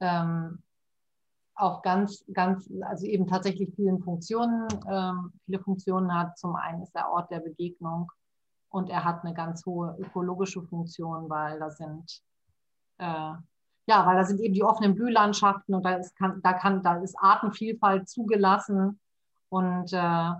ähm, 0.00 0.62
auch 1.58 1.82
ganz, 1.82 2.24
ganz, 2.32 2.70
also 2.82 3.06
eben 3.06 3.26
tatsächlich 3.26 3.74
vielen 3.74 4.00
Funktionen, 4.00 4.68
ähm, 4.88 5.32
viele 5.44 5.60
Funktionen 5.60 6.14
hat. 6.14 6.38
Zum 6.38 6.56
einen 6.56 6.82
ist 6.82 6.94
der 6.94 7.10
Ort 7.10 7.30
der 7.30 7.40
Begegnung 7.40 8.10
und 8.70 8.90
er 8.90 9.04
hat 9.04 9.24
eine 9.24 9.34
ganz 9.34 9.66
hohe 9.66 9.96
ökologische 9.98 10.62
Funktion, 10.62 11.28
weil 11.28 11.58
da 11.58 11.70
sind 11.70 12.22
äh, 12.98 13.32
ja, 13.88 14.06
weil 14.06 14.16
da 14.16 14.24
sind 14.24 14.40
eben 14.40 14.52
die 14.52 14.62
offenen 14.62 14.94
Blühlandschaften 14.94 15.74
und 15.74 15.82
da 15.82 15.94
ist, 15.94 16.14
kann, 16.14 16.42
da 16.42 16.52
kann, 16.52 16.82
da 16.82 16.96
ist 16.96 17.18
Artenvielfalt 17.18 18.06
zugelassen 18.06 19.00
und 19.48 19.92
äh, 19.94 20.30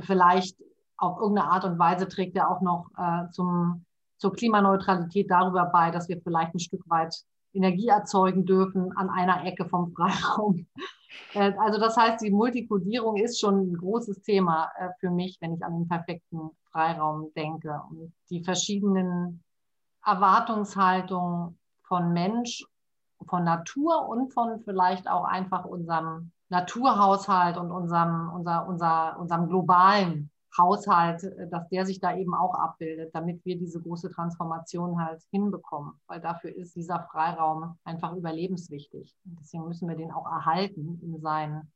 vielleicht 0.00 0.56
auf 0.96 1.18
irgendeine 1.18 1.50
Art 1.50 1.64
und 1.64 1.78
Weise 1.78 2.06
trägt 2.06 2.36
er 2.36 2.48
auch 2.48 2.60
noch 2.60 2.88
äh, 2.96 3.28
zum, 3.32 3.84
zur 4.18 4.32
Klimaneutralität 4.32 5.28
darüber 5.28 5.66
bei, 5.66 5.90
dass 5.90 6.08
wir 6.08 6.20
vielleicht 6.22 6.54
ein 6.54 6.60
Stück 6.60 6.88
weit 6.88 7.16
Energie 7.56 7.88
erzeugen 7.88 8.46
dürfen 8.46 8.96
an 8.96 9.10
einer 9.10 9.44
Ecke 9.44 9.66
vom 9.66 9.92
Freiraum. 9.92 10.66
Äh, 11.32 11.54
also 11.58 11.80
das 11.80 11.96
heißt, 11.96 12.22
die 12.22 12.30
Multikodierung 12.30 13.16
ist 13.16 13.40
schon 13.40 13.70
ein 13.70 13.76
großes 13.78 14.20
Thema 14.20 14.70
äh, 14.76 14.90
für 15.00 15.10
mich, 15.10 15.38
wenn 15.40 15.54
ich 15.54 15.64
an 15.64 15.72
den 15.72 15.88
perfekten 15.88 16.50
Freiraum 16.70 17.32
denke. 17.34 17.80
Und 17.88 18.12
die 18.28 18.44
verschiedenen 18.44 19.42
Erwartungshaltungen 20.04 21.58
von 21.84 22.12
Mensch, 22.12 22.66
von 23.26 23.44
Natur 23.44 24.08
und 24.08 24.32
von 24.34 24.60
vielleicht 24.64 25.08
auch 25.08 25.24
einfach 25.24 25.64
unserem 25.64 26.32
Naturhaushalt 26.48 27.56
und 27.56 27.70
unserem, 27.70 28.30
unser, 28.34 28.68
unser, 28.68 29.18
unserem 29.18 29.48
globalen 29.48 30.30
Haushalt, 30.58 31.22
äh, 31.24 31.48
dass 31.48 31.68
der 31.68 31.86
sich 31.86 32.00
da 32.00 32.16
eben 32.16 32.34
auch 32.34 32.54
abbildet, 32.54 33.14
damit 33.14 33.44
wir 33.44 33.58
diese 33.58 33.80
große 33.80 34.10
Transformation 34.10 35.00
halt 35.04 35.22
hinbekommen. 35.30 35.94
Weil 36.06 36.20
dafür 36.20 36.54
ist 36.54 36.74
dieser 36.76 37.00
Freiraum 37.10 37.78
einfach 37.84 38.14
überlebenswichtig. 38.14 39.16
Und 39.24 39.38
deswegen 39.40 39.66
müssen 39.66 39.88
wir 39.88 39.96
den 39.96 40.12
auch 40.12 40.26
erhalten 40.26 41.00
in 41.02 41.20
seinen, 41.20 41.72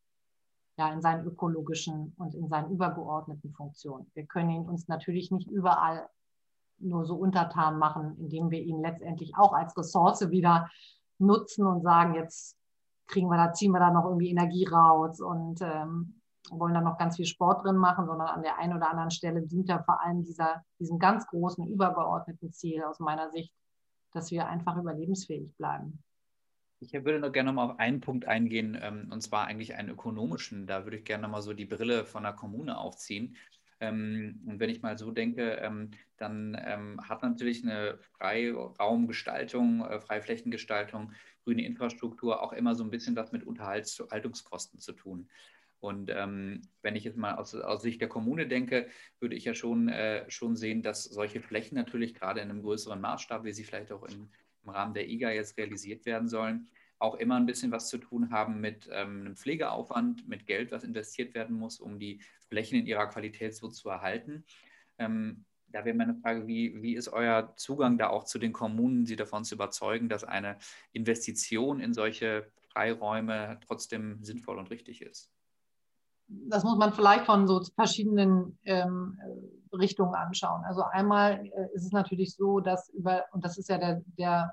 ja, 0.76 0.92
in 0.92 1.02
seinen 1.02 1.26
ökologischen 1.26 2.14
und 2.18 2.34
in 2.34 2.48
seinen 2.48 2.70
übergeordneten 2.70 3.52
Funktionen. 3.52 4.10
Wir 4.14 4.26
können 4.26 4.50
ihn 4.50 4.68
uns 4.68 4.88
natürlich 4.88 5.30
nicht 5.30 5.50
überall 5.50 6.08
nur 6.78 7.04
so 7.04 7.14
untertan 7.14 7.78
machen, 7.78 8.16
indem 8.18 8.50
wir 8.50 8.60
ihn 8.60 8.80
letztendlich 8.80 9.32
auch 9.36 9.52
als 9.52 9.76
Ressource 9.76 10.30
wieder 10.30 10.70
nutzen 11.18 11.66
und 11.66 11.82
sagen, 11.82 12.14
jetzt 12.14 12.56
kriegen 13.06 13.28
wir 13.28 13.36
da, 13.36 13.52
ziehen 13.52 13.72
wir 13.72 13.80
da 13.80 13.90
noch 13.90 14.04
irgendwie 14.04 14.30
Energie 14.30 14.64
raus 14.64 15.20
und 15.20 15.60
ähm, 15.60 16.19
wollen 16.48 16.74
da 16.74 16.80
noch 16.80 16.98
ganz 16.98 17.16
viel 17.16 17.26
Sport 17.26 17.64
drin 17.64 17.76
machen, 17.76 18.06
sondern 18.06 18.28
an 18.28 18.42
der 18.42 18.58
einen 18.58 18.76
oder 18.76 18.90
anderen 18.90 19.10
Stelle 19.10 19.42
dient 19.42 19.68
er 19.68 19.84
vor 19.84 20.00
allem 20.02 20.24
dieser, 20.24 20.64
diesem 20.78 20.98
ganz 20.98 21.26
großen, 21.26 21.66
übergeordneten 21.66 22.52
Ziel 22.52 22.82
aus 22.82 22.98
meiner 22.98 23.30
Sicht, 23.30 23.52
dass 24.12 24.30
wir 24.30 24.46
einfach 24.46 24.76
überlebensfähig 24.76 25.54
bleiben. 25.56 26.02
Ich 26.80 26.94
würde 26.94 27.20
noch 27.20 27.32
gerne 27.32 27.52
mal 27.52 27.70
auf 27.70 27.78
einen 27.78 28.00
Punkt 28.00 28.24
eingehen, 28.24 28.78
ähm, 28.80 29.08
und 29.12 29.20
zwar 29.20 29.46
eigentlich 29.46 29.74
einen 29.74 29.90
ökonomischen. 29.90 30.66
Da 30.66 30.84
würde 30.84 30.96
ich 30.96 31.04
gerne 31.04 31.28
mal 31.28 31.42
so 31.42 31.52
die 31.52 31.66
Brille 31.66 32.06
von 32.06 32.22
der 32.22 32.32
Kommune 32.32 32.78
aufziehen. 32.78 33.36
Ähm, 33.80 34.40
und 34.46 34.60
wenn 34.60 34.70
ich 34.70 34.80
mal 34.80 34.96
so 34.96 35.10
denke, 35.10 35.52
ähm, 35.56 35.90
dann 36.16 36.56
hat 37.02 37.22
natürlich 37.22 37.62
eine 37.64 37.98
Freiraumgestaltung, 38.18 39.84
äh, 39.86 40.00
Freiflächengestaltung, 40.00 41.12
grüne 41.44 41.64
Infrastruktur 41.64 42.42
auch 42.42 42.52
immer 42.52 42.74
so 42.74 42.84
ein 42.84 42.90
bisschen 42.90 43.16
was 43.16 43.32
mit 43.32 43.44
Unterhaltungskosten 43.46 44.80
zu 44.80 44.92
tun. 44.92 45.28
Und 45.80 46.10
ähm, 46.14 46.62
wenn 46.82 46.94
ich 46.94 47.04
jetzt 47.04 47.16
mal 47.16 47.36
aus, 47.36 47.54
aus, 47.54 47.82
Sicht 47.82 48.00
der 48.02 48.08
Kommune 48.08 48.46
denke, 48.46 48.88
würde 49.18 49.34
ich 49.34 49.44
ja 49.44 49.54
schon, 49.54 49.88
äh, 49.88 50.30
schon 50.30 50.54
sehen, 50.54 50.82
dass 50.82 51.04
solche 51.04 51.40
Flächen 51.40 51.74
natürlich 51.74 52.14
gerade 52.14 52.40
in 52.40 52.50
einem 52.50 52.62
größeren 52.62 53.00
Maßstab, 53.00 53.44
wie 53.44 53.52
sie 53.52 53.64
vielleicht 53.64 53.90
auch 53.90 54.04
in, 54.04 54.28
im 54.62 54.68
Rahmen 54.68 54.92
der 54.92 55.08
IGA 55.08 55.30
jetzt 55.30 55.56
realisiert 55.56 56.04
werden 56.04 56.28
sollen, 56.28 56.68
auch 56.98 57.14
immer 57.14 57.36
ein 57.36 57.46
bisschen 57.46 57.72
was 57.72 57.88
zu 57.88 57.96
tun 57.96 58.30
haben 58.30 58.60
mit 58.60 58.88
ähm, 58.92 59.22
einem 59.22 59.36
Pflegeaufwand, 59.36 60.28
mit 60.28 60.46
Geld, 60.46 60.70
was 60.70 60.84
investiert 60.84 61.34
werden 61.34 61.56
muss, 61.56 61.80
um 61.80 61.98
die 61.98 62.20
Flächen 62.48 62.78
in 62.78 62.86
ihrer 62.86 63.06
Qualität 63.06 63.54
so 63.54 63.68
zu 63.68 63.88
erhalten. 63.88 64.44
Ähm, 64.98 65.46
da 65.68 65.84
wäre 65.84 65.96
meine 65.96 66.14
Frage, 66.14 66.46
wie, 66.46 66.82
wie 66.82 66.94
ist 66.94 67.08
euer 67.08 67.54
Zugang 67.56 67.96
da 67.96 68.08
auch 68.08 68.24
zu 68.24 68.38
den 68.38 68.52
Kommunen, 68.52 69.06
sie 69.06 69.16
davon 69.16 69.44
zu 69.44 69.54
überzeugen, 69.54 70.10
dass 70.10 70.24
eine 70.24 70.58
Investition 70.92 71.80
in 71.80 71.94
solche 71.94 72.50
Freiräume 72.68 73.58
trotzdem 73.66 74.22
sinnvoll 74.22 74.58
und 74.58 74.70
richtig 74.70 75.00
ist? 75.00 75.30
Das 76.48 76.64
muss 76.64 76.78
man 76.78 76.92
vielleicht 76.92 77.26
von 77.26 77.46
so 77.46 77.60
verschiedenen 77.74 78.58
ähm, 78.64 79.18
Richtungen 79.72 80.14
anschauen. 80.14 80.64
Also 80.64 80.82
einmal 80.82 81.44
äh, 81.46 81.74
ist 81.74 81.86
es 81.86 81.92
natürlich 81.92 82.34
so, 82.34 82.60
dass 82.60 82.88
über, 82.90 83.24
und 83.32 83.44
das 83.44 83.58
ist 83.58 83.68
ja 83.68 83.78
der, 83.78 84.02
der, 84.18 84.52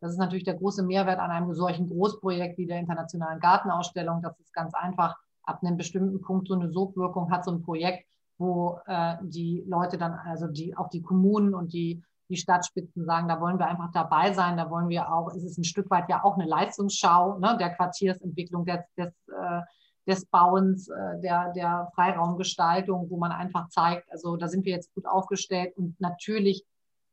das 0.00 0.12
ist 0.12 0.18
natürlich 0.18 0.44
der 0.44 0.54
große 0.54 0.82
Mehrwert 0.82 1.18
an 1.18 1.30
einem 1.30 1.52
solchen 1.54 1.88
Großprojekt 1.88 2.58
wie 2.58 2.66
der 2.66 2.78
Internationalen 2.78 3.40
Gartenausstellung, 3.40 4.22
dass 4.22 4.38
es 4.40 4.52
ganz 4.52 4.74
einfach 4.74 5.16
ab 5.42 5.60
einem 5.62 5.76
bestimmten 5.76 6.20
Punkt 6.20 6.48
so 6.48 6.54
eine 6.54 6.70
Sogwirkung 6.70 7.30
hat, 7.30 7.44
so 7.44 7.52
ein 7.52 7.62
Projekt, 7.62 8.06
wo 8.38 8.78
äh, 8.86 9.16
die 9.22 9.62
Leute 9.66 9.98
dann, 9.98 10.12
also 10.12 10.46
die, 10.46 10.76
auch 10.76 10.88
die 10.88 11.02
Kommunen 11.02 11.54
und 11.54 11.72
die, 11.72 12.02
die 12.30 12.36
Stadtspitzen 12.36 13.04
sagen, 13.04 13.28
da 13.28 13.40
wollen 13.40 13.58
wir 13.58 13.66
einfach 13.66 13.90
dabei 13.92 14.32
sein, 14.32 14.56
da 14.56 14.70
wollen 14.70 14.88
wir 14.88 15.12
auch, 15.12 15.28
es 15.28 15.44
ist 15.44 15.58
ein 15.58 15.64
Stück 15.64 15.90
weit 15.90 16.08
ja 16.08 16.24
auch 16.24 16.36
eine 16.36 16.48
Leistungsschau 16.48 17.38
ne, 17.38 17.56
der 17.58 17.74
Quartiersentwicklung, 17.74 18.64
des, 18.64 18.80
des 18.96 19.12
äh, 19.28 19.60
des 20.06 20.26
Bauens, 20.26 20.88
äh, 20.88 21.20
der, 21.20 21.52
der 21.52 21.90
Freiraumgestaltung, 21.94 23.08
wo 23.10 23.16
man 23.16 23.32
einfach 23.32 23.68
zeigt, 23.68 24.10
also 24.10 24.36
da 24.36 24.48
sind 24.48 24.64
wir 24.64 24.72
jetzt 24.72 24.94
gut 24.94 25.06
aufgestellt 25.06 25.76
und 25.76 25.98
natürlich 26.00 26.64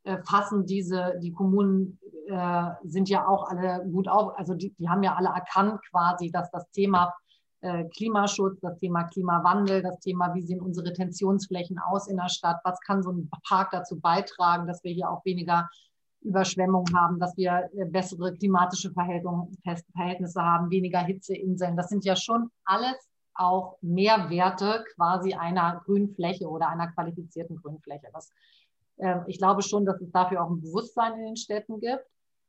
äh, 0.03 0.17
fassen 0.23 0.65
diese, 0.65 1.19
die 1.21 1.31
Kommunen 1.31 1.99
äh, 2.27 2.69
sind 2.83 3.09
ja 3.09 3.27
auch 3.27 3.49
alle 3.49 3.85
gut 3.89 4.07
auf, 4.07 4.37
also 4.37 4.55
die, 4.55 4.73
die 4.77 4.89
haben 4.89 5.03
ja 5.03 5.15
alle 5.15 5.29
erkannt 5.29 5.79
quasi, 5.89 6.31
dass 6.31 6.49
das 6.51 6.69
Thema 6.71 7.13
Klimaschutz, 7.95 8.59
das 8.59 8.79
Thema 8.79 9.03
Klimawandel, 9.03 9.83
das 9.83 9.99
Thema, 9.99 10.33
wie 10.33 10.41
sehen 10.41 10.61
unsere 10.61 10.87
Retentionsflächen 10.87 11.77
aus 11.77 12.07
in 12.07 12.17
der 12.17 12.29
Stadt, 12.29 12.57
was 12.63 12.79
kann 12.79 13.03
so 13.03 13.11
ein 13.11 13.29
Park 13.47 13.69
dazu 13.69 13.99
beitragen, 13.99 14.65
dass 14.65 14.83
wir 14.83 14.91
hier 14.91 15.11
auch 15.11 15.23
weniger 15.25 15.69
Überschwemmungen 16.21 16.95
haben, 16.95 17.19
dass 17.19 17.35
wir 17.37 17.69
äh, 17.75 17.85
bessere 17.85 18.33
klimatische 18.33 18.91
Verhältnisse 18.91 20.41
haben, 20.41 20.69
weniger 20.69 20.99
Hitzeinseln. 20.99 21.75
Das 21.75 21.89
sind 21.89 22.05
ja 22.05 22.15
schon 22.15 22.49
alles 22.65 22.95
auch 23.33 23.77
Mehrwerte 23.81 24.83
quasi 24.95 25.33
einer 25.33 25.81
grünen 25.85 26.13
Fläche 26.13 26.47
oder 26.47 26.69
einer 26.69 26.91
qualifizierten 26.91 27.57
Grünfläche. 27.57 28.07
Das, 28.13 28.29
äh, 28.97 29.19
ich 29.27 29.37
glaube 29.37 29.61
schon, 29.63 29.85
dass 29.85 29.99
es 30.01 30.11
dafür 30.11 30.43
auch 30.43 30.49
ein 30.49 30.61
Bewusstsein 30.61 31.13
in 31.13 31.25
den 31.25 31.37
Städten 31.37 31.79
gibt. 31.79 32.05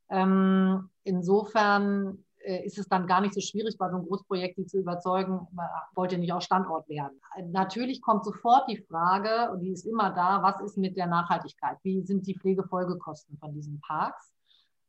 Ähm, 0.09 0.89
insofern 1.03 2.23
ist 2.43 2.77
es 2.77 2.87
dann 2.87 3.07
gar 3.07 3.21
nicht 3.21 3.33
so 3.33 3.41
schwierig, 3.41 3.77
bei 3.77 3.89
so 3.89 3.95
einem 3.95 4.05
Großprojekt 4.05 4.57
die 4.57 4.65
zu 4.65 4.79
überzeugen, 4.79 5.47
wollt 5.95 6.11
ihr 6.11 6.17
nicht 6.17 6.33
auch 6.33 6.41
Standort 6.41 6.87
werden. 6.89 7.19
Natürlich 7.51 8.01
kommt 8.01 8.25
sofort 8.25 8.69
die 8.69 8.77
Frage, 8.77 9.51
und 9.51 9.61
die 9.61 9.71
ist 9.71 9.85
immer 9.85 10.11
da, 10.11 10.41
was 10.43 10.61
ist 10.61 10.77
mit 10.77 10.97
der 10.97 11.07
Nachhaltigkeit? 11.07 11.77
Wie 11.83 12.01
sind 12.01 12.27
die 12.27 12.37
Pflegefolgekosten 12.37 13.37
von 13.37 13.53
diesen 13.53 13.79
Parks? 13.81 14.33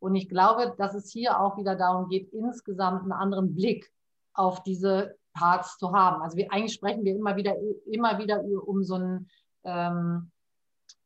Und 0.01 0.17
ich 0.17 0.29
glaube, 0.29 0.75
dass 0.77 0.95
es 0.95 1.11
hier 1.11 1.41
auch 1.41 1.57
wieder 1.57 1.77
darum 1.77 2.09
geht, 2.09 2.33
insgesamt 2.33 3.03
einen 3.03 3.13
anderen 3.13 3.55
Blick 3.55 3.91
auf 4.35 4.63
diese 4.63 5.17
Parks 5.33 5.79
zu 5.79 5.93
haben. 5.93 6.23
Also 6.23 6.37
wir, 6.37 6.53
eigentlich 6.53 6.75
sprechen 6.75 7.05
wir 7.05 7.17
immer 7.17 7.37
wieder, 7.37 7.55
immer 7.87 8.19
wieder 8.19 8.43
um 8.67 8.83
so 8.85 8.95
einen, 8.97 9.31
ähm, 9.65 10.31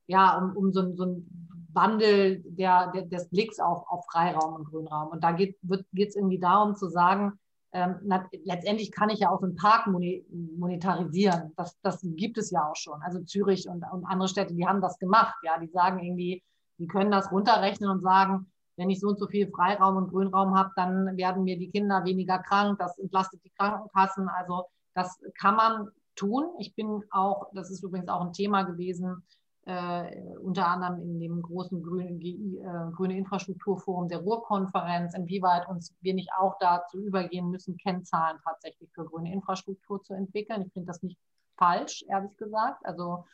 ja, 0.07 0.39
um, 0.39 0.57
um 0.57 0.73
so, 0.73 0.95
so 0.95 1.03
einen 1.05 1.48
Wandel 1.69 2.43
der, 2.45 2.91
der, 2.93 3.03
des 3.03 3.29
Blicks 3.29 3.61
auf, 3.61 3.85
auf 3.89 4.05
Freiraum 4.11 4.55
und 4.55 4.64
Grünraum. 4.64 5.09
Und 5.09 5.23
da 5.23 5.33
geht 5.33 5.59
es 5.62 6.16
irgendwie 6.16 6.39
darum 6.39 6.75
zu 6.77 6.89
sagen, 6.89 7.39
ähm, 7.73 7.97
na, 8.03 8.27
letztendlich 8.45 8.91
kann 8.91 9.11
ich 9.11 9.21
ja 9.21 9.31
auch 9.31 9.43
einen 9.43 9.57
Park 9.57 9.87
monetarisieren. 9.87 11.53
Das, 11.57 11.79
das 11.83 12.01
gibt 12.03 12.39
es 12.39 12.51
ja 12.51 12.66
auch 12.69 12.77
schon. 12.77 13.03
Also 13.03 13.21
Zürich 13.21 13.69
und, 13.69 13.85
und 13.93 14.05
andere 14.07 14.29
Städte, 14.29 14.55
die 14.55 14.66
haben 14.66 14.81
das 14.81 14.99
gemacht. 14.99 15.37
Ja, 15.43 15.59
die 15.59 15.69
sagen 15.69 15.99
irgendwie, 15.99 16.43
die 16.79 16.87
können 16.87 17.11
das 17.11 17.31
runterrechnen 17.31 17.91
und 17.91 18.01
sagen, 18.01 18.51
wenn 18.77 18.91
ich 18.91 19.01
so 19.01 19.09
und 19.09 19.19
so 19.19 19.27
viel 19.27 19.51
Freiraum 19.51 19.97
und 19.97 20.11
Grünraum 20.11 20.57
habe, 20.57 20.71
dann 20.77 21.16
werden 21.16 21.45
mir 21.45 21.59
die 21.59 21.71
Kinder 21.71 22.05
weniger 22.05 22.39
krank. 22.39 22.79
Das 22.79 22.97
entlastet 22.99 23.45
die 23.45 23.51
Krankenkassen. 23.51 24.29
Also 24.29 24.64
das 24.95 25.21
kann 25.39 25.57
man 25.57 25.89
tun. 26.14 26.45
Ich 26.59 26.75
bin 26.75 27.03
auch, 27.11 27.49
das 27.53 27.71
ist 27.71 27.83
übrigens 27.83 28.09
auch 28.09 28.23
ein 28.23 28.33
Thema 28.33 28.62
gewesen, 28.62 29.23
äh, 29.69 30.19
unter 30.43 30.66
anderem 30.66 31.03
in 31.03 31.21
dem 31.21 31.43
großen 31.43 31.83
grünen, 31.83 32.19
äh, 32.23 32.91
grüne 32.93 33.19
Infrastrukturforum 33.19 34.09
der 34.09 34.21
Ruhrkonferenz, 34.21 35.14
inwieweit 35.14 35.69
uns 35.69 35.95
wir 36.01 36.14
nicht 36.14 36.31
auch 36.39 36.57
dazu 36.59 36.99
übergehen 36.99 37.51
müssen, 37.51 37.77
Kennzahlen 37.77 38.39
tatsächlich 38.43 38.91
für 38.95 39.05
grüne 39.05 39.31
Infrastruktur 39.31 40.03
zu 40.03 40.14
entwickeln. 40.14 40.62
Ich 40.62 40.73
finde 40.73 40.87
das 40.87 41.03
nicht 41.03 41.19
falsch, 41.59 42.03
ehrlich 42.09 42.35
gesagt. 42.39 42.87
Also 42.87 43.27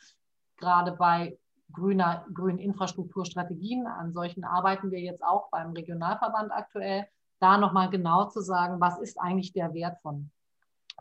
gerade 0.57 0.91
bei 0.91 1.37
grüner, 1.71 2.25
grünen 2.33 2.59
Infrastrukturstrategien, 2.59 3.87
an 3.87 4.11
solchen 4.11 4.43
arbeiten 4.43 4.91
wir 4.91 4.99
jetzt 4.99 5.23
auch 5.23 5.49
beim 5.51 5.71
Regionalverband 5.71 6.51
aktuell, 6.51 7.07
da 7.39 7.57
nochmal 7.57 7.89
genau 7.89 8.25
zu 8.25 8.41
sagen, 8.41 8.81
was 8.81 8.99
ist 8.99 9.21
eigentlich 9.21 9.53
der 9.53 9.73
Wert 9.73 10.01
von, 10.01 10.29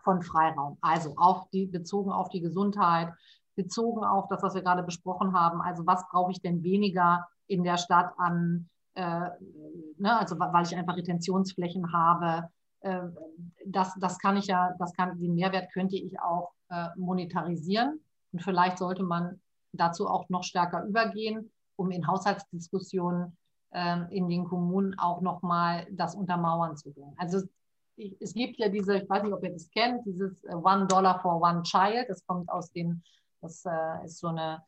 von 0.01 0.23
Freiraum? 0.23 0.79
Also 0.81 1.15
auf 1.17 1.51
die, 1.51 1.67
bezogen 1.67 2.13
auf 2.13 2.29
die 2.29 2.41
Gesundheit, 2.41 3.13
bezogen 3.55 4.05
auf 4.05 4.29
das, 4.29 4.43
was 4.43 4.55
wir 4.55 4.63
gerade 4.63 4.83
besprochen 4.83 5.35
haben. 5.35 5.61
Also 5.61 5.87
was 5.87 6.07
brauche 6.09 6.33
ich 6.33 6.41
denn 6.41 6.63
weniger 6.63 7.27
in 7.47 7.63
der 7.63 7.77
Stadt 7.77 8.13
an, 8.19 8.69
äh, 8.95 9.29
ne, 9.99 10.19
also 10.19 10.39
weil 10.39 10.65
ich 10.65 10.77
einfach 10.77 10.97
Retentionsflächen 10.97 11.93
habe. 11.93 12.49
Äh, 12.81 13.03
das, 13.67 13.95
das 14.01 14.19
kann 14.19 14.37
ich 14.37 14.47
ja, 14.47 14.75
das 14.79 14.93
kann, 14.95 15.19
den 15.19 15.35
Mehrwert 15.35 15.73
könnte 15.73 15.97
ich 15.97 16.21
auch 16.21 16.53
äh, 16.71 16.89
monetarisieren. 16.97 18.01
Und 18.33 18.43
vielleicht 18.43 18.79
sollte 18.79 19.03
man 19.03 19.41
dazu 19.73 20.09
auch 20.09 20.29
noch 20.29 20.43
stärker 20.43 20.85
übergehen, 20.85 21.51
um 21.77 21.91
in 21.91 22.07
Haushaltsdiskussionen 22.07 23.37
ähm, 23.73 24.07
in 24.11 24.29
den 24.29 24.45
Kommunen 24.45 24.99
auch 24.99 25.21
nochmal 25.21 25.87
das 25.91 26.15
untermauern 26.15 26.77
zu 26.77 26.93
können. 26.93 27.15
Also 27.17 27.43
es 27.97 28.35
gibt 28.35 28.59
ja 28.59 28.69
diese, 28.69 28.99
ich 28.99 29.09
weiß 29.09 29.23
nicht, 29.23 29.33
ob 29.33 29.43
ihr 29.45 29.53
das 29.53 29.71
kennt, 29.71 30.05
dieses 30.07 30.43
äh, 30.45 30.55
One 30.55 30.87
Dollar 30.87 31.21
for 31.21 31.41
One 31.41 31.63
Child. 31.63 32.09
Das 32.09 32.25
kommt 32.27 32.49
aus 32.51 32.71
den 32.73 33.03
das 33.45 33.65
äh, 33.65 34.05
ist 34.05 34.19
so 34.19 34.29
eine, 34.29 34.63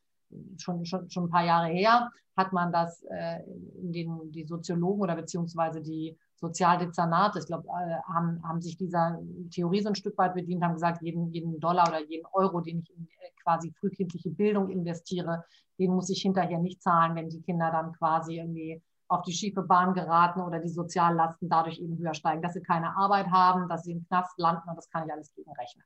schon, 0.58 0.84
schon, 0.84 1.10
schon 1.10 1.24
ein 1.24 1.30
paar 1.30 1.44
Jahre 1.44 1.68
her, 1.68 2.10
hat 2.36 2.52
man 2.52 2.70
das 2.72 3.02
äh, 3.10 3.42
in 3.80 3.92
den, 3.92 4.32
die 4.32 4.44
Soziologen 4.44 5.02
oder 5.02 5.16
beziehungsweise 5.16 5.80
die 5.80 6.16
Sozialdezernate, 6.36 7.38
ich 7.38 7.46
glaube, 7.46 7.66
äh, 7.68 8.12
haben, 8.12 8.42
haben 8.46 8.60
sich 8.60 8.76
dieser 8.76 9.18
Theorie 9.50 9.80
so 9.80 9.88
ein 9.88 9.94
Stück 9.94 10.18
weit 10.18 10.34
bedient, 10.34 10.62
haben 10.62 10.74
gesagt, 10.74 11.02
jeden, 11.02 11.32
jeden 11.32 11.58
Dollar 11.58 11.88
oder 11.88 12.04
jeden 12.04 12.26
Euro, 12.32 12.60
den 12.60 12.80
ich 12.80 12.90
in 12.90 13.04
äh, 13.04 13.30
quasi 13.42 13.72
frühkindliche 13.80 14.30
Bildung 14.30 14.68
investiere, 14.68 15.44
den 15.78 15.94
muss 15.94 16.10
ich 16.10 16.20
hinterher 16.20 16.58
nicht 16.58 16.82
zahlen, 16.82 17.14
wenn 17.16 17.30
die 17.30 17.40
Kinder 17.40 17.70
dann 17.70 17.92
quasi 17.92 18.38
irgendwie 18.38 18.82
auf 19.08 19.22
die 19.22 19.32
schiefe 19.32 19.62
Bahn 19.62 19.94
geraten 19.94 20.40
oder 20.40 20.58
die 20.58 20.68
Soziallasten 20.68 21.48
dadurch 21.48 21.78
eben 21.78 21.96
höher 21.96 22.14
steigen, 22.14 22.42
dass 22.42 22.54
sie 22.54 22.62
keine 22.62 22.96
Arbeit 22.96 23.28
haben, 23.28 23.68
dass 23.68 23.84
sie 23.84 23.92
im 23.92 24.06
Knast 24.06 24.36
landen 24.38 24.68
und 24.68 24.76
das 24.76 24.90
kann 24.90 25.06
ich 25.06 25.12
alles 25.12 25.32
gegenrechnen. 25.32 25.84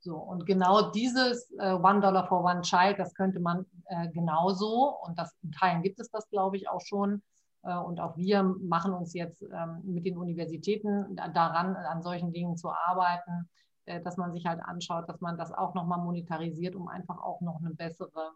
So, 0.00 0.16
und 0.16 0.46
genau 0.46 0.90
dieses 0.90 1.50
äh, 1.58 1.72
One 1.72 2.00
Dollar 2.00 2.26
for 2.28 2.44
One 2.44 2.62
Child, 2.62 2.98
das 2.98 3.14
könnte 3.14 3.40
man 3.40 3.66
äh, 3.86 4.08
genauso, 4.08 4.96
und 5.02 5.18
das 5.18 5.36
in 5.42 5.50
Teilen 5.52 5.82
gibt 5.82 5.98
es 5.98 6.10
das, 6.10 6.28
glaube 6.30 6.56
ich, 6.56 6.68
auch 6.68 6.80
schon. 6.80 7.22
Äh, 7.64 7.76
und 7.76 8.00
auch 8.00 8.16
wir 8.16 8.42
machen 8.42 8.92
uns 8.92 9.12
jetzt 9.14 9.42
ähm, 9.42 9.80
mit 9.84 10.06
den 10.06 10.16
Universitäten 10.16 11.16
daran, 11.16 11.74
an 11.74 12.02
solchen 12.02 12.32
Dingen 12.32 12.56
zu 12.56 12.70
arbeiten, 12.70 13.48
äh, 13.86 14.00
dass 14.00 14.16
man 14.16 14.32
sich 14.32 14.46
halt 14.46 14.62
anschaut, 14.62 15.08
dass 15.08 15.20
man 15.20 15.36
das 15.36 15.52
auch 15.52 15.74
nochmal 15.74 15.98
monetarisiert, 15.98 16.76
um 16.76 16.88
einfach 16.88 17.18
auch 17.18 17.40
noch 17.40 17.58
eine 17.58 17.70
bessere, 17.70 18.32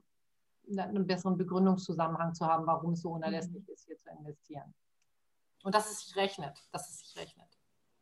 einen 0.76 1.06
besseren 1.06 1.36
Begründungszusammenhang 1.36 2.34
zu 2.34 2.46
haben, 2.46 2.66
warum 2.66 2.92
es 2.92 3.02
so 3.02 3.10
unerlässlich 3.10 3.66
mhm. 3.66 3.72
ist, 3.72 3.86
hier 3.86 3.98
zu 3.98 4.10
investieren. 4.10 4.74
Und 5.62 5.76
dass 5.76 5.90
es 5.90 6.06
sich 6.06 6.16
rechnet, 6.16 6.58
dass 6.72 6.88
es 6.88 6.98
sich 6.98 7.16
rechnet. 7.16 7.51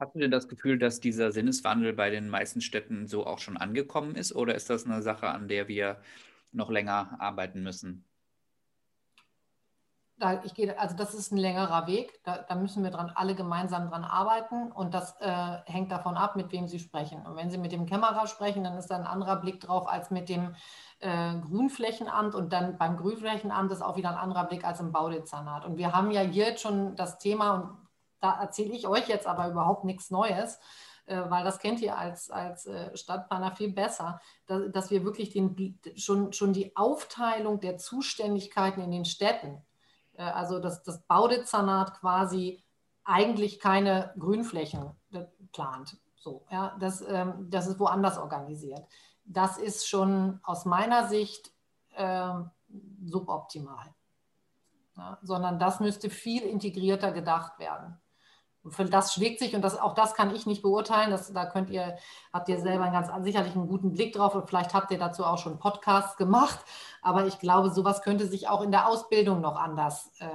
Hast 0.00 0.14
du 0.14 0.18
denn 0.18 0.30
das 0.30 0.48
Gefühl, 0.48 0.78
dass 0.78 0.98
dieser 1.00 1.30
Sinneswandel 1.30 1.92
bei 1.92 2.08
den 2.08 2.30
meisten 2.30 2.62
Städten 2.62 3.06
so 3.06 3.26
auch 3.26 3.38
schon 3.38 3.58
angekommen 3.58 4.14
ist 4.14 4.34
oder 4.34 4.54
ist 4.54 4.70
das 4.70 4.86
eine 4.86 5.02
Sache, 5.02 5.28
an 5.28 5.46
der 5.46 5.68
wir 5.68 6.00
noch 6.52 6.70
länger 6.70 7.16
arbeiten 7.20 7.62
müssen? 7.62 8.06
Ich 10.44 10.54
gehe, 10.54 10.78
also 10.78 10.96
das 10.96 11.14
ist 11.14 11.32
ein 11.32 11.38
längerer 11.38 11.86
Weg. 11.86 12.22
Da, 12.24 12.38
da 12.38 12.54
müssen 12.54 12.82
wir 12.82 12.90
dran, 12.90 13.12
alle 13.14 13.34
gemeinsam 13.34 13.88
dran 13.88 14.04
arbeiten 14.04 14.70
und 14.72 14.92
das 14.92 15.18
äh, 15.20 15.58
hängt 15.64 15.92
davon 15.92 16.16
ab, 16.16 16.36
mit 16.36 16.52
wem 16.52 16.66
Sie 16.66 16.78
sprechen. 16.78 17.26
Und 17.26 17.36
wenn 17.36 17.50
Sie 17.50 17.56
mit 17.56 17.72
dem 17.72 17.86
Kämmerer 17.86 18.26
sprechen, 18.26 18.64
dann 18.64 18.76
ist 18.76 18.88
da 18.88 18.96
ein 18.96 19.06
anderer 19.06 19.36
Blick 19.36 19.60
drauf 19.60 19.86
als 19.86 20.10
mit 20.10 20.28
dem 20.28 20.54
äh, 21.00 21.38
Grünflächenamt 21.40 22.34
und 22.34 22.52
dann 22.52 22.76
beim 22.76 22.98
Grünflächenamt 22.98 23.72
ist 23.72 23.82
auch 23.82 23.96
wieder 23.96 24.10
ein 24.10 24.18
anderer 24.18 24.44
Blick 24.44 24.64
als 24.64 24.80
im 24.80 24.92
Baudezernat. 24.92 25.64
Und 25.64 25.78
wir 25.78 25.92
haben 25.92 26.10
ja 26.10 26.22
jetzt 26.22 26.60
schon 26.60 26.96
das 26.96 27.18
Thema 27.18 27.54
und 27.54 27.79
da 28.20 28.40
erzähle 28.40 28.74
ich 28.74 28.86
euch 28.86 29.08
jetzt 29.08 29.26
aber 29.26 29.48
überhaupt 29.48 29.84
nichts 29.84 30.10
Neues, 30.10 30.58
äh, 31.06 31.28
weil 31.28 31.44
das 31.44 31.58
kennt 31.58 31.80
ihr 31.80 31.96
als, 31.96 32.30
als 32.30 32.66
äh, 32.66 32.96
Stadtplaner 32.96 33.56
viel 33.56 33.72
besser, 33.72 34.20
dass, 34.46 34.70
dass 34.70 34.90
wir 34.90 35.04
wirklich 35.04 35.30
den, 35.30 35.78
schon, 35.96 36.32
schon 36.32 36.52
die 36.52 36.76
Aufteilung 36.76 37.60
der 37.60 37.78
Zuständigkeiten 37.78 38.80
in 38.80 38.90
den 38.90 39.04
Städten, 39.04 39.60
äh, 40.14 40.22
also 40.22 40.60
dass 40.60 40.82
das 40.82 41.02
Baudezernat 41.02 41.98
quasi 41.98 42.62
eigentlich 43.02 43.58
keine 43.58 44.14
Grünflächen 44.18 44.90
plant. 45.52 45.96
So, 46.16 46.46
ja, 46.50 46.76
das, 46.78 47.00
ähm, 47.00 47.48
das 47.50 47.66
ist 47.66 47.80
woanders 47.80 48.18
organisiert. 48.18 48.86
Das 49.24 49.58
ist 49.58 49.88
schon 49.88 50.38
aus 50.42 50.64
meiner 50.64 51.08
Sicht 51.08 51.50
äh, 51.96 52.34
suboptimal. 53.04 53.86
Ja, 54.96 55.18
sondern 55.22 55.58
das 55.58 55.80
müsste 55.80 56.10
viel 56.10 56.42
integrierter 56.42 57.10
gedacht 57.10 57.58
werden 57.58 57.99
das 58.62 59.14
schlägt 59.14 59.38
sich 59.38 59.54
und 59.54 59.62
das, 59.62 59.78
auch 59.78 59.94
das 59.94 60.14
kann 60.14 60.34
ich 60.34 60.46
nicht 60.46 60.62
beurteilen. 60.62 61.10
Das, 61.10 61.32
da 61.32 61.46
könnt 61.46 61.70
ihr, 61.70 61.96
habt 62.32 62.48
ihr 62.48 62.60
selber 62.60 62.84
einen 62.84 62.92
ganz 62.92 63.10
sicherlich 63.24 63.54
einen 63.54 63.68
guten 63.68 63.92
Blick 63.92 64.12
drauf 64.12 64.34
und 64.34 64.48
vielleicht 64.48 64.74
habt 64.74 64.90
ihr 64.90 64.98
dazu 64.98 65.24
auch 65.24 65.38
schon 65.38 65.58
Podcasts 65.58 66.16
gemacht. 66.16 66.64
Aber 67.02 67.26
ich 67.26 67.38
glaube, 67.38 67.70
sowas 67.70 68.02
könnte 68.02 68.26
sich 68.26 68.48
auch 68.48 68.62
in 68.62 68.70
der 68.70 68.86
Ausbildung 68.86 69.40
noch 69.40 69.56
anders 69.56 70.12
äh, 70.18 70.26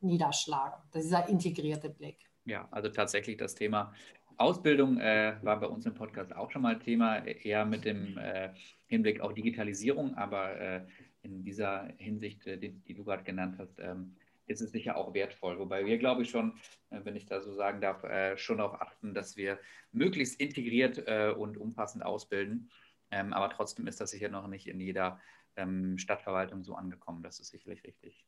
niederschlagen. 0.00 0.82
Dieser 0.94 1.28
integrierte 1.28 1.88
Blick. 1.88 2.18
Ja, 2.44 2.68
also 2.70 2.88
tatsächlich 2.90 3.38
das 3.38 3.54
Thema 3.54 3.92
Ausbildung 4.38 4.98
äh, 4.98 5.36
war 5.42 5.58
bei 5.58 5.66
uns 5.66 5.86
im 5.86 5.94
Podcast 5.94 6.34
auch 6.36 6.50
schon 6.50 6.62
mal 6.62 6.78
Thema, 6.78 7.24
eher 7.24 7.64
mit 7.64 7.84
dem 7.84 8.18
äh, 8.18 8.50
Hinblick 8.86 9.20
auf 9.20 9.32
Digitalisierung, 9.32 10.14
aber 10.14 10.60
äh, 10.60 10.86
in 11.22 11.42
dieser 11.42 11.88
Hinsicht, 11.96 12.46
äh, 12.46 12.58
die, 12.58 12.72
die, 12.72 12.94
du 12.94 13.04
gerade 13.04 13.24
genannt 13.24 13.56
hast, 13.58 13.78
ähm, 13.78 14.14
ist 14.46 14.60
es 14.60 14.72
sicher 14.72 14.96
auch 14.96 15.14
wertvoll. 15.14 15.58
Wobei 15.58 15.84
wir, 15.86 15.98
glaube 15.98 16.22
ich, 16.22 16.30
schon, 16.30 16.58
äh, 16.90 17.00
wenn 17.04 17.16
ich 17.16 17.26
da 17.26 17.40
so 17.40 17.52
sagen 17.52 17.80
darf, 17.80 18.04
äh, 18.04 18.36
schon 18.36 18.58
darauf 18.58 18.80
achten, 18.80 19.14
dass 19.14 19.36
wir 19.36 19.58
möglichst 19.92 20.40
integriert 20.40 21.02
äh, 21.06 21.32
und 21.36 21.58
umfassend 21.58 22.04
ausbilden. 22.04 22.70
Ähm, 23.10 23.32
aber 23.32 23.50
trotzdem 23.50 23.86
ist 23.86 24.00
das 24.00 24.10
sicher 24.10 24.28
noch 24.28 24.48
nicht 24.48 24.66
in 24.66 24.80
jeder 24.80 25.20
ähm, 25.56 25.98
Stadtverwaltung 25.98 26.64
so 26.64 26.74
angekommen. 26.74 27.22
Das 27.22 27.38
ist 27.40 27.50
sicherlich 27.50 27.84
richtig. 27.84 28.24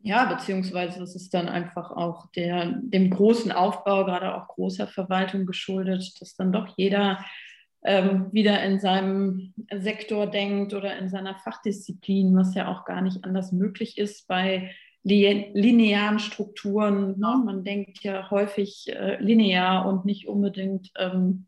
Ja, 0.00 0.26
beziehungsweise 0.26 1.02
es 1.02 1.16
ist 1.16 1.32
dann 1.32 1.48
einfach 1.48 1.90
auch 1.90 2.26
der, 2.32 2.66
dem 2.66 3.08
großen 3.08 3.50
Aufbau, 3.52 4.04
gerade 4.04 4.34
auch 4.34 4.48
großer 4.48 4.86
Verwaltung 4.86 5.46
geschuldet, 5.46 6.20
dass 6.20 6.36
dann 6.36 6.52
doch 6.52 6.68
jeder 6.76 7.24
ähm, 7.82 8.30
wieder 8.30 8.62
in 8.62 8.80
seinem 8.80 9.54
Sektor 9.72 10.26
denkt 10.26 10.74
oder 10.74 10.98
in 10.98 11.08
seiner 11.08 11.36
Fachdisziplin, 11.36 12.36
was 12.36 12.54
ja 12.54 12.68
auch 12.68 12.84
gar 12.84 13.00
nicht 13.00 13.24
anders 13.24 13.52
möglich 13.52 13.96
ist 13.96 14.28
bei 14.28 14.74
linearen 15.04 16.18
Strukturen. 16.18 17.18
Ne? 17.18 17.42
Man 17.44 17.62
denkt 17.62 18.02
ja 18.02 18.30
häufig 18.30 18.86
äh, 18.88 19.22
linear 19.22 19.86
und 19.86 20.04
nicht 20.04 20.26
unbedingt 20.28 20.90
ähm, 20.96 21.46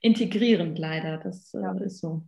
integrierend 0.00 0.78
leider. 0.78 1.18
Das 1.18 1.52
äh, 1.54 1.60
ja. 1.60 1.72
ist 1.74 2.00
so. 2.00 2.22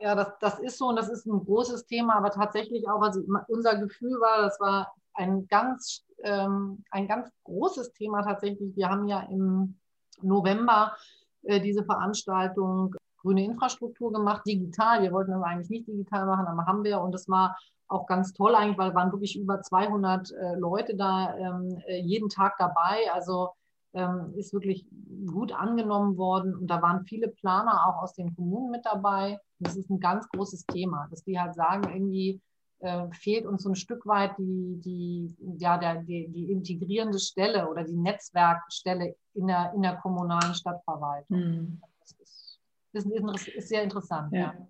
Ja, 0.00 0.16
das, 0.16 0.32
das 0.40 0.58
ist 0.58 0.78
so 0.78 0.88
und 0.88 0.96
das 0.96 1.08
ist 1.08 1.26
ein 1.26 1.44
großes 1.44 1.86
Thema, 1.86 2.16
aber 2.16 2.30
tatsächlich 2.30 2.88
auch, 2.88 3.00
also 3.00 3.22
unser 3.46 3.76
Gefühl 3.76 4.18
war, 4.20 4.42
das 4.42 4.58
war 4.58 4.92
ein 5.14 5.46
ganz, 5.46 6.04
ähm, 6.24 6.82
ein 6.90 7.06
ganz 7.06 7.30
großes 7.44 7.92
Thema 7.92 8.22
tatsächlich. 8.22 8.74
Wir 8.76 8.88
haben 8.88 9.06
ja 9.06 9.20
im 9.30 9.78
November 10.20 10.96
äh, 11.44 11.60
diese 11.60 11.84
Veranstaltung 11.84 12.96
grüne 13.18 13.44
Infrastruktur 13.44 14.12
gemacht, 14.12 14.42
digital. 14.46 15.02
Wir 15.02 15.12
wollten 15.12 15.32
das 15.32 15.42
eigentlich 15.42 15.70
nicht 15.70 15.88
digital 15.88 16.26
machen, 16.26 16.46
aber 16.46 16.66
haben 16.66 16.82
wir 16.82 17.00
und 17.00 17.12
das 17.12 17.28
war 17.28 17.56
auch 17.88 18.06
ganz 18.06 18.32
toll 18.32 18.54
eigentlich, 18.54 18.78
weil 18.78 18.94
waren 18.94 19.12
wirklich 19.12 19.38
über 19.38 19.60
200 19.60 20.30
äh, 20.30 20.54
Leute 20.56 20.96
da 20.96 21.36
ähm, 21.36 21.82
äh, 21.86 22.00
jeden 22.00 22.28
Tag 22.28 22.56
dabei. 22.58 23.10
Also 23.12 23.50
ähm, 23.94 24.34
ist 24.36 24.52
wirklich 24.52 24.86
gut 25.26 25.52
angenommen 25.52 26.16
worden. 26.16 26.54
Und 26.54 26.68
da 26.68 26.82
waren 26.82 27.04
viele 27.04 27.28
Planer 27.28 27.86
auch 27.86 28.02
aus 28.02 28.14
den 28.14 28.34
Kommunen 28.34 28.70
mit 28.70 28.84
dabei. 28.84 29.38
das 29.58 29.76
ist 29.76 29.90
ein 29.90 30.00
ganz 30.00 30.28
großes 30.28 30.66
Thema, 30.66 31.08
dass 31.10 31.24
die 31.24 31.38
halt 31.38 31.54
sagen, 31.54 31.88
irgendwie 31.92 32.40
äh, 32.80 33.08
fehlt 33.12 33.46
uns 33.46 33.62
so 33.62 33.70
ein 33.70 33.76
Stück 33.76 34.06
weit 34.06 34.38
die, 34.38 34.80
die, 34.84 35.36
ja, 35.58 35.78
der, 35.78 36.02
die, 36.02 36.28
die 36.28 36.52
integrierende 36.52 37.18
Stelle 37.18 37.68
oder 37.68 37.82
die 37.82 37.96
Netzwerkstelle 37.96 39.16
in 39.34 39.46
der, 39.48 39.72
in 39.74 39.82
der 39.82 39.96
kommunalen 39.96 40.54
Stadtverwaltung. 40.54 41.38
Mhm. 41.38 41.80
Das 42.00 42.12
ist, 42.12 42.60
ist, 42.92 43.48
ist, 43.48 43.68
sehr 43.68 43.82
interessant. 43.82 44.32
Ja. 44.32 44.38
ja. 44.38 44.68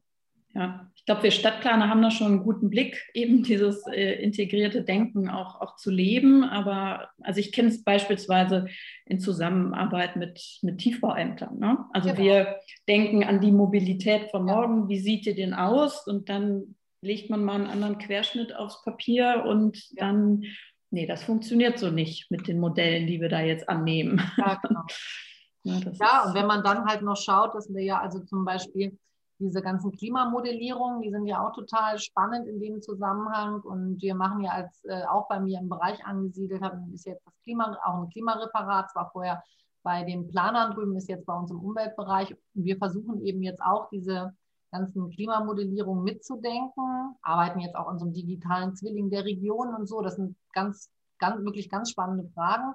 Ja, 0.58 0.90
ich 0.96 1.04
glaube, 1.04 1.22
wir 1.22 1.30
Stadtplaner 1.30 1.88
haben 1.88 2.02
da 2.02 2.10
schon 2.10 2.26
einen 2.26 2.42
guten 2.42 2.68
Blick, 2.68 3.08
eben 3.14 3.44
dieses 3.44 3.86
äh, 3.86 4.20
integrierte 4.20 4.82
Denken 4.82 5.30
auch, 5.30 5.60
auch 5.60 5.76
zu 5.76 5.88
leben. 5.88 6.42
Aber 6.42 7.10
also 7.22 7.38
ich 7.38 7.52
kenne 7.52 7.68
es 7.68 7.84
beispielsweise 7.84 8.66
in 9.06 9.20
Zusammenarbeit 9.20 10.16
mit, 10.16 10.58
mit 10.62 10.78
Tiefbauämtern. 10.78 11.60
Ne? 11.60 11.78
Also 11.92 12.08
genau. 12.08 12.20
wir 12.20 12.56
denken 12.88 13.22
an 13.22 13.40
die 13.40 13.52
Mobilität 13.52 14.32
von 14.32 14.46
morgen, 14.46 14.88
wie 14.88 14.98
sieht 14.98 15.26
die 15.26 15.34
denn 15.36 15.54
aus? 15.54 16.08
Und 16.08 16.28
dann 16.28 16.74
legt 17.02 17.30
man 17.30 17.44
mal 17.44 17.54
einen 17.54 17.70
anderen 17.70 17.98
Querschnitt 17.98 18.52
aufs 18.56 18.82
Papier 18.82 19.44
und 19.46 19.78
ja. 19.90 20.06
dann, 20.08 20.42
nee, 20.90 21.06
das 21.06 21.22
funktioniert 21.22 21.78
so 21.78 21.90
nicht 21.90 22.32
mit 22.32 22.48
den 22.48 22.58
Modellen, 22.58 23.06
die 23.06 23.20
wir 23.20 23.28
da 23.28 23.42
jetzt 23.42 23.68
annehmen. 23.68 24.20
Ja, 24.36 24.60
genau. 24.60 24.82
ja, 25.62 25.78
ja 26.00 26.24
und 26.24 26.34
wenn 26.34 26.46
man 26.46 26.64
dann 26.64 26.84
halt 26.86 27.02
noch 27.02 27.16
schaut, 27.16 27.54
dass 27.54 27.72
wir 27.72 27.84
ja 27.84 28.00
also 28.00 28.18
zum 28.24 28.44
Beispiel 28.44 28.98
diese 29.38 29.62
ganzen 29.62 29.92
Klimamodellierungen, 29.92 31.00
die 31.00 31.10
sind 31.10 31.26
ja 31.26 31.46
auch 31.46 31.52
total 31.52 31.98
spannend 31.98 32.48
in 32.48 32.60
dem 32.60 32.82
Zusammenhang. 32.82 33.60
Und 33.60 34.02
wir 34.02 34.14
machen 34.14 34.42
ja 34.42 34.52
als 34.52 34.84
äh, 34.84 35.04
auch 35.04 35.28
bei 35.28 35.38
mir 35.38 35.60
im 35.60 35.68
Bereich 35.68 36.04
angesiedelt, 36.04 36.62
haben 36.62 36.92
ist 36.92 37.06
jetzt 37.06 37.24
das 37.24 37.34
Klima, 37.44 37.76
auch 37.84 38.02
ein 38.02 38.10
Klimareparat, 38.10 38.90
zwar 38.90 39.10
vorher 39.10 39.42
bei 39.82 40.02
den 40.02 40.26
Planern 40.26 40.72
drüben, 40.72 40.96
ist 40.96 41.08
jetzt 41.08 41.24
bei 41.24 41.34
uns 41.34 41.50
im 41.50 41.60
Umweltbereich. 41.60 42.34
Wir 42.54 42.76
versuchen 42.76 43.20
eben 43.20 43.42
jetzt 43.42 43.62
auch 43.62 43.88
diese 43.90 44.34
ganzen 44.70 45.08
Klimamodellierungen 45.10 46.04
mitzudenken, 46.04 47.14
arbeiten 47.22 47.60
jetzt 47.60 47.76
auch 47.76 47.88
an 47.88 47.98
so 47.98 48.04
einem 48.04 48.14
digitalen 48.14 48.74
Zwilling 48.74 49.08
der 49.08 49.24
Region 49.24 49.74
und 49.74 49.86
so. 49.86 50.02
Das 50.02 50.16
sind 50.16 50.36
ganz, 50.52 50.90
ganz, 51.18 51.42
wirklich 51.44 51.70
ganz 51.70 51.90
spannende 51.90 52.28
Fragen. 52.34 52.74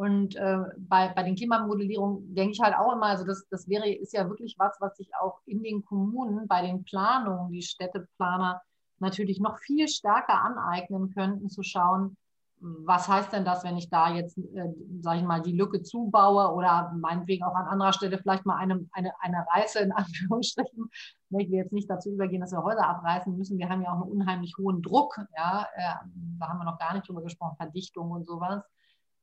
Und 0.00 0.34
äh, 0.36 0.56
bei, 0.78 1.08
bei 1.08 1.22
den 1.22 1.36
Klimamodellierungen 1.36 2.34
denke 2.34 2.52
ich 2.52 2.60
halt 2.60 2.74
auch 2.74 2.94
immer, 2.94 3.08
also 3.08 3.26
das, 3.26 3.46
das 3.50 3.68
wäre, 3.68 3.86
ist 3.86 4.14
ja 4.14 4.26
wirklich 4.26 4.54
was, 4.56 4.74
was 4.80 4.96
sich 4.96 5.10
auch 5.20 5.40
in 5.44 5.62
den 5.62 5.84
Kommunen 5.84 6.48
bei 6.48 6.62
den 6.62 6.84
Planungen, 6.84 7.52
die 7.52 7.60
Städteplaner 7.60 8.62
natürlich 8.98 9.40
noch 9.40 9.58
viel 9.58 9.88
stärker 9.88 10.42
aneignen 10.42 11.12
könnten, 11.12 11.50
zu 11.50 11.62
schauen, 11.62 12.16
was 12.60 13.08
heißt 13.08 13.34
denn 13.34 13.44
das, 13.44 13.62
wenn 13.62 13.76
ich 13.76 13.90
da 13.90 14.14
jetzt, 14.14 14.38
äh, 14.38 14.72
sage 15.02 15.18
ich 15.18 15.24
mal, 15.26 15.42
die 15.42 15.52
Lücke 15.52 15.82
zubaue 15.82 16.54
oder 16.54 16.94
meinetwegen 16.96 17.44
auch 17.44 17.54
an 17.54 17.66
anderer 17.66 17.92
Stelle 17.92 18.16
vielleicht 18.16 18.46
mal 18.46 18.56
eine, 18.56 18.86
eine, 18.92 19.12
eine 19.20 19.44
Reiße 19.52 19.80
in 19.80 19.92
Anführungsstrichen. 19.92 20.90
Ne, 21.28 21.42
ich 21.42 21.50
will 21.50 21.58
jetzt 21.58 21.74
nicht 21.74 21.90
dazu 21.90 22.10
übergehen, 22.10 22.40
dass 22.40 22.52
wir 22.52 22.64
Häuser 22.64 22.88
abreißen 22.88 23.36
müssen. 23.36 23.58
Wir 23.58 23.68
haben 23.68 23.82
ja 23.82 23.90
auch 23.90 24.00
einen 24.00 24.12
unheimlich 24.12 24.56
hohen 24.56 24.80
Druck. 24.80 25.20
Ja, 25.36 25.68
äh, 25.74 26.08
da 26.38 26.48
haben 26.48 26.58
wir 26.58 26.64
noch 26.64 26.78
gar 26.78 26.94
nicht 26.94 27.06
drüber 27.06 27.20
gesprochen, 27.20 27.56
Verdichtung 27.58 28.10
und 28.12 28.24
sowas. 28.24 28.64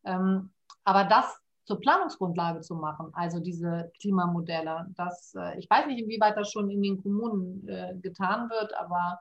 Ähm, 0.03 0.51
aber 0.83 1.05
das 1.05 1.39
zur 1.65 1.81
Planungsgrundlage 1.81 2.61
zu 2.61 2.75
machen, 2.75 3.09
also 3.13 3.39
diese 3.39 3.91
Klimamodelle, 3.99 4.87
das, 4.95 5.35
äh, 5.35 5.59
ich 5.59 5.69
weiß 5.69 5.87
nicht, 5.87 6.01
inwieweit 6.01 6.37
das 6.37 6.51
schon 6.51 6.69
in 6.69 6.81
den 6.81 7.01
Kommunen 7.01 7.67
äh, 7.67 7.95
getan 8.01 8.49
wird, 8.49 8.73
aber 8.75 9.19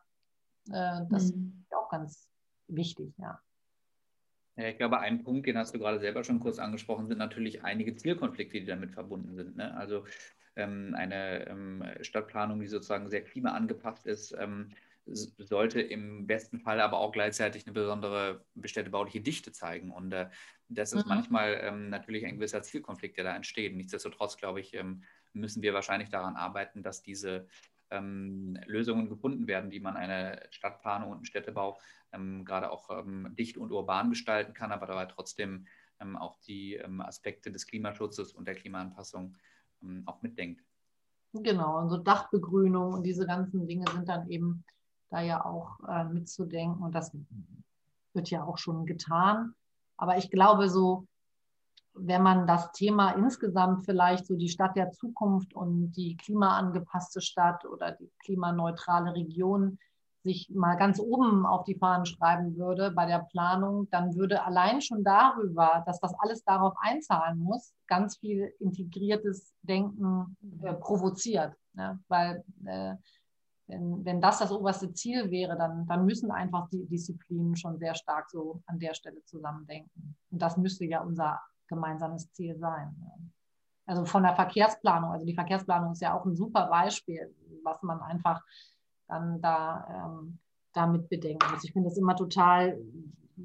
äh, 0.68 1.02
das 1.10 1.32
mhm. 1.32 1.64
ist 1.64 1.74
auch 1.74 1.88
ganz 1.88 2.28
wichtig, 2.68 3.12
ja. 3.18 3.40
Ja, 4.56 4.68
ich 4.68 4.78
glaube, 4.78 5.00
ein 5.00 5.22
Punkt, 5.22 5.46
den 5.46 5.58
hast 5.58 5.74
du 5.74 5.78
gerade 5.78 5.98
selber 5.98 6.24
schon 6.24 6.40
kurz 6.40 6.58
angesprochen, 6.58 7.08
sind 7.08 7.18
natürlich 7.18 7.62
einige 7.62 7.94
Zielkonflikte, 7.94 8.58
die 8.58 8.64
damit 8.64 8.90
verbunden 8.90 9.34
sind. 9.34 9.56
Ne? 9.56 9.76
Also 9.76 10.04
ähm, 10.56 10.94
eine 10.96 11.46
ähm, 11.46 11.84
Stadtplanung, 12.00 12.60
die 12.60 12.66
sozusagen 12.66 13.10
sehr 13.10 13.22
klimaangepasst 13.22 14.06
ist, 14.06 14.34
ähm, 14.38 14.70
sollte 15.06 15.80
im 15.80 16.26
besten 16.26 16.58
Fall 16.58 16.80
aber 16.80 16.98
auch 16.98 17.12
gleichzeitig 17.12 17.66
eine 17.66 17.72
besondere 17.72 18.44
städtebauliche 18.64 19.20
Dichte 19.20 19.52
zeigen. 19.52 19.90
Und 19.90 20.12
äh, 20.12 20.28
das 20.68 20.92
ist 20.92 21.04
mhm. 21.04 21.10
manchmal 21.10 21.60
ähm, 21.62 21.90
natürlich 21.90 22.26
ein 22.26 22.36
gewisser 22.36 22.62
Zielkonflikt, 22.62 23.16
der 23.16 23.24
da 23.24 23.36
entsteht. 23.36 23.74
Nichtsdestotrotz, 23.74 24.36
glaube 24.36 24.60
ich, 24.60 24.74
ähm, 24.74 25.02
müssen 25.32 25.62
wir 25.62 25.74
wahrscheinlich 25.74 26.08
daran 26.08 26.36
arbeiten, 26.36 26.82
dass 26.82 27.02
diese 27.02 27.46
ähm, 27.90 28.58
Lösungen 28.66 29.08
gefunden 29.08 29.46
werden, 29.46 29.70
wie 29.70 29.80
man 29.80 29.96
eine 29.96 30.40
Stadtplanung 30.50 31.10
und 31.10 31.16
einen 31.18 31.24
Städtebau 31.24 31.78
ähm, 32.12 32.44
gerade 32.44 32.70
auch 32.70 32.90
ähm, 32.90 33.34
dicht 33.38 33.58
und 33.58 33.70
urban 33.70 34.10
gestalten 34.10 34.54
kann, 34.54 34.72
aber 34.72 34.86
dabei 34.86 35.06
trotzdem 35.06 35.66
ähm, 36.00 36.16
auch 36.16 36.36
die 36.40 36.82
Aspekte 36.98 37.52
des 37.52 37.66
Klimaschutzes 37.66 38.32
und 38.32 38.46
der 38.46 38.54
Klimaanpassung 38.54 39.36
auch 40.06 40.22
mitdenkt. 40.22 40.64
Genau, 41.32 41.78
und 41.78 41.90
so 41.90 41.98
Dachbegrünung 41.98 42.94
und 42.94 43.02
diese 43.02 43.26
ganzen 43.26 43.66
Dinge 43.68 43.84
sind 43.92 44.08
dann 44.08 44.28
eben 44.30 44.64
da 45.10 45.20
ja 45.20 45.44
auch 45.44 45.78
äh, 45.88 46.04
mitzudenken. 46.04 46.82
Und 46.82 46.94
das 46.94 47.12
wird 48.12 48.30
ja 48.30 48.44
auch 48.44 48.58
schon 48.58 48.86
getan. 48.86 49.54
Aber 49.96 50.18
ich 50.18 50.30
glaube, 50.30 50.68
so, 50.68 51.06
wenn 51.94 52.22
man 52.22 52.46
das 52.46 52.72
Thema 52.72 53.12
insgesamt 53.12 53.84
vielleicht 53.84 54.26
so 54.26 54.36
die 54.36 54.48
Stadt 54.48 54.76
der 54.76 54.90
Zukunft 54.92 55.54
und 55.54 55.92
die 55.92 56.16
klimaangepasste 56.16 57.20
Stadt 57.20 57.64
oder 57.64 57.92
die 57.92 58.10
klimaneutrale 58.24 59.14
Region 59.14 59.78
sich 60.26 60.50
mal 60.52 60.74
ganz 60.74 60.98
oben 60.98 61.46
auf 61.46 61.62
die 61.64 61.76
Fahnen 61.76 62.04
schreiben 62.04 62.56
würde 62.56 62.90
bei 62.90 63.06
der 63.06 63.20
Planung, 63.30 63.88
dann 63.90 64.16
würde 64.16 64.44
allein 64.44 64.82
schon 64.82 65.04
darüber, 65.04 65.84
dass 65.86 66.00
das 66.00 66.14
alles 66.18 66.42
darauf 66.42 66.74
einzahlen 66.80 67.38
muss, 67.38 67.72
ganz 67.86 68.18
viel 68.18 68.52
integriertes 68.58 69.54
Denken 69.62 70.36
äh, 70.62 70.74
provoziert. 70.74 71.54
Ne? 71.74 72.00
Weil 72.08 72.44
äh, 72.64 72.96
wenn, 73.68 74.04
wenn 74.04 74.20
das 74.20 74.38
das 74.38 74.52
oberste 74.52 74.92
Ziel 74.92 75.30
wäre, 75.30 75.56
dann, 75.56 75.86
dann 75.86 76.04
müssen 76.04 76.30
einfach 76.30 76.68
die 76.70 76.86
Disziplinen 76.86 77.56
schon 77.56 77.78
sehr 77.78 77.94
stark 77.94 78.30
so 78.30 78.62
an 78.66 78.78
der 78.78 78.94
Stelle 78.94 79.24
zusammendenken. 79.24 80.16
Und 80.30 80.40
das 80.40 80.56
müsste 80.56 80.84
ja 80.84 81.00
unser 81.00 81.40
gemeinsames 81.68 82.30
Ziel 82.32 82.56
sein. 82.58 82.94
Also 83.86 84.04
von 84.04 84.22
der 84.22 84.34
Verkehrsplanung, 84.34 85.12
also 85.12 85.26
die 85.26 85.34
Verkehrsplanung 85.34 85.92
ist 85.92 86.02
ja 86.02 86.14
auch 86.14 86.24
ein 86.24 86.36
super 86.36 86.66
Beispiel, 86.68 87.34
was 87.62 87.82
man 87.82 88.00
einfach 88.00 88.42
dann 89.08 89.40
da 89.40 90.10
ähm, 90.10 90.38
damit 90.72 91.08
bedenken 91.08 91.50
muss. 91.52 91.64
Ich 91.64 91.72
finde 91.72 91.88
das 91.88 91.98
immer 91.98 92.16
total 92.16 92.78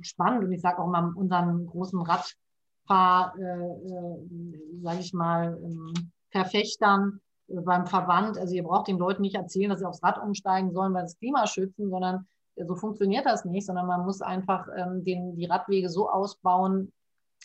spannend 0.02 0.44
und 0.44 0.52
ich 0.52 0.62
sage 0.62 0.80
auch 0.80 0.88
immer 0.88 1.14
unseren 1.16 1.66
großen 1.68 2.02
Radfahr, 2.02 3.36
äh, 3.38 3.42
äh, 3.42 4.82
sage 4.82 5.00
ich 5.00 5.14
mal, 5.14 5.60
ähm, 5.64 5.94
Verfechtern, 6.32 7.22
beim 7.66 7.86
Verband, 7.86 8.38
also 8.38 8.54
ihr 8.54 8.64
braucht 8.64 8.88
den 8.88 8.98
Leuten 8.98 9.22
nicht 9.22 9.36
erzählen, 9.36 9.70
dass 9.70 9.80
sie 9.80 9.86
aufs 9.86 10.04
Rad 10.04 10.22
umsteigen 10.22 10.72
sollen, 10.72 10.94
weil 10.94 11.04
das 11.04 11.18
Klima 11.18 11.48
schützen, 11.48 11.90
sondern 11.90 12.28
so 12.56 12.76
funktioniert 12.76 13.26
das 13.26 13.46
nicht, 13.46 13.66
sondern 13.66 13.88
man 13.88 14.06
muss 14.06 14.22
einfach 14.22 14.68
ähm, 14.76 15.04
den, 15.04 15.36
die 15.36 15.46
Radwege 15.46 15.90
so 15.90 16.10
ausbauen 16.10 16.92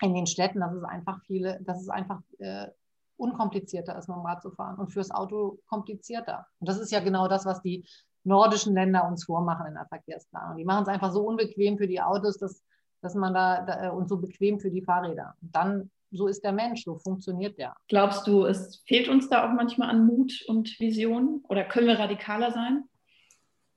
in 0.02 0.14
den 0.14 0.26
Städten, 0.26 0.61
dass 0.61 0.74
es 0.74 0.84
einfach 0.84 1.20
viele, 1.26 1.59
dass 1.62 1.80
es 1.80 1.88
einfach 1.88 2.20
äh, 2.38 2.66
unkomplizierter 3.16 3.96
ist, 3.96 4.09
mit 4.09 4.16
dem 4.16 4.26
Rad 4.26 4.42
zu 4.42 4.50
fahren 4.50 4.76
und 4.76 4.92
fürs 4.92 5.11
Auto 5.11 5.59
komplizierter. 5.68 6.46
Und 6.59 6.68
das 6.68 6.78
ist 6.78 6.92
ja 6.92 7.00
genau 7.00 7.28
das, 7.28 7.46
was 7.46 7.62
die 7.62 7.86
nordischen 8.24 8.74
Länder 8.74 9.07
uns 9.07 9.24
vormachen 9.24 9.66
in 9.66 9.74
der 9.74 9.86
Verkehrsplanung. 9.86 10.57
Die 10.57 10.64
machen 10.64 10.82
es 10.82 10.88
einfach 10.88 11.12
so 11.12 11.26
unbequem 11.26 11.78
für 11.78 11.86
die 11.86 12.00
Autos, 12.00 12.36
dass, 12.38 12.62
dass 13.00 13.14
man 13.14 13.32
da, 13.32 13.62
da 13.62 13.90
und 13.90 14.09
so 14.09 14.18
bequem 14.18 14.59
für 14.59 14.70
die 14.70 14.82
Fahrräder. 14.82 15.34
Und 15.40 15.54
dann 15.54 15.90
so 16.11 16.26
ist 16.28 16.44
der 16.44 16.52
Mensch, 16.52 16.84
so 16.84 16.98
funktioniert 16.98 17.59
der. 17.59 17.74
Glaubst 17.88 18.26
du, 18.26 18.44
es 18.44 18.82
fehlt 18.86 19.09
uns 19.09 19.28
da 19.28 19.46
auch 19.46 19.52
manchmal 19.54 19.90
an 19.90 20.07
Mut 20.07 20.44
und 20.46 20.78
Vision 20.80 21.42
oder 21.48 21.64
können 21.64 21.86
wir 21.86 21.98
radikaler 21.98 22.52
sein? 22.52 22.84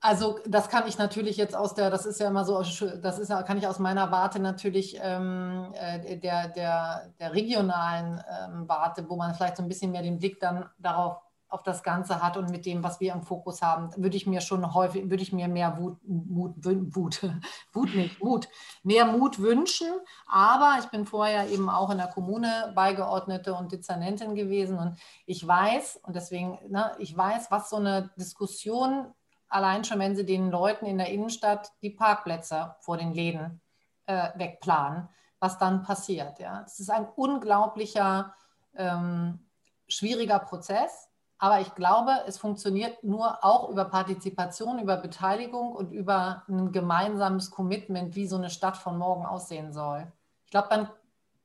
Also 0.02 0.40
das 0.46 0.70
kann 0.70 0.88
ich 0.88 0.98
natürlich 0.98 1.36
jetzt 1.36 1.56
aus 1.56 1.76
der, 1.76 1.90
das 1.90 2.06
ist 2.06 2.22
ja 2.22 2.30
immer 2.30 2.46
so, 2.46 2.62
das 2.62 3.20
ist 3.20 3.30
ja, 3.30 3.44
kann 3.44 3.58
ich 3.58 3.68
aus 3.68 3.80
meiner 3.80 4.12
Warte 4.12 4.40
natürlich 4.40 4.98
ähm, 5.02 5.74
äh, 5.74 6.18
der, 6.18 6.48
der, 6.48 7.14
der 7.20 7.34
regionalen 7.34 8.24
ähm, 8.30 8.70
Warte, 8.70 9.10
wo 9.10 9.18
man 9.18 9.36
vielleicht 9.36 9.58
so 9.58 9.64
ein 9.64 9.68
bisschen 9.68 9.92
mehr 9.92 10.02
den 10.02 10.18
Blick 10.18 10.40
dann 10.40 10.70
darauf 10.78 11.18
auf 11.50 11.64
das 11.64 11.82
Ganze 11.82 12.22
hat 12.22 12.38
und 12.38 12.52
mit 12.52 12.66
dem, 12.66 12.84
was 12.84 13.00
wir 13.00 13.12
im 13.12 13.24
Fokus 13.24 13.62
haben, 13.62 13.92
würde 13.98 14.16
ich 14.16 14.28
mir 14.28 14.40
schon 14.40 14.74
häufig, 14.74 15.10
würde 15.10 15.24
ich 15.24 15.34
mir 15.34 15.48
mehr 15.48 15.78
Wut, 15.78 15.98
Mut, 16.04 16.54
Wut, 16.96 17.22
Wut 17.74 17.96
nicht, 17.96 18.24
Mut, 18.24 18.48
mehr 18.84 19.06
Mut 19.06 19.40
wünschen. 19.40 19.88
Aber 20.28 20.78
ich 20.80 20.86
bin 20.90 21.08
vorher 21.08 21.50
eben 21.50 21.70
auch 21.70 21.90
in 21.90 21.98
der 21.98 22.08
Kommune 22.08 22.72
Beigeordnete 22.76 23.56
und 23.56 23.72
Dezernentin 23.72 24.36
gewesen 24.36 24.78
und 24.78 25.00
ich 25.26 25.46
weiß, 25.46 26.02
und 26.04 26.16
deswegen, 26.16 26.60
ne, 26.70 26.92
ich 27.00 27.18
weiß, 27.18 27.50
was 27.50 27.70
so 27.70 27.78
eine 27.78 28.12
Diskussion, 28.16 29.14
allein 29.48 29.84
schon, 29.84 30.00
wenn 30.00 30.16
sie 30.16 30.26
den 30.26 30.52
Leuten 30.52 30.86
in 30.86 31.00
der 31.00 31.10
Innenstadt 31.10 31.72
die 31.82 31.90
Parkplätze 31.90 32.76
vor 32.80 32.98
den 32.98 33.14
Läden 33.14 33.60
äh, 34.06 34.30
wegplanen, 34.36 35.10
was 35.40 35.58
dann 35.58 35.82
passiert. 35.82 36.40
Ja. 36.40 36.64
Es 36.66 36.80
ist 36.80 36.92
ein 36.92 37.08
unglaublicher, 37.16 38.36
ähm, 38.76 39.40
schwieriger 39.88 40.38
Prozess 40.38 41.09
aber 41.40 41.62
ich 41.62 41.74
glaube, 41.74 42.12
es 42.28 42.38
funktioniert 42.38 43.02
nur 43.02 43.44
auch 43.46 43.70
über 43.70 43.86
Partizipation, 43.86 44.78
über 44.78 44.98
Beteiligung 44.98 45.72
und 45.72 45.94
über 45.94 46.44
ein 46.50 46.74
gemeinsames 46.74 47.50
Commitment, 47.50 48.16
wie 48.16 48.28
so 48.28 48.36
eine 48.36 48.50
Stadt 48.50 48.76
von 48.76 48.98
morgen 48.98 49.26
aussehen 49.26 49.72
soll. 49.72 50.12
Ich 50.46 50.52
glaube, 50.52 50.68
dann 50.70 50.90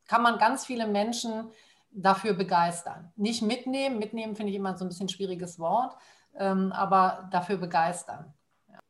kann 0.08 0.20
man 0.22 0.38
ganz 0.38 0.66
viele 0.66 0.88
Menschen 0.88 1.52
dafür 1.92 2.34
begeistern. 2.34 3.12
Nicht 3.14 3.42
mitnehmen, 3.42 4.00
mitnehmen 4.00 4.34
finde 4.34 4.50
ich 4.50 4.58
immer 4.58 4.76
so 4.76 4.84
ein 4.84 4.88
bisschen 4.88 5.08
schwieriges 5.08 5.60
Wort, 5.60 5.96
ähm, 6.36 6.72
aber 6.72 7.28
dafür 7.30 7.56
begeistern. 7.56 8.34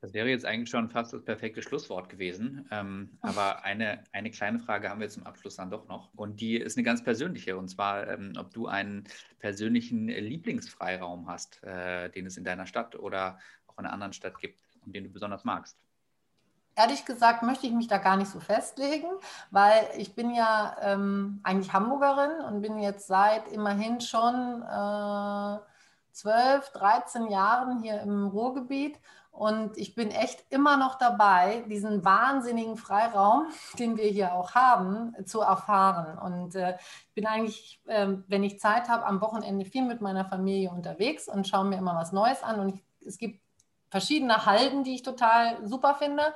Das 0.04 0.12
wäre 0.12 0.28
jetzt 0.28 0.44
eigentlich 0.44 0.68
schon 0.68 0.90
fast 0.90 1.14
das 1.14 1.24
perfekte 1.24 1.62
Schlusswort 1.62 2.10
gewesen. 2.10 2.68
Ähm, 2.70 3.16
aber 3.22 3.64
eine, 3.64 4.04
eine 4.12 4.30
kleine 4.30 4.58
Frage 4.60 4.90
haben 4.90 5.00
wir 5.00 5.08
zum 5.08 5.24
Abschluss 5.24 5.56
dann 5.56 5.70
doch 5.70 5.88
noch. 5.88 6.12
Und 6.14 6.42
die 6.42 6.58
ist 6.58 6.76
eine 6.76 6.84
ganz 6.84 7.02
persönliche. 7.02 7.56
Und 7.56 7.68
zwar, 7.68 8.06
ähm, 8.08 8.34
ob 8.36 8.52
du 8.52 8.66
einen 8.66 9.04
persönlichen 9.38 10.08
Lieblingsfreiraum 10.08 11.26
hast, 11.26 11.64
äh, 11.64 12.10
den 12.10 12.26
es 12.26 12.36
in 12.36 12.44
deiner 12.44 12.66
Stadt 12.66 12.96
oder 12.96 13.38
auch 13.66 13.78
in 13.78 13.86
einer 13.86 13.94
anderen 13.94 14.12
Stadt 14.12 14.38
gibt 14.38 14.60
und 14.84 14.94
den 14.94 15.04
du 15.04 15.10
besonders 15.10 15.42
magst. 15.44 15.78
Ehrlich 16.76 17.06
gesagt 17.06 17.42
möchte 17.42 17.66
ich 17.66 17.72
mich 17.72 17.88
da 17.88 17.96
gar 17.96 18.18
nicht 18.18 18.28
so 18.28 18.40
festlegen, 18.40 19.08
weil 19.52 19.88
ich 19.96 20.14
bin 20.14 20.34
ja 20.34 20.76
ähm, 20.82 21.40
eigentlich 21.44 21.72
Hamburgerin 21.72 22.44
und 22.44 22.60
bin 22.60 22.78
jetzt 22.78 23.06
seit 23.06 23.48
immerhin 23.48 24.02
schon 24.02 24.62
äh, 24.64 25.58
12, 26.12 26.70
13 26.72 27.30
Jahren 27.30 27.82
hier 27.82 28.00
im 28.02 28.26
Ruhrgebiet 28.26 29.00
und 29.34 29.76
ich 29.78 29.96
bin 29.96 30.12
echt 30.12 30.44
immer 30.50 30.76
noch 30.76 30.94
dabei, 30.94 31.64
diesen 31.68 32.04
wahnsinnigen 32.04 32.76
Freiraum, 32.76 33.48
den 33.78 33.96
wir 33.96 34.04
hier 34.04 34.32
auch 34.32 34.54
haben, 34.54 35.12
zu 35.26 35.40
erfahren. 35.40 36.16
Und 36.18 36.54
äh, 36.54 36.76
ich 37.08 37.14
bin 37.14 37.26
eigentlich, 37.26 37.80
äh, 37.86 38.06
wenn 38.28 38.44
ich 38.44 38.60
Zeit 38.60 38.88
habe, 38.88 39.04
am 39.04 39.20
Wochenende 39.20 39.64
viel 39.64 39.82
mit 39.82 40.00
meiner 40.00 40.24
Familie 40.24 40.70
unterwegs 40.70 41.26
und 41.26 41.48
schaue 41.48 41.64
mir 41.64 41.78
immer 41.78 41.96
was 41.96 42.12
Neues 42.12 42.44
an. 42.44 42.60
Und 42.60 42.68
ich, 42.74 42.84
es 43.04 43.18
gibt 43.18 43.40
verschiedene 43.90 44.46
Halden, 44.46 44.84
die 44.84 44.94
ich 44.94 45.02
total 45.02 45.66
super 45.66 45.96
finde. 45.96 46.32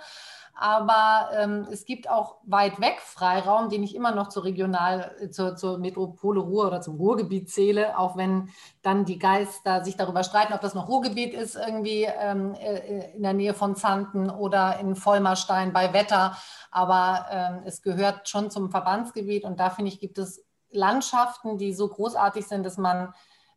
Aber 0.60 1.30
ähm, 1.34 1.68
es 1.70 1.84
gibt 1.84 2.10
auch 2.10 2.38
weit 2.42 2.80
weg 2.80 3.00
Freiraum, 3.00 3.68
den 3.68 3.84
ich 3.84 3.94
immer 3.94 4.10
noch 4.10 4.28
zur 4.28 4.42
Regional, 4.42 5.14
zur, 5.30 5.54
zur 5.54 5.78
Metropole 5.78 6.40
Ruhr 6.40 6.66
oder 6.66 6.80
zum 6.80 6.96
Ruhrgebiet 6.96 7.48
zähle, 7.48 7.96
auch 7.96 8.16
wenn 8.16 8.48
dann 8.82 9.04
die 9.04 9.20
Geister 9.20 9.84
sich 9.84 9.96
darüber 9.96 10.24
streiten, 10.24 10.52
ob 10.52 10.60
das 10.60 10.74
noch 10.74 10.88
Ruhrgebiet 10.88 11.32
ist, 11.32 11.54
irgendwie 11.54 12.08
ähm, 12.08 12.54
äh, 12.54 13.12
in 13.14 13.22
der 13.22 13.34
Nähe 13.34 13.54
von 13.54 13.76
Zanten 13.76 14.30
oder 14.30 14.80
in 14.80 14.96
Vollmerstein 14.96 15.72
bei 15.72 15.92
Wetter. 15.92 16.36
Aber 16.72 17.26
ähm, 17.30 17.62
es 17.64 17.80
gehört 17.80 18.28
schon 18.28 18.50
zum 18.50 18.72
Verbandsgebiet 18.72 19.44
und 19.44 19.60
da 19.60 19.70
finde 19.70 19.92
ich, 19.92 20.00
gibt 20.00 20.18
es 20.18 20.44
Landschaften, 20.70 21.56
die 21.56 21.72
so 21.72 21.86
großartig 21.86 22.48
sind, 22.48 22.66
dass 22.66 22.78
man 22.78 23.14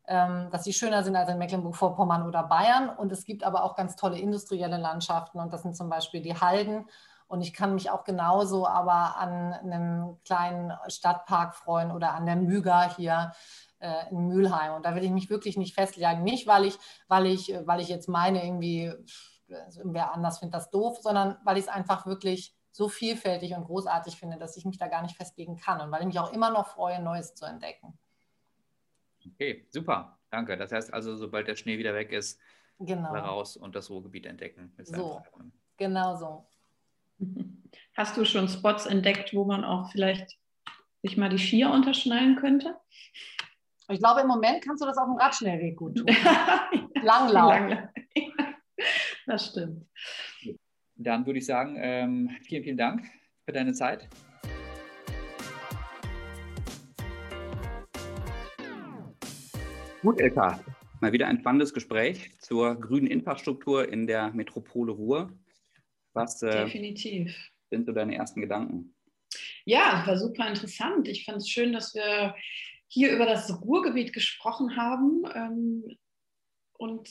dass 0.08 0.64
sie 0.64 0.74
schöner 0.74 1.04
sind 1.04 1.16
als 1.16 1.30
in 1.30 1.38
Mecklenburg-Vorpommern 1.38 2.28
oder 2.28 2.44
Bayern. 2.44 2.90
Und 2.90 3.12
es 3.12 3.24
gibt 3.24 3.44
aber 3.44 3.64
auch 3.64 3.76
ganz 3.76 3.96
tolle 3.96 4.20
industrielle 4.20 4.78
Landschaften 4.78 5.40
und 5.40 5.54
das 5.54 5.62
sind 5.62 5.76
zum 5.76 5.90
Beispiel 5.90 6.22
die 6.22 6.36
Halden. 6.36 6.86
Und 7.28 7.42
ich 7.42 7.54
kann 7.54 7.76
mich 7.76 7.90
auch 7.90 8.04
genauso 8.04 8.68
aber 8.68 9.16
an 9.16 9.54
einem 9.54 10.18
kleinen 10.26 10.74
Stadtpark 10.88 11.56
freuen 11.56 11.92
oder 11.92 12.14
an 12.14 12.26
der 12.26 12.36
Müger 12.36 12.94
hier 12.98 13.32
äh, 13.80 14.10
in 14.10 14.28
Mülheim. 14.28 14.74
Und 14.74 14.86
da 14.86 14.96
will 14.96 15.04
ich 15.06 15.12
mich 15.12 15.30
wirklich 15.30 15.56
nicht 15.56 15.74
festlegen. 15.74 16.24
Nicht, 16.24 16.46
weil 16.46 16.66
ich, 16.66 16.78
weil 17.08 17.26
ich, 17.26 17.54
weil 17.64 17.80
ich 17.80 17.88
jetzt 17.88 18.10
meine, 18.10 18.44
irgendwie, 18.44 18.92
irgendwer 19.48 20.14
anders 20.14 20.40
findet 20.40 20.56
das 20.56 20.72
doof, 20.72 20.98
sondern 21.02 21.38
weil 21.46 21.58
ich 21.58 21.64
es 21.64 21.70
einfach 21.70 22.06
wirklich 22.06 22.54
so 22.72 22.90
vielfältig 22.90 23.54
und 23.54 23.64
großartig 23.64 24.18
finde, 24.18 24.38
dass 24.38 24.58
ich 24.58 24.66
mich 24.66 24.78
da 24.78 24.88
gar 24.88 25.02
nicht 25.02 25.16
festlegen 25.16 25.56
kann. 25.56 25.80
Und 25.80 25.90
weil 25.90 26.02
ich 26.02 26.08
mich 26.08 26.20
auch 26.20 26.34
immer 26.34 26.50
noch 26.50 26.68
freue, 26.68 27.02
Neues 27.02 27.34
zu 27.34 27.46
entdecken. 27.46 27.98
Okay, 29.26 29.66
super. 29.70 30.20
Danke. 30.30 30.58
Das 30.58 30.72
heißt 30.72 30.94
also, 30.94 31.16
sobald 31.16 31.48
der 31.48 31.56
Schnee 31.56 31.78
wieder 31.78 31.94
weg 31.94 32.12
ist, 32.12 32.40
genau. 32.80 33.14
raus 33.14 33.58
und 33.58 33.76
das 33.76 33.90
Ruhrgebiet 33.90 34.26
entdecken. 34.26 34.74
so, 34.84 35.22
genau 35.78 36.16
so. 36.16 36.48
Hast 37.96 38.18
du 38.18 38.26
schon 38.26 38.48
Spots 38.48 38.86
entdeckt, 38.86 39.34
wo 39.34 39.46
man 39.46 39.64
auch 39.64 39.92
vielleicht 39.92 40.38
sich 41.04 41.18
mal 41.18 41.30
die 41.30 41.38
Skier 41.38 41.70
unterschnallen 41.72 42.36
könnte? 42.36 42.78
Ich 43.90 44.00
glaube, 44.00 44.22
im 44.22 44.28
Moment 44.28 44.64
kannst 44.64 44.82
du 44.82 44.88
das 44.88 44.98
auf 44.98 45.08
dem 45.08 45.18
Radschnellweg 45.18 45.76
gut 45.76 45.98
tun. 45.98 46.08
Langlauf. 47.02 47.90
das 49.26 49.48
stimmt. 49.48 49.86
Dann 50.96 51.26
würde 51.26 51.40
ich 51.40 51.46
sagen, 51.46 51.76
ähm, 51.78 52.30
vielen, 52.44 52.64
vielen 52.64 52.78
Dank 52.78 53.04
für 53.44 53.52
deine 53.52 53.74
Zeit. 53.74 54.08
Gut, 60.02 60.20
Elka, 60.20 60.60
mal 61.00 61.12
wieder 61.12 61.28
ein 61.28 61.38
spannendes 61.42 61.76
Gespräch 61.76 62.32
zur 62.40 62.74
grünen 62.74 63.06
Infrastruktur 63.06 63.88
in 63.88 64.08
der 64.08 64.32
Metropole 64.32 64.92
Ruhr. 64.92 65.32
Was 66.14 66.42
äh, 66.42 66.66
Definitiv. 66.66 67.52
sind 67.70 67.86
so 67.86 67.92
deine 67.92 68.16
ersten 68.16 68.42
Gedanken? 68.42 68.96
Ja, 69.64 70.04
war 70.08 70.18
super 70.18 70.48
interessant. 70.48 71.08
Ich 71.08 71.24
fand 71.24 71.38
es 71.38 71.50
schön, 71.50 71.72
dass 71.72 71.94
wir 71.94 72.34
hier 72.88 73.12
über 73.14 73.28
das 73.28 73.62
Ruhrgebiet 73.62 74.12
gesprochen 74.12 74.76
haben 74.76 75.24
ähm, 75.36 75.98
und 76.80 77.08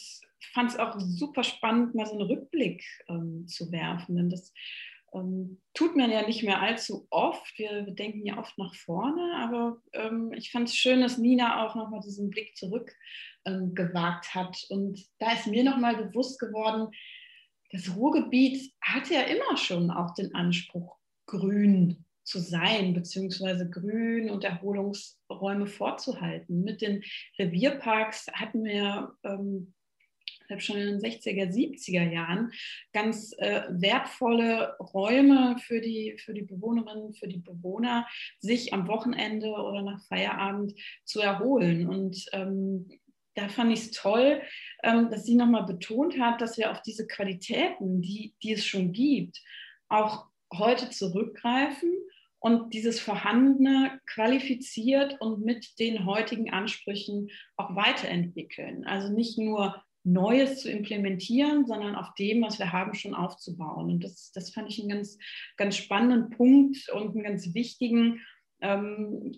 fand 0.52 0.70
es 0.70 0.76
auch 0.76 0.98
super 0.98 1.44
spannend, 1.44 1.94
mal 1.94 2.06
so 2.06 2.18
einen 2.18 2.28
Rückblick 2.28 2.82
ähm, 3.08 3.46
zu 3.46 3.70
werfen. 3.70 4.16
Denn 4.16 4.30
das 4.30 4.52
ähm, 5.12 5.60
tut 5.74 5.96
man 5.96 6.10
ja 6.10 6.26
nicht 6.26 6.42
mehr 6.42 6.60
allzu 6.60 7.06
oft. 7.10 7.58
Wir, 7.58 7.82
denken 7.82 8.24
ja 8.24 8.38
oft 8.38 8.56
nach 8.58 8.74
vorne, 8.74 9.34
aber 9.36 9.82
ähm, 9.92 10.32
ich 10.34 10.50
fand 10.50 10.68
es 10.68 10.76
schön, 10.76 11.00
dass 11.00 11.18
Nina 11.18 11.66
auch 11.66 11.74
nochmal 11.74 12.00
diesen 12.00 12.30
Blick 12.30 12.56
zurück 12.56 12.92
ähm, 13.44 13.74
gewagt 13.74 14.34
hat. 14.34 14.64
Und 14.68 15.04
da 15.18 15.32
ist 15.32 15.46
mir 15.46 15.64
nochmal 15.64 15.96
bewusst 15.96 16.38
geworden, 16.38 16.88
das 17.72 17.94
Ruhrgebiet 17.94 18.72
hatte 18.80 19.14
ja 19.14 19.22
immer 19.22 19.56
schon 19.56 19.90
auch 19.90 20.14
den 20.14 20.34
Anspruch, 20.34 20.96
grün 21.26 22.04
zu 22.24 22.40
sein, 22.40 22.94
beziehungsweise 22.94 23.68
Grün 23.68 24.30
und 24.30 24.44
Erholungsräume 24.44 25.66
vorzuhalten. 25.66 26.62
Mit 26.62 26.80
den 26.80 27.02
Revierparks 27.38 28.26
hatten 28.32 28.64
wir 28.64 29.12
ähm, 29.24 29.74
habe 30.50 30.60
schon 30.60 30.76
in 30.76 30.86
den 30.86 31.00
60er, 31.00 31.52
70er 31.52 32.10
Jahren 32.10 32.52
ganz 32.92 33.34
äh, 33.38 33.62
wertvolle 33.70 34.76
Räume 34.78 35.56
für 35.58 35.80
die, 35.80 36.16
für 36.18 36.34
die 36.34 36.42
Bewohnerinnen, 36.42 37.14
für 37.14 37.28
die 37.28 37.38
Bewohner, 37.38 38.06
sich 38.38 38.72
am 38.72 38.88
Wochenende 38.88 39.48
oder 39.48 39.82
nach 39.82 40.02
Feierabend 40.06 40.74
zu 41.04 41.20
erholen. 41.20 41.88
Und 41.88 42.26
ähm, 42.32 42.88
da 43.34 43.48
fand 43.48 43.72
ich 43.72 43.80
es 43.80 43.90
toll, 43.92 44.42
ähm, 44.82 45.10
dass 45.10 45.24
sie 45.24 45.36
nochmal 45.36 45.64
betont 45.64 46.18
hat, 46.18 46.40
dass 46.40 46.58
wir 46.58 46.70
auf 46.70 46.82
diese 46.82 47.06
Qualitäten, 47.06 48.02
die, 48.02 48.34
die 48.42 48.52
es 48.52 48.66
schon 48.66 48.92
gibt, 48.92 49.40
auch 49.88 50.26
heute 50.52 50.90
zurückgreifen 50.90 51.92
und 52.40 52.72
dieses 52.74 53.00
Vorhandene 53.00 54.00
qualifiziert 54.06 55.20
und 55.20 55.44
mit 55.44 55.78
den 55.78 56.06
heutigen 56.06 56.50
Ansprüchen 56.50 57.30
auch 57.56 57.76
weiterentwickeln. 57.76 58.84
Also 58.84 59.12
nicht 59.12 59.38
nur 59.38 59.82
Neues 60.04 60.60
zu 60.60 60.70
implementieren, 60.70 61.66
sondern 61.66 61.94
auf 61.94 62.14
dem, 62.14 62.42
was 62.42 62.58
wir 62.58 62.72
haben, 62.72 62.94
schon 62.94 63.14
aufzubauen. 63.14 63.90
Und 63.90 64.04
das, 64.04 64.32
das 64.32 64.50
fand 64.50 64.70
ich 64.70 64.80
einen 64.80 64.88
ganz, 64.88 65.18
ganz 65.56 65.76
spannenden 65.76 66.30
Punkt 66.30 66.88
und 66.90 67.14
einen 67.14 67.22
ganz 67.22 67.54
wichtigen, 67.54 68.20
ähm, 68.60 69.32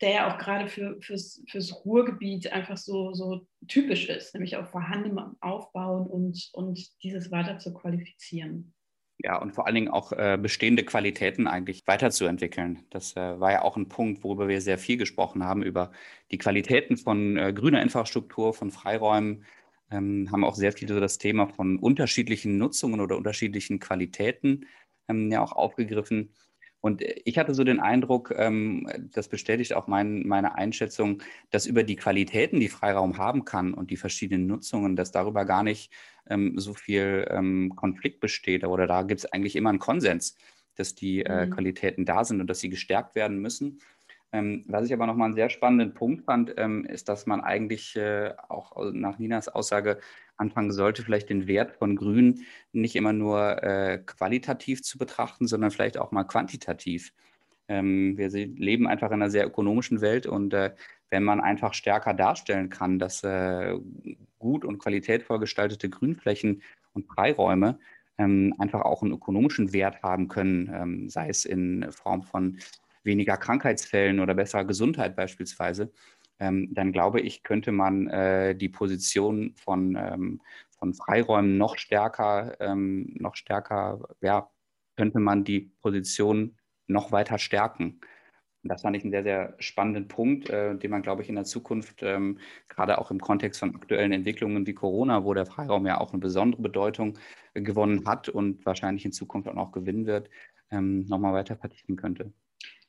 der 0.00 0.10
ja 0.10 0.32
auch 0.32 0.38
gerade 0.38 0.68
für, 0.68 1.00
fürs, 1.00 1.42
fürs 1.48 1.84
Ruhrgebiet 1.84 2.52
einfach 2.52 2.76
so, 2.76 3.14
so 3.14 3.46
typisch 3.68 4.08
ist, 4.08 4.34
nämlich 4.34 4.56
auf 4.56 4.70
vorhandenem 4.70 5.36
Aufbauen 5.40 6.06
und, 6.06 6.50
und 6.52 7.02
dieses 7.02 7.30
weiter 7.30 7.58
zu 7.58 7.72
qualifizieren. 7.72 8.74
Ja, 9.18 9.40
und 9.40 9.52
vor 9.52 9.66
allen 9.66 9.76
Dingen 9.76 9.88
auch 9.88 10.12
äh, 10.12 10.36
bestehende 10.40 10.84
Qualitäten 10.84 11.46
eigentlich 11.46 11.86
weiterzuentwickeln. 11.86 12.84
Das 12.90 13.16
äh, 13.16 13.38
war 13.38 13.52
ja 13.52 13.62
auch 13.62 13.76
ein 13.76 13.88
Punkt, 13.88 14.24
worüber 14.24 14.48
wir 14.48 14.60
sehr 14.60 14.76
viel 14.76 14.96
gesprochen 14.96 15.44
haben, 15.44 15.62
über 15.62 15.92
die 16.32 16.38
Qualitäten 16.38 16.96
von 16.96 17.36
äh, 17.36 17.52
grüner 17.52 17.80
Infrastruktur, 17.80 18.52
von 18.52 18.72
Freiräumen, 18.72 19.44
ähm, 19.94 20.28
haben 20.32 20.44
auch 20.44 20.56
sehr 20.56 20.72
viel 20.72 20.88
so 20.88 21.00
das 21.00 21.18
Thema 21.18 21.46
von 21.46 21.78
unterschiedlichen 21.78 22.58
Nutzungen 22.58 23.00
oder 23.00 23.16
unterschiedlichen 23.16 23.78
Qualitäten 23.78 24.66
ähm, 25.08 25.30
ja 25.30 25.42
auch 25.42 25.52
aufgegriffen. 25.52 26.30
Und 26.80 27.02
ich 27.24 27.38
hatte 27.38 27.54
so 27.54 27.64
den 27.64 27.80
Eindruck, 27.80 28.34
ähm, 28.36 28.86
das 29.14 29.28
bestätigt 29.28 29.72
auch 29.72 29.86
mein, 29.86 30.26
meine 30.26 30.56
Einschätzung, 30.56 31.22
dass 31.48 31.64
über 31.64 31.82
die 31.82 31.96
Qualitäten, 31.96 32.60
die 32.60 32.68
Freiraum 32.68 33.16
haben 33.16 33.46
kann 33.46 33.72
und 33.72 33.90
die 33.90 33.96
verschiedenen 33.96 34.46
Nutzungen, 34.46 34.94
dass 34.94 35.10
darüber 35.10 35.46
gar 35.46 35.62
nicht 35.62 35.90
ähm, 36.28 36.58
so 36.58 36.74
viel 36.74 37.26
ähm, 37.30 37.72
Konflikt 37.74 38.20
besteht. 38.20 38.64
Oder 38.64 38.86
da 38.86 39.02
gibt 39.02 39.20
es 39.20 39.32
eigentlich 39.32 39.56
immer 39.56 39.70
einen 39.70 39.78
Konsens, 39.78 40.36
dass 40.74 40.94
die 40.94 41.22
äh, 41.22 41.46
mhm. 41.46 41.50
Qualitäten 41.52 42.04
da 42.04 42.22
sind 42.22 42.42
und 42.42 42.48
dass 42.48 42.60
sie 42.60 42.68
gestärkt 42.68 43.14
werden 43.14 43.38
müssen. 43.38 43.80
Ähm, 44.34 44.64
was 44.66 44.86
ich 44.86 44.92
aber 44.92 45.06
nochmal 45.06 45.26
einen 45.26 45.36
sehr 45.36 45.48
spannenden 45.48 45.94
Punkt 45.94 46.24
fand, 46.24 46.54
ähm, 46.56 46.84
ist, 46.84 47.08
dass 47.08 47.24
man 47.24 47.40
eigentlich 47.40 47.94
äh, 47.94 48.32
auch 48.48 48.72
nach 48.92 49.20
Ninas 49.20 49.48
Aussage 49.48 50.00
anfangen 50.36 50.72
sollte, 50.72 51.04
vielleicht 51.04 51.30
den 51.30 51.46
Wert 51.46 51.70
von 51.70 51.94
Grün 51.94 52.44
nicht 52.72 52.96
immer 52.96 53.12
nur 53.12 53.62
äh, 53.62 53.98
qualitativ 54.04 54.82
zu 54.82 54.98
betrachten, 54.98 55.46
sondern 55.46 55.70
vielleicht 55.70 55.98
auch 55.98 56.10
mal 56.10 56.24
quantitativ. 56.24 57.12
Ähm, 57.68 58.18
wir 58.18 58.28
leben 58.28 58.88
einfach 58.88 59.08
in 59.08 59.22
einer 59.22 59.30
sehr 59.30 59.46
ökonomischen 59.46 60.00
Welt 60.00 60.26
und 60.26 60.52
äh, 60.52 60.74
wenn 61.10 61.22
man 61.22 61.40
einfach 61.40 61.72
stärker 61.72 62.12
darstellen 62.12 62.70
kann, 62.70 62.98
dass 62.98 63.22
äh, 63.22 63.78
gut 64.40 64.64
und 64.64 64.80
qualitätvoll 64.80 65.38
gestaltete 65.38 65.88
Grünflächen 65.88 66.60
und 66.92 67.06
Freiräume 67.06 67.78
ähm, 68.18 68.52
einfach 68.58 68.80
auch 68.80 69.02
einen 69.02 69.12
ökonomischen 69.12 69.72
Wert 69.72 70.02
haben 70.02 70.26
können, 70.26 70.72
ähm, 70.74 71.08
sei 71.08 71.28
es 71.28 71.44
in 71.44 71.86
Form 71.92 72.24
von 72.24 72.58
weniger 73.04 73.36
Krankheitsfällen 73.36 74.20
oder 74.20 74.34
besserer 74.34 74.64
Gesundheit 74.64 75.16
beispielsweise, 75.16 75.92
ähm, 76.40 76.68
dann 76.72 76.92
glaube 76.92 77.20
ich, 77.20 77.42
könnte 77.42 77.72
man 77.72 78.08
äh, 78.08 78.54
die 78.56 78.68
Position 78.68 79.54
von, 79.56 79.96
ähm, 79.96 80.42
von 80.78 80.94
Freiräumen 80.94 81.58
noch 81.58 81.78
stärker, 81.78 82.56
ähm, 82.60 83.14
noch 83.18 83.36
stärker, 83.36 84.00
ja, 84.20 84.50
könnte 84.96 85.20
man 85.20 85.44
die 85.44 85.72
Position 85.80 86.56
noch 86.86 87.12
weiter 87.12 87.38
stärken. 87.38 88.00
Das 88.66 88.82
fand 88.82 88.96
ich 88.96 89.02
einen 89.02 89.12
sehr, 89.12 89.22
sehr 89.22 89.54
spannenden 89.58 90.08
Punkt, 90.08 90.48
äh, 90.48 90.76
den 90.76 90.90
man, 90.90 91.02
glaube 91.02 91.22
ich, 91.22 91.28
in 91.28 91.34
der 91.34 91.44
Zukunft, 91.44 92.02
ähm, 92.02 92.38
gerade 92.68 92.98
auch 92.98 93.10
im 93.10 93.20
Kontext 93.20 93.60
von 93.60 93.74
aktuellen 93.76 94.12
Entwicklungen 94.12 94.66
wie 94.66 94.72
Corona, 94.74 95.24
wo 95.24 95.34
der 95.34 95.44
Freiraum 95.46 95.86
ja 95.86 96.00
auch 96.00 96.12
eine 96.12 96.20
besondere 96.20 96.62
Bedeutung 96.62 97.18
äh, 97.52 97.60
gewonnen 97.60 98.06
hat 98.06 98.30
und 98.30 98.64
wahrscheinlich 98.64 99.04
in 99.04 99.12
Zukunft 99.12 99.48
auch 99.48 99.54
noch 99.54 99.72
gewinnen 99.72 100.06
wird, 100.06 100.30
ähm, 100.70 101.04
nochmal 101.06 101.34
weiter 101.34 101.56
vertiefen 101.56 101.96
könnte. 101.96 102.32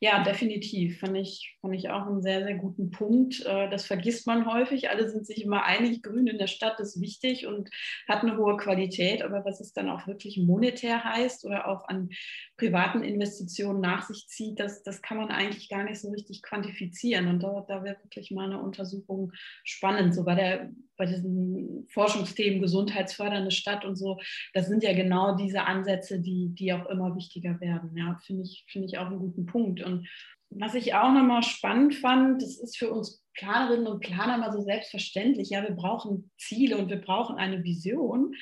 Ja, 0.01 0.23
definitiv. 0.23 0.99
Fand 0.99 1.15
ich, 1.15 1.57
fand 1.61 1.73
ich 1.73 1.89
auch 1.89 2.05
einen 2.05 2.21
sehr, 2.21 2.43
sehr 2.43 2.55
guten 2.55 2.91
Punkt. 2.91 3.45
Äh, 3.45 3.69
das 3.69 3.85
vergisst 3.85 4.27
man 4.27 4.45
häufig. 4.45 4.89
Alle 4.89 5.09
sind 5.09 5.25
sich 5.25 5.41
immer 5.41 5.63
einig, 5.63 6.03
Grün 6.03 6.27
in 6.27 6.37
der 6.37 6.47
Stadt 6.47 6.81
ist 6.81 6.99
wichtig 6.99 7.47
und 7.47 7.69
hat 8.07 8.21
eine 8.21 8.35
hohe 8.35 8.57
Qualität. 8.57 9.23
Aber 9.23 9.45
was 9.45 9.61
es 9.61 9.71
dann 9.71 9.89
auch 9.89 10.05
wirklich 10.05 10.37
monetär 10.37 11.05
heißt 11.05 11.45
oder 11.45 11.69
auch 11.69 11.87
an 11.87 12.09
privaten 12.57 13.03
Investitionen 13.03 13.79
nach 13.79 14.05
sich 14.05 14.27
zieht, 14.27 14.59
das, 14.59 14.83
das 14.83 15.01
kann 15.01 15.15
man 15.17 15.29
eigentlich 15.29 15.69
gar 15.69 15.85
nicht 15.85 16.01
so 16.01 16.11
richtig 16.11 16.41
quantifizieren. 16.41 17.29
Und 17.29 17.41
da, 17.41 17.63
da 17.65 17.81
wäre 17.83 17.97
wirklich 18.03 18.31
mal 18.31 18.45
eine 18.45 18.61
Untersuchung 18.61 19.31
spannend. 19.63 20.13
So 20.13 20.25
bei, 20.25 20.35
der, 20.35 20.71
bei 20.97 21.05
diesen 21.05 21.87
Forschungsthemen 21.87 22.61
gesundheitsfördernde 22.61 23.51
Stadt 23.51 23.85
und 23.85 23.95
so, 23.95 24.19
das 24.53 24.67
sind 24.67 24.83
ja 24.83 24.91
genau 24.91 25.37
diese 25.37 25.63
Ansätze, 25.63 26.19
die, 26.19 26.49
die 26.49 26.73
auch 26.73 26.85
immer 26.87 27.15
wichtiger 27.15 27.61
werden. 27.61 27.95
Ja, 27.95 28.19
finde 28.25 28.43
ich, 28.43 28.65
finde 28.67 28.87
ich 28.87 28.97
auch 28.97 29.07
einen 29.07 29.19
guten 29.19 29.45
Punkt. 29.45 29.84
Und 29.85 30.07
was 30.49 30.75
ich 30.75 30.93
auch 30.93 31.11
nochmal 31.11 31.43
spannend 31.43 31.95
fand, 31.95 32.41
das 32.41 32.57
ist 32.59 32.77
für 32.77 32.91
uns 32.91 33.23
Planerinnen 33.35 33.87
und 33.87 33.99
Planer 33.99 34.37
mal 34.37 34.51
so 34.51 34.61
selbstverständlich. 34.61 35.49
Ja, 35.49 35.63
wir 35.63 35.75
brauchen 35.75 36.31
Ziele 36.37 36.77
und 36.77 36.89
wir 36.89 37.01
brauchen 37.01 37.37
eine 37.37 37.63
Vision. 37.63 38.33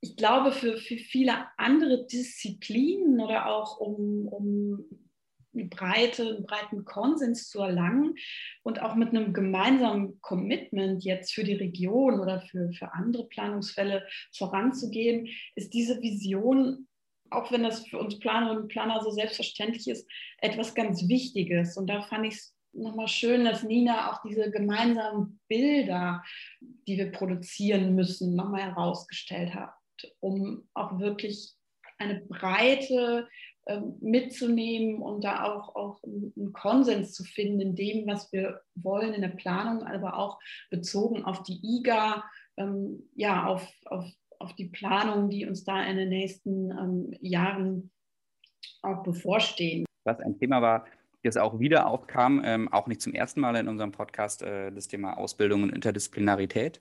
Ich 0.00 0.16
glaube, 0.16 0.52
für, 0.52 0.76
für 0.76 0.98
viele 0.98 1.46
andere 1.56 2.06
Disziplinen 2.06 3.20
oder 3.20 3.46
auch 3.46 3.78
um, 3.78 4.28
um 4.28 4.84
eine 5.54 5.68
breite, 5.68 6.36
einen 6.36 6.46
breiten 6.46 6.84
Konsens 6.84 7.48
zu 7.48 7.60
erlangen 7.60 8.14
und 8.62 8.82
auch 8.82 8.94
mit 8.94 9.10
einem 9.10 9.32
gemeinsamen 9.32 10.20
Commitment 10.20 11.04
jetzt 11.04 11.32
für 11.32 11.44
die 11.44 11.54
Region 11.54 12.20
oder 12.20 12.40
für, 12.40 12.72
für 12.72 12.92
andere 12.92 13.26
Planungsfälle 13.28 14.06
voranzugehen, 14.36 15.28
ist 15.54 15.72
diese 15.72 16.00
Vision 16.02 16.88
auch 17.30 17.50
wenn 17.52 17.62
das 17.62 17.86
für 17.86 17.98
uns 17.98 18.18
Planerinnen 18.18 18.62
und 18.62 18.68
Planer 18.68 19.02
so 19.02 19.10
selbstverständlich 19.10 19.88
ist, 19.88 20.08
etwas 20.38 20.74
ganz 20.74 21.08
Wichtiges. 21.08 21.76
Und 21.76 21.88
da 21.88 22.02
fand 22.02 22.26
ich 22.26 22.34
es 22.34 22.56
nochmal 22.72 23.08
schön, 23.08 23.44
dass 23.44 23.62
Nina 23.62 24.12
auch 24.12 24.22
diese 24.22 24.50
gemeinsamen 24.50 25.40
Bilder, 25.48 26.22
die 26.60 26.96
wir 26.96 27.10
produzieren 27.10 27.94
müssen, 27.94 28.34
nochmal 28.34 28.62
herausgestellt 28.62 29.54
hat, 29.54 29.74
um 30.20 30.68
auch 30.74 30.98
wirklich 30.98 31.54
eine 31.98 32.20
Breite 32.20 33.28
äh, 33.64 33.80
mitzunehmen 34.00 35.02
und 35.02 35.24
da 35.24 35.44
auch, 35.44 35.74
auch 35.74 36.02
einen 36.04 36.52
Konsens 36.52 37.14
zu 37.14 37.24
finden 37.24 37.60
in 37.60 37.74
dem, 37.74 38.06
was 38.06 38.32
wir 38.32 38.60
wollen 38.74 39.14
in 39.14 39.22
der 39.22 39.28
Planung, 39.30 39.82
aber 39.84 40.18
auch 40.18 40.38
bezogen 40.70 41.24
auf 41.24 41.42
die 41.42 41.58
IGA, 41.62 42.24
ähm, 42.58 43.08
ja, 43.14 43.46
auf, 43.46 43.66
auf 43.86 44.04
auf 44.46 44.54
die 44.54 44.66
Planungen, 44.66 45.28
die 45.28 45.44
uns 45.44 45.64
da 45.64 45.82
in 45.82 45.96
den 45.96 46.08
nächsten 46.08 46.70
ähm, 46.70 47.14
Jahren 47.20 47.90
auch 48.80 49.02
bevorstehen. 49.02 49.84
Was 50.04 50.20
ein 50.20 50.38
Thema 50.38 50.62
war, 50.62 50.86
das 51.24 51.36
auch 51.36 51.58
wieder 51.58 51.88
aufkam, 51.88 52.42
ähm, 52.44 52.72
auch 52.72 52.86
nicht 52.86 53.00
zum 53.02 53.12
ersten 53.12 53.40
Mal 53.40 53.56
in 53.56 53.66
unserem 53.66 53.90
Podcast, 53.90 54.42
äh, 54.42 54.70
das 54.70 54.86
Thema 54.86 55.18
Ausbildung 55.18 55.64
und 55.64 55.70
Interdisziplinarität. 55.70 56.80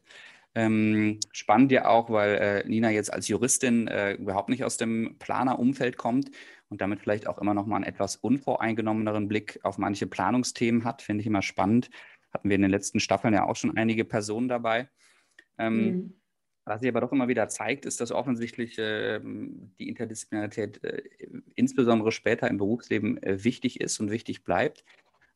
Ähm, 0.54 1.20
spannend 1.32 1.72
ja 1.72 1.88
auch, 1.88 2.12
weil 2.12 2.36
äh, 2.36 2.68
Nina 2.68 2.92
jetzt 2.92 3.12
als 3.12 3.28
Juristin 3.28 3.88
äh, 3.88 4.14
überhaupt 4.14 4.50
nicht 4.50 4.64
aus 4.64 4.78
dem 4.78 5.16
Planerumfeld 5.18 5.98
kommt 5.98 6.30
und 6.70 6.82
damit 6.82 7.00
vielleicht 7.00 7.28
auch 7.28 7.40
immer 7.40 7.56
noch 7.56 7.66
mal 7.66 7.78
einen 7.78 7.86
etwas 7.86 8.18
unvoreingenommeneren 8.18 9.28
Blick 9.28 9.60
auf 9.64 9.80
manche 9.80 10.06
Planungsthemen 10.06 10.86
hat, 10.86 11.02
finde 11.02 11.22
ich 11.22 11.28
immer 11.28 11.42
spannend. 11.42 11.90
Hatten 12.32 12.48
wir 12.48 12.56
in 12.56 12.62
den 12.62 12.72
letzten 12.72 13.00
Staffeln 13.00 13.34
ja 13.34 13.48
auch 13.48 13.56
schon 13.56 13.76
einige 13.76 14.06
Personen 14.06 14.48
dabei. 14.48 14.88
Ähm, 15.58 15.78
mhm. 15.78 16.14
Was 16.66 16.82
sich 16.82 16.90
aber 16.90 17.02
doch 17.02 17.12
immer 17.12 17.28
wieder 17.28 17.48
zeigt, 17.48 17.86
ist, 17.86 18.02
dass 18.02 18.12
offensichtlich 18.12 18.80
äh, 18.80 19.20
die 19.24 19.88
Interdisziplinarität 19.88 20.84
äh, 20.84 21.04
insbesondere 21.54 22.12
später 22.12 22.50
im 22.50 22.58
Berufsleben 22.58 23.22
äh, 23.22 23.44
wichtig 23.44 23.80
ist 23.80 24.00
und 24.00 24.10
wichtig 24.10 24.44
bleibt. 24.44 24.84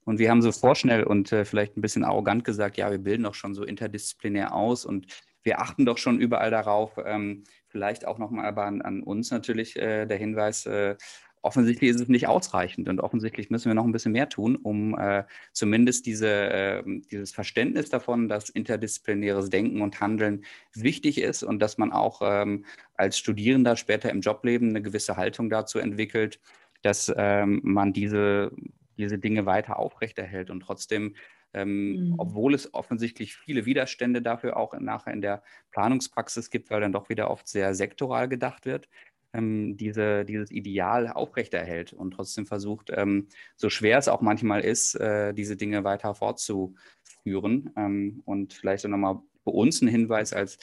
Und 0.05 0.17
wir 0.17 0.31
haben 0.31 0.41
so 0.41 0.51
vorschnell 0.51 1.03
und 1.03 1.31
äh, 1.31 1.45
vielleicht 1.45 1.77
ein 1.77 1.81
bisschen 1.81 2.03
arrogant 2.03 2.43
gesagt, 2.43 2.77
ja, 2.77 2.89
wir 2.89 2.97
bilden 2.97 3.23
doch 3.23 3.35
schon 3.35 3.53
so 3.53 3.63
interdisziplinär 3.63 4.55
aus 4.55 4.85
und 4.85 5.05
wir 5.43 5.61
achten 5.61 5.85
doch 5.85 5.99
schon 5.99 6.19
überall 6.19 6.49
darauf. 6.49 6.97
Ähm, 7.05 7.43
vielleicht 7.67 8.07
auch 8.07 8.17
nochmal 8.17 8.45
aber 8.45 8.65
an, 8.65 8.81
an, 8.81 9.03
uns 9.03 9.29
natürlich 9.29 9.75
äh, 9.77 10.07
der 10.07 10.17
Hinweis, 10.17 10.65
äh, 10.65 10.95
offensichtlich 11.41 11.89
ist 11.89 12.01
es 12.01 12.09
nicht 12.09 12.27
ausreichend 12.27 12.89
und 12.89 12.99
offensichtlich 12.99 13.49
müssen 13.49 13.69
wir 13.69 13.73
noch 13.73 13.85
ein 13.85 13.91
bisschen 13.91 14.11
mehr 14.11 14.29
tun, 14.29 14.55
um 14.55 14.97
äh, 14.97 15.23
zumindest 15.53 16.05
diese, 16.05 16.27
äh, 16.27 16.83
dieses 17.11 17.31
Verständnis 17.31 17.89
davon, 17.89 18.27
dass 18.27 18.49
interdisziplinäres 18.49 19.49
Denken 19.49 19.81
und 19.81 20.01
Handeln 20.01 20.43
wichtig 20.73 21.19
ist 21.19 21.43
und 21.43 21.59
dass 21.59 21.77
man 21.77 21.91
auch 21.91 22.21
ähm, 22.23 22.65
als 22.95 23.17
Studierender 23.17 23.77
später 23.77 24.09
im 24.09 24.21
Jobleben 24.21 24.69
eine 24.69 24.81
gewisse 24.81 25.17
Haltung 25.17 25.49
dazu 25.49 25.79
entwickelt, 25.79 26.39
dass 26.81 27.11
ähm, 27.15 27.61
man 27.63 27.93
diese, 27.93 28.51
diese 28.97 29.17
Dinge 29.17 29.45
weiter 29.45 29.79
aufrechterhält 29.79 30.49
und 30.49 30.61
trotzdem 30.61 31.15
ähm, 31.53 32.09
mhm. 32.09 32.15
obwohl 32.17 32.53
es 32.53 32.73
offensichtlich 32.73 33.35
viele 33.35 33.65
Widerstände 33.65 34.21
dafür 34.21 34.57
auch 34.57 34.79
nachher 34.79 35.13
in 35.13 35.21
der 35.21 35.41
Planungspraxis 35.71 36.49
gibt, 36.49 36.69
weil 36.69 36.81
dann 36.81 36.91
doch 36.91 37.09
wieder 37.09 37.31
oft 37.31 37.47
sehr 37.47 37.73
sektoral 37.73 38.29
gedacht 38.29 38.65
wird, 38.65 38.87
ähm, 39.33 39.77
diese, 39.77 40.25
dieses 40.25 40.51
Ideal 40.51 41.07
aufrechterhält 41.07 41.93
und 41.93 42.11
trotzdem 42.11 42.45
versucht, 42.45 42.91
ähm, 42.95 43.27
so 43.55 43.69
schwer 43.69 43.97
es 43.97 44.07
auch 44.07 44.21
manchmal 44.21 44.61
ist, 44.61 44.95
äh, 44.95 45.33
diese 45.33 45.55
Dinge 45.55 45.83
weiter 45.83 46.15
fortzuführen. 46.15 47.71
Ähm, 47.75 48.21
und 48.25 48.53
vielleicht 48.53 48.85
auch 48.85 48.89
nochmal 48.89 49.19
für 49.43 49.51
uns 49.51 49.81
ein 49.81 49.87
Hinweis 49.87 50.33
als 50.33 50.59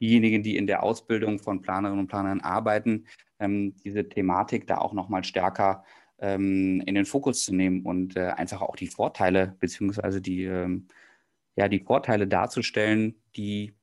diejenigen, 0.00 0.42
die 0.42 0.56
in 0.56 0.66
der 0.66 0.82
Ausbildung 0.82 1.38
von 1.38 1.62
Planerinnen 1.62 2.00
und 2.00 2.08
Planern 2.08 2.40
arbeiten, 2.40 3.06
ähm, 3.40 3.74
diese 3.84 4.08
Thematik 4.08 4.66
da 4.66 4.78
auch 4.78 4.92
nochmal 4.92 5.24
stärker 5.24 5.84
ähm, 6.18 6.82
in 6.86 6.94
den 6.94 7.06
Fokus 7.06 7.44
zu 7.44 7.54
nehmen 7.54 7.84
und 7.84 8.16
äh, 8.16 8.28
einfach 8.28 8.62
auch 8.62 8.76
die 8.76 8.88
Vorteile 8.88 9.56
beziehungsweise 9.60 10.20
die, 10.20 10.44
ähm, 10.44 10.88
ja, 11.56 11.68
die 11.68 11.80
Vorteile 11.80 12.26
darzustellen, 12.26 13.14
die 13.36 13.74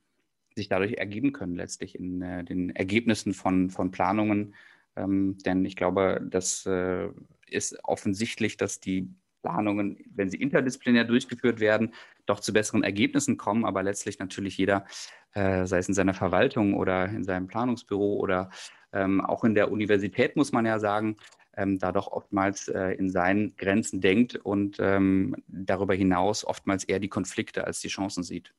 sich 0.55 0.69
dadurch 0.69 0.93
ergeben 0.93 1.33
können, 1.33 1.55
letztlich 1.55 1.95
in 1.95 2.21
äh, 2.21 2.43
den 2.43 2.69
Ergebnissen 2.75 3.33
von, 3.33 3.69
von 3.69 3.91
Planungen. 3.91 4.55
Ähm, 4.95 5.37
denn 5.45 5.65
ich 5.65 5.75
glaube, 5.75 6.25
das 6.29 6.65
äh, 6.65 7.09
ist 7.47 7.77
offensichtlich, 7.83 8.57
dass 8.57 8.79
die 8.79 9.09
Planungen, 9.43 9.99
wenn 10.15 10.29
sie 10.29 10.37
interdisziplinär 10.37 11.03
durchgeführt 11.03 11.59
werden, 11.59 11.93
doch 12.25 12.39
zu 12.39 12.51
besseren 12.51 12.83
Ergebnissen 12.83 13.37
kommen, 13.37 13.63
aber 13.63 13.83
letztlich 13.83 14.17
natürlich 14.17 14.57
jeder, 14.57 14.85
äh, 15.33 15.65
sei 15.67 15.77
es 15.77 15.87
in 15.87 15.93
seiner 15.93 16.15
Verwaltung 16.15 16.73
oder 16.73 17.05
in 17.05 17.23
seinem 17.23 17.47
Planungsbüro 17.47 18.15
oder 18.15 18.49
ähm, 18.91 19.21
auch 19.21 19.43
in 19.43 19.53
der 19.53 19.71
Universität, 19.71 20.35
muss 20.35 20.51
man 20.51 20.65
ja 20.65 20.79
sagen, 20.79 21.17
ähm, 21.57 21.77
da 21.77 21.91
doch 21.91 22.07
oftmals 22.07 22.67
äh, 22.69 22.91
in 22.93 23.09
seinen 23.09 23.55
Grenzen 23.55 24.01
denkt 24.01 24.35
und 24.35 24.77
ähm, 24.79 25.35
darüber 25.47 25.93
hinaus 25.93 26.43
oftmals 26.43 26.83
eher 26.83 26.99
die 26.99 27.09
Konflikte 27.09 27.65
als 27.65 27.81
die 27.81 27.89
Chancen 27.89 28.23
sieht. 28.23 28.53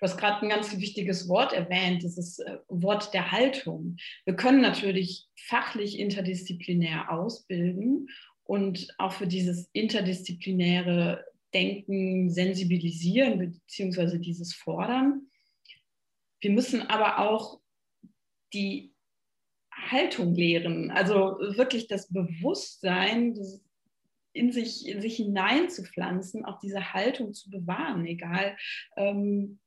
Du 0.00 0.06
hast 0.06 0.16
gerade 0.16 0.40
ein 0.40 0.48
ganz 0.48 0.74
wichtiges 0.78 1.28
Wort 1.28 1.52
erwähnt, 1.52 2.02
dieses 2.02 2.38
äh, 2.38 2.56
Wort 2.68 3.12
der 3.12 3.32
Haltung. 3.32 3.96
Wir 4.24 4.34
können 4.34 4.62
natürlich 4.62 5.28
fachlich 5.36 5.98
interdisziplinär 5.98 7.12
ausbilden 7.12 8.08
und 8.44 8.94
auch 8.96 9.12
für 9.12 9.26
dieses 9.26 9.68
interdisziplinäre 9.74 11.26
Denken 11.52 12.30
sensibilisieren 12.30 13.38
beziehungsweise 13.38 14.18
dieses 14.18 14.54
fordern. 14.54 15.26
Wir 16.40 16.52
müssen 16.52 16.80
aber 16.82 17.18
auch 17.18 17.60
die 18.54 18.94
Haltung 19.70 20.34
lehren, 20.34 20.90
also 20.90 21.36
wirklich 21.56 21.88
das 21.88 22.10
Bewusstsein, 22.10 23.38
in 24.32 24.52
sich, 24.52 24.86
in 24.86 25.02
sich 25.02 25.16
hineinzupflanzen, 25.16 26.44
auch 26.44 26.58
diese 26.60 26.94
Haltung 26.94 27.34
zu 27.34 27.50
bewahren, 27.50 28.06
egal 28.06 28.56
ähm, 28.96 29.58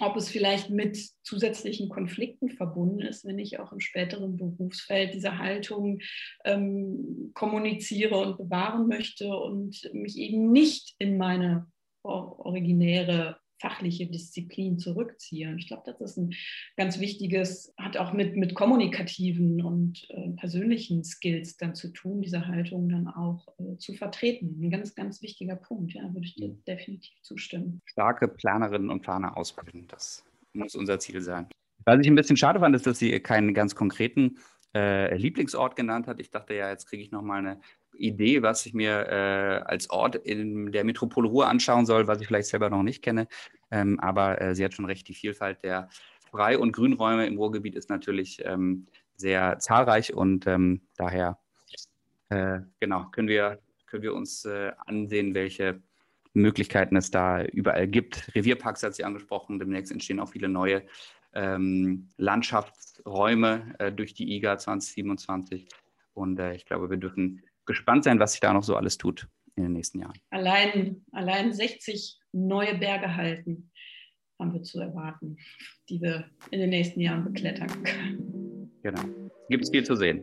ob 0.00 0.16
es 0.16 0.28
vielleicht 0.28 0.70
mit 0.70 0.98
zusätzlichen 1.22 1.88
Konflikten 1.88 2.50
verbunden 2.50 3.00
ist, 3.00 3.24
wenn 3.24 3.38
ich 3.38 3.58
auch 3.58 3.72
im 3.72 3.80
späteren 3.80 4.36
Berufsfeld 4.36 5.14
diese 5.14 5.38
Haltung 5.38 6.00
ähm, 6.44 7.30
kommuniziere 7.34 8.16
und 8.16 8.38
bewahren 8.38 8.88
möchte 8.88 9.28
und 9.28 9.90
mich 9.92 10.16
eben 10.16 10.52
nicht 10.52 10.94
in 10.98 11.18
meine 11.18 11.66
originäre 12.02 13.38
fachliche 13.60 14.06
Disziplin 14.06 14.78
zurückziehe. 14.78 15.54
Ich 15.58 15.68
glaube, 15.68 15.82
das 15.86 16.00
ist 16.00 16.16
ein 16.16 16.34
ganz 16.76 16.98
wichtiges, 16.98 17.72
hat 17.76 17.96
auch 17.96 18.12
mit, 18.12 18.36
mit 18.36 18.54
kommunikativen 18.54 19.62
und 19.62 20.06
äh, 20.10 20.30
persönlichen 20.30 21.04
Skills 21.04 21.56
dann 21.56 21.74
zu 21.74 21.92
tun, 21.92 22.22
diese 22.22 22.46
Haltung 22.46 22.88
dann 22.88 23.06
auch 23.06 23.46
äh, 23.58 23.76
zu 23.76 23.92
vertreten. 23.94 24.58
Ein 24.60 24.70
ganz, 24.70 24.94
ganz 24.94 25.22
wichtiger 25.22 25.56
Punkt, 25.56 25.92
ja, 25.92 26.02
würde 26.02 26.26
ich 26.26 26.34
dir 26.34 26.48
mhm. 26.48 26.64
definitiv 26.66 27.14
zustimmen. 27.22 27.80
Starke 27.84 28.28
Planerinnen 28.28 28.90
und 28.90 29.02
Planer 29.02 29.36
ausbilden, 29.36 29.86
das 29.88 30.24
muss 30.52 30.74
unser 30.74 30.98
Ziel 30.98 31.20
sein. 31.20 31.46
Was 31.84 32.00
ich 32.00 32.06
ein 32.06 32.14
bisschen 32.14 32.36
schade 32.36 32.60
fand, 32.60 32.74
ist, 32.74 32.86
dass 32.86 32.98
sie 32.98 33.18
keinen 33.20 33.54
ganz 33.54 33.74
konkreten 33.74 34.38
äh, 34.74 35.16
Lieblingsort 35.16 35.76
genannt 35.76 36.06
hat. 36.06 36.20
Ich 36.20 36.30
dachte 36.30 36.54
ja, 36.54 36.70
jetzt 36.70 36.86
kriege 36.86 37.02
ich 37.02 37.10
nochmal 37.10 37.38
eine 37.40 37.60
Idee, 38.00 38.42
was 38.42 38.66
ich 38.66 38.74
mir 38.74 39.06
äh, 39.08 39.62
als 39.64 39.90
Ort 39.90 40.16
in 40.16 40.72
der 40.72 40.84
Metropole 40.84 41.28
Ruhr 41.28 41.48
anschauen 41.48 41.86
soll, 41.86 42.06
was 42.06 42.20
ich 42.20 42.26
vielleicht 42.26 42.48
selber 42.48 42.70
noch 42.70 42.82
nicht 42.82 43.02
kenne. 43.02 43.28
Ähm, 43.70 44.00
aber 44.00 44.40
äh, 44.40 44.54
sie 44.54 44.64
hat 44.64 44.74
schon 44.74 44.84
recht, 44.86 45.06
die 45.08 45.14
Vielfalt 45.14 45.62
der 45.62 45.88
Frei- 46.30 46.58
und 46.58 46.72
Grünräume 46.72 47.26
im 47.26 47.36
Ruhrgebiet 47.36 47.74
ist 47.74 47.90
natürlich 47.90 48.42
ähm, 48.44 48.86
sehr 49.16 49.58
zahlreich 49.58 50.14
und 50.14 50.46
ähm, 50.46 50.80
daher 50.96 51.38
äh, 52.30 52.60
genau 52.78 53.06
können 53.10 53.28
wir, 53.28 53.58
können 53.86 54.02
wir 54.02 54.14
uns 54.14 54.44
äh, 54.44 54.72
ansehen, 54.86 55.34
welche 55.34 55.82
Möglichkeiten 56.32 56.96
es 56.96 57.10
da 57.10 57.42
überall 57.44 57.88
gibt. 57.88 58.34
Revierparks 58.34 58.82
hat 58.82 58.94
sie 58.94 59.04
angesprochen, 59.04 59.58
demnächst 59.58 59.92
entstehen 59.92 60.20
auch 60.20 60.28
viele 60.28 60.48
neue 60.48 60.84
ähm, 61.34 62.08
Landschaftsräume 62.16 63.74
äh, 63.78 63.92
durch 63.92 64.14
die 64.14 64.36
IGA 64.36 64.58
2027. 64.58 65.68
Und 66.14 66.38
äh, 66.38 66.54
ich 66.54 66.66
glaube, 66.66 66.90
wir 66.90 66.96
dürfen 66.96 67.42
gespannt 67.70 68.04
sein, 68.04 68.18
was 68.18 68.32
sich 68.32 68.40
da 68.40 68.52
noch 68.52 68.62
so 68.62 68.76
alles 68.76 68.98
tut 68.98 69.28
in 69.56 69.62
den 69.62 69.72
nächsten 69.72 70.00
Jahren. 70.00 70.18
Allein, 70.30 71.04
allein 71.12 71.52
60 71.52 72.18
neue 72.32 72.76
Berge 72.78 73.16
halten 73.16 73.70
haben 74.38 74.52
wir 74.52 74.62
zu 74.62 74.80
erwarten, 74.80 75.36
die 75.88 76.00
wir 76.00 76.30
in 76.50 76.60
den 76.60 76.70
nächsten 76.70 77.00
Jahren 77.00 77.24
beklettern 77.24 77.68
können. 77.82 78.80
Genau. 78.82 79.02
Gibt 79.48 79.64
es 79.64 79.70
viel 79.70 79.84
zu 79.84 79.94
sehen. 79.94 80.22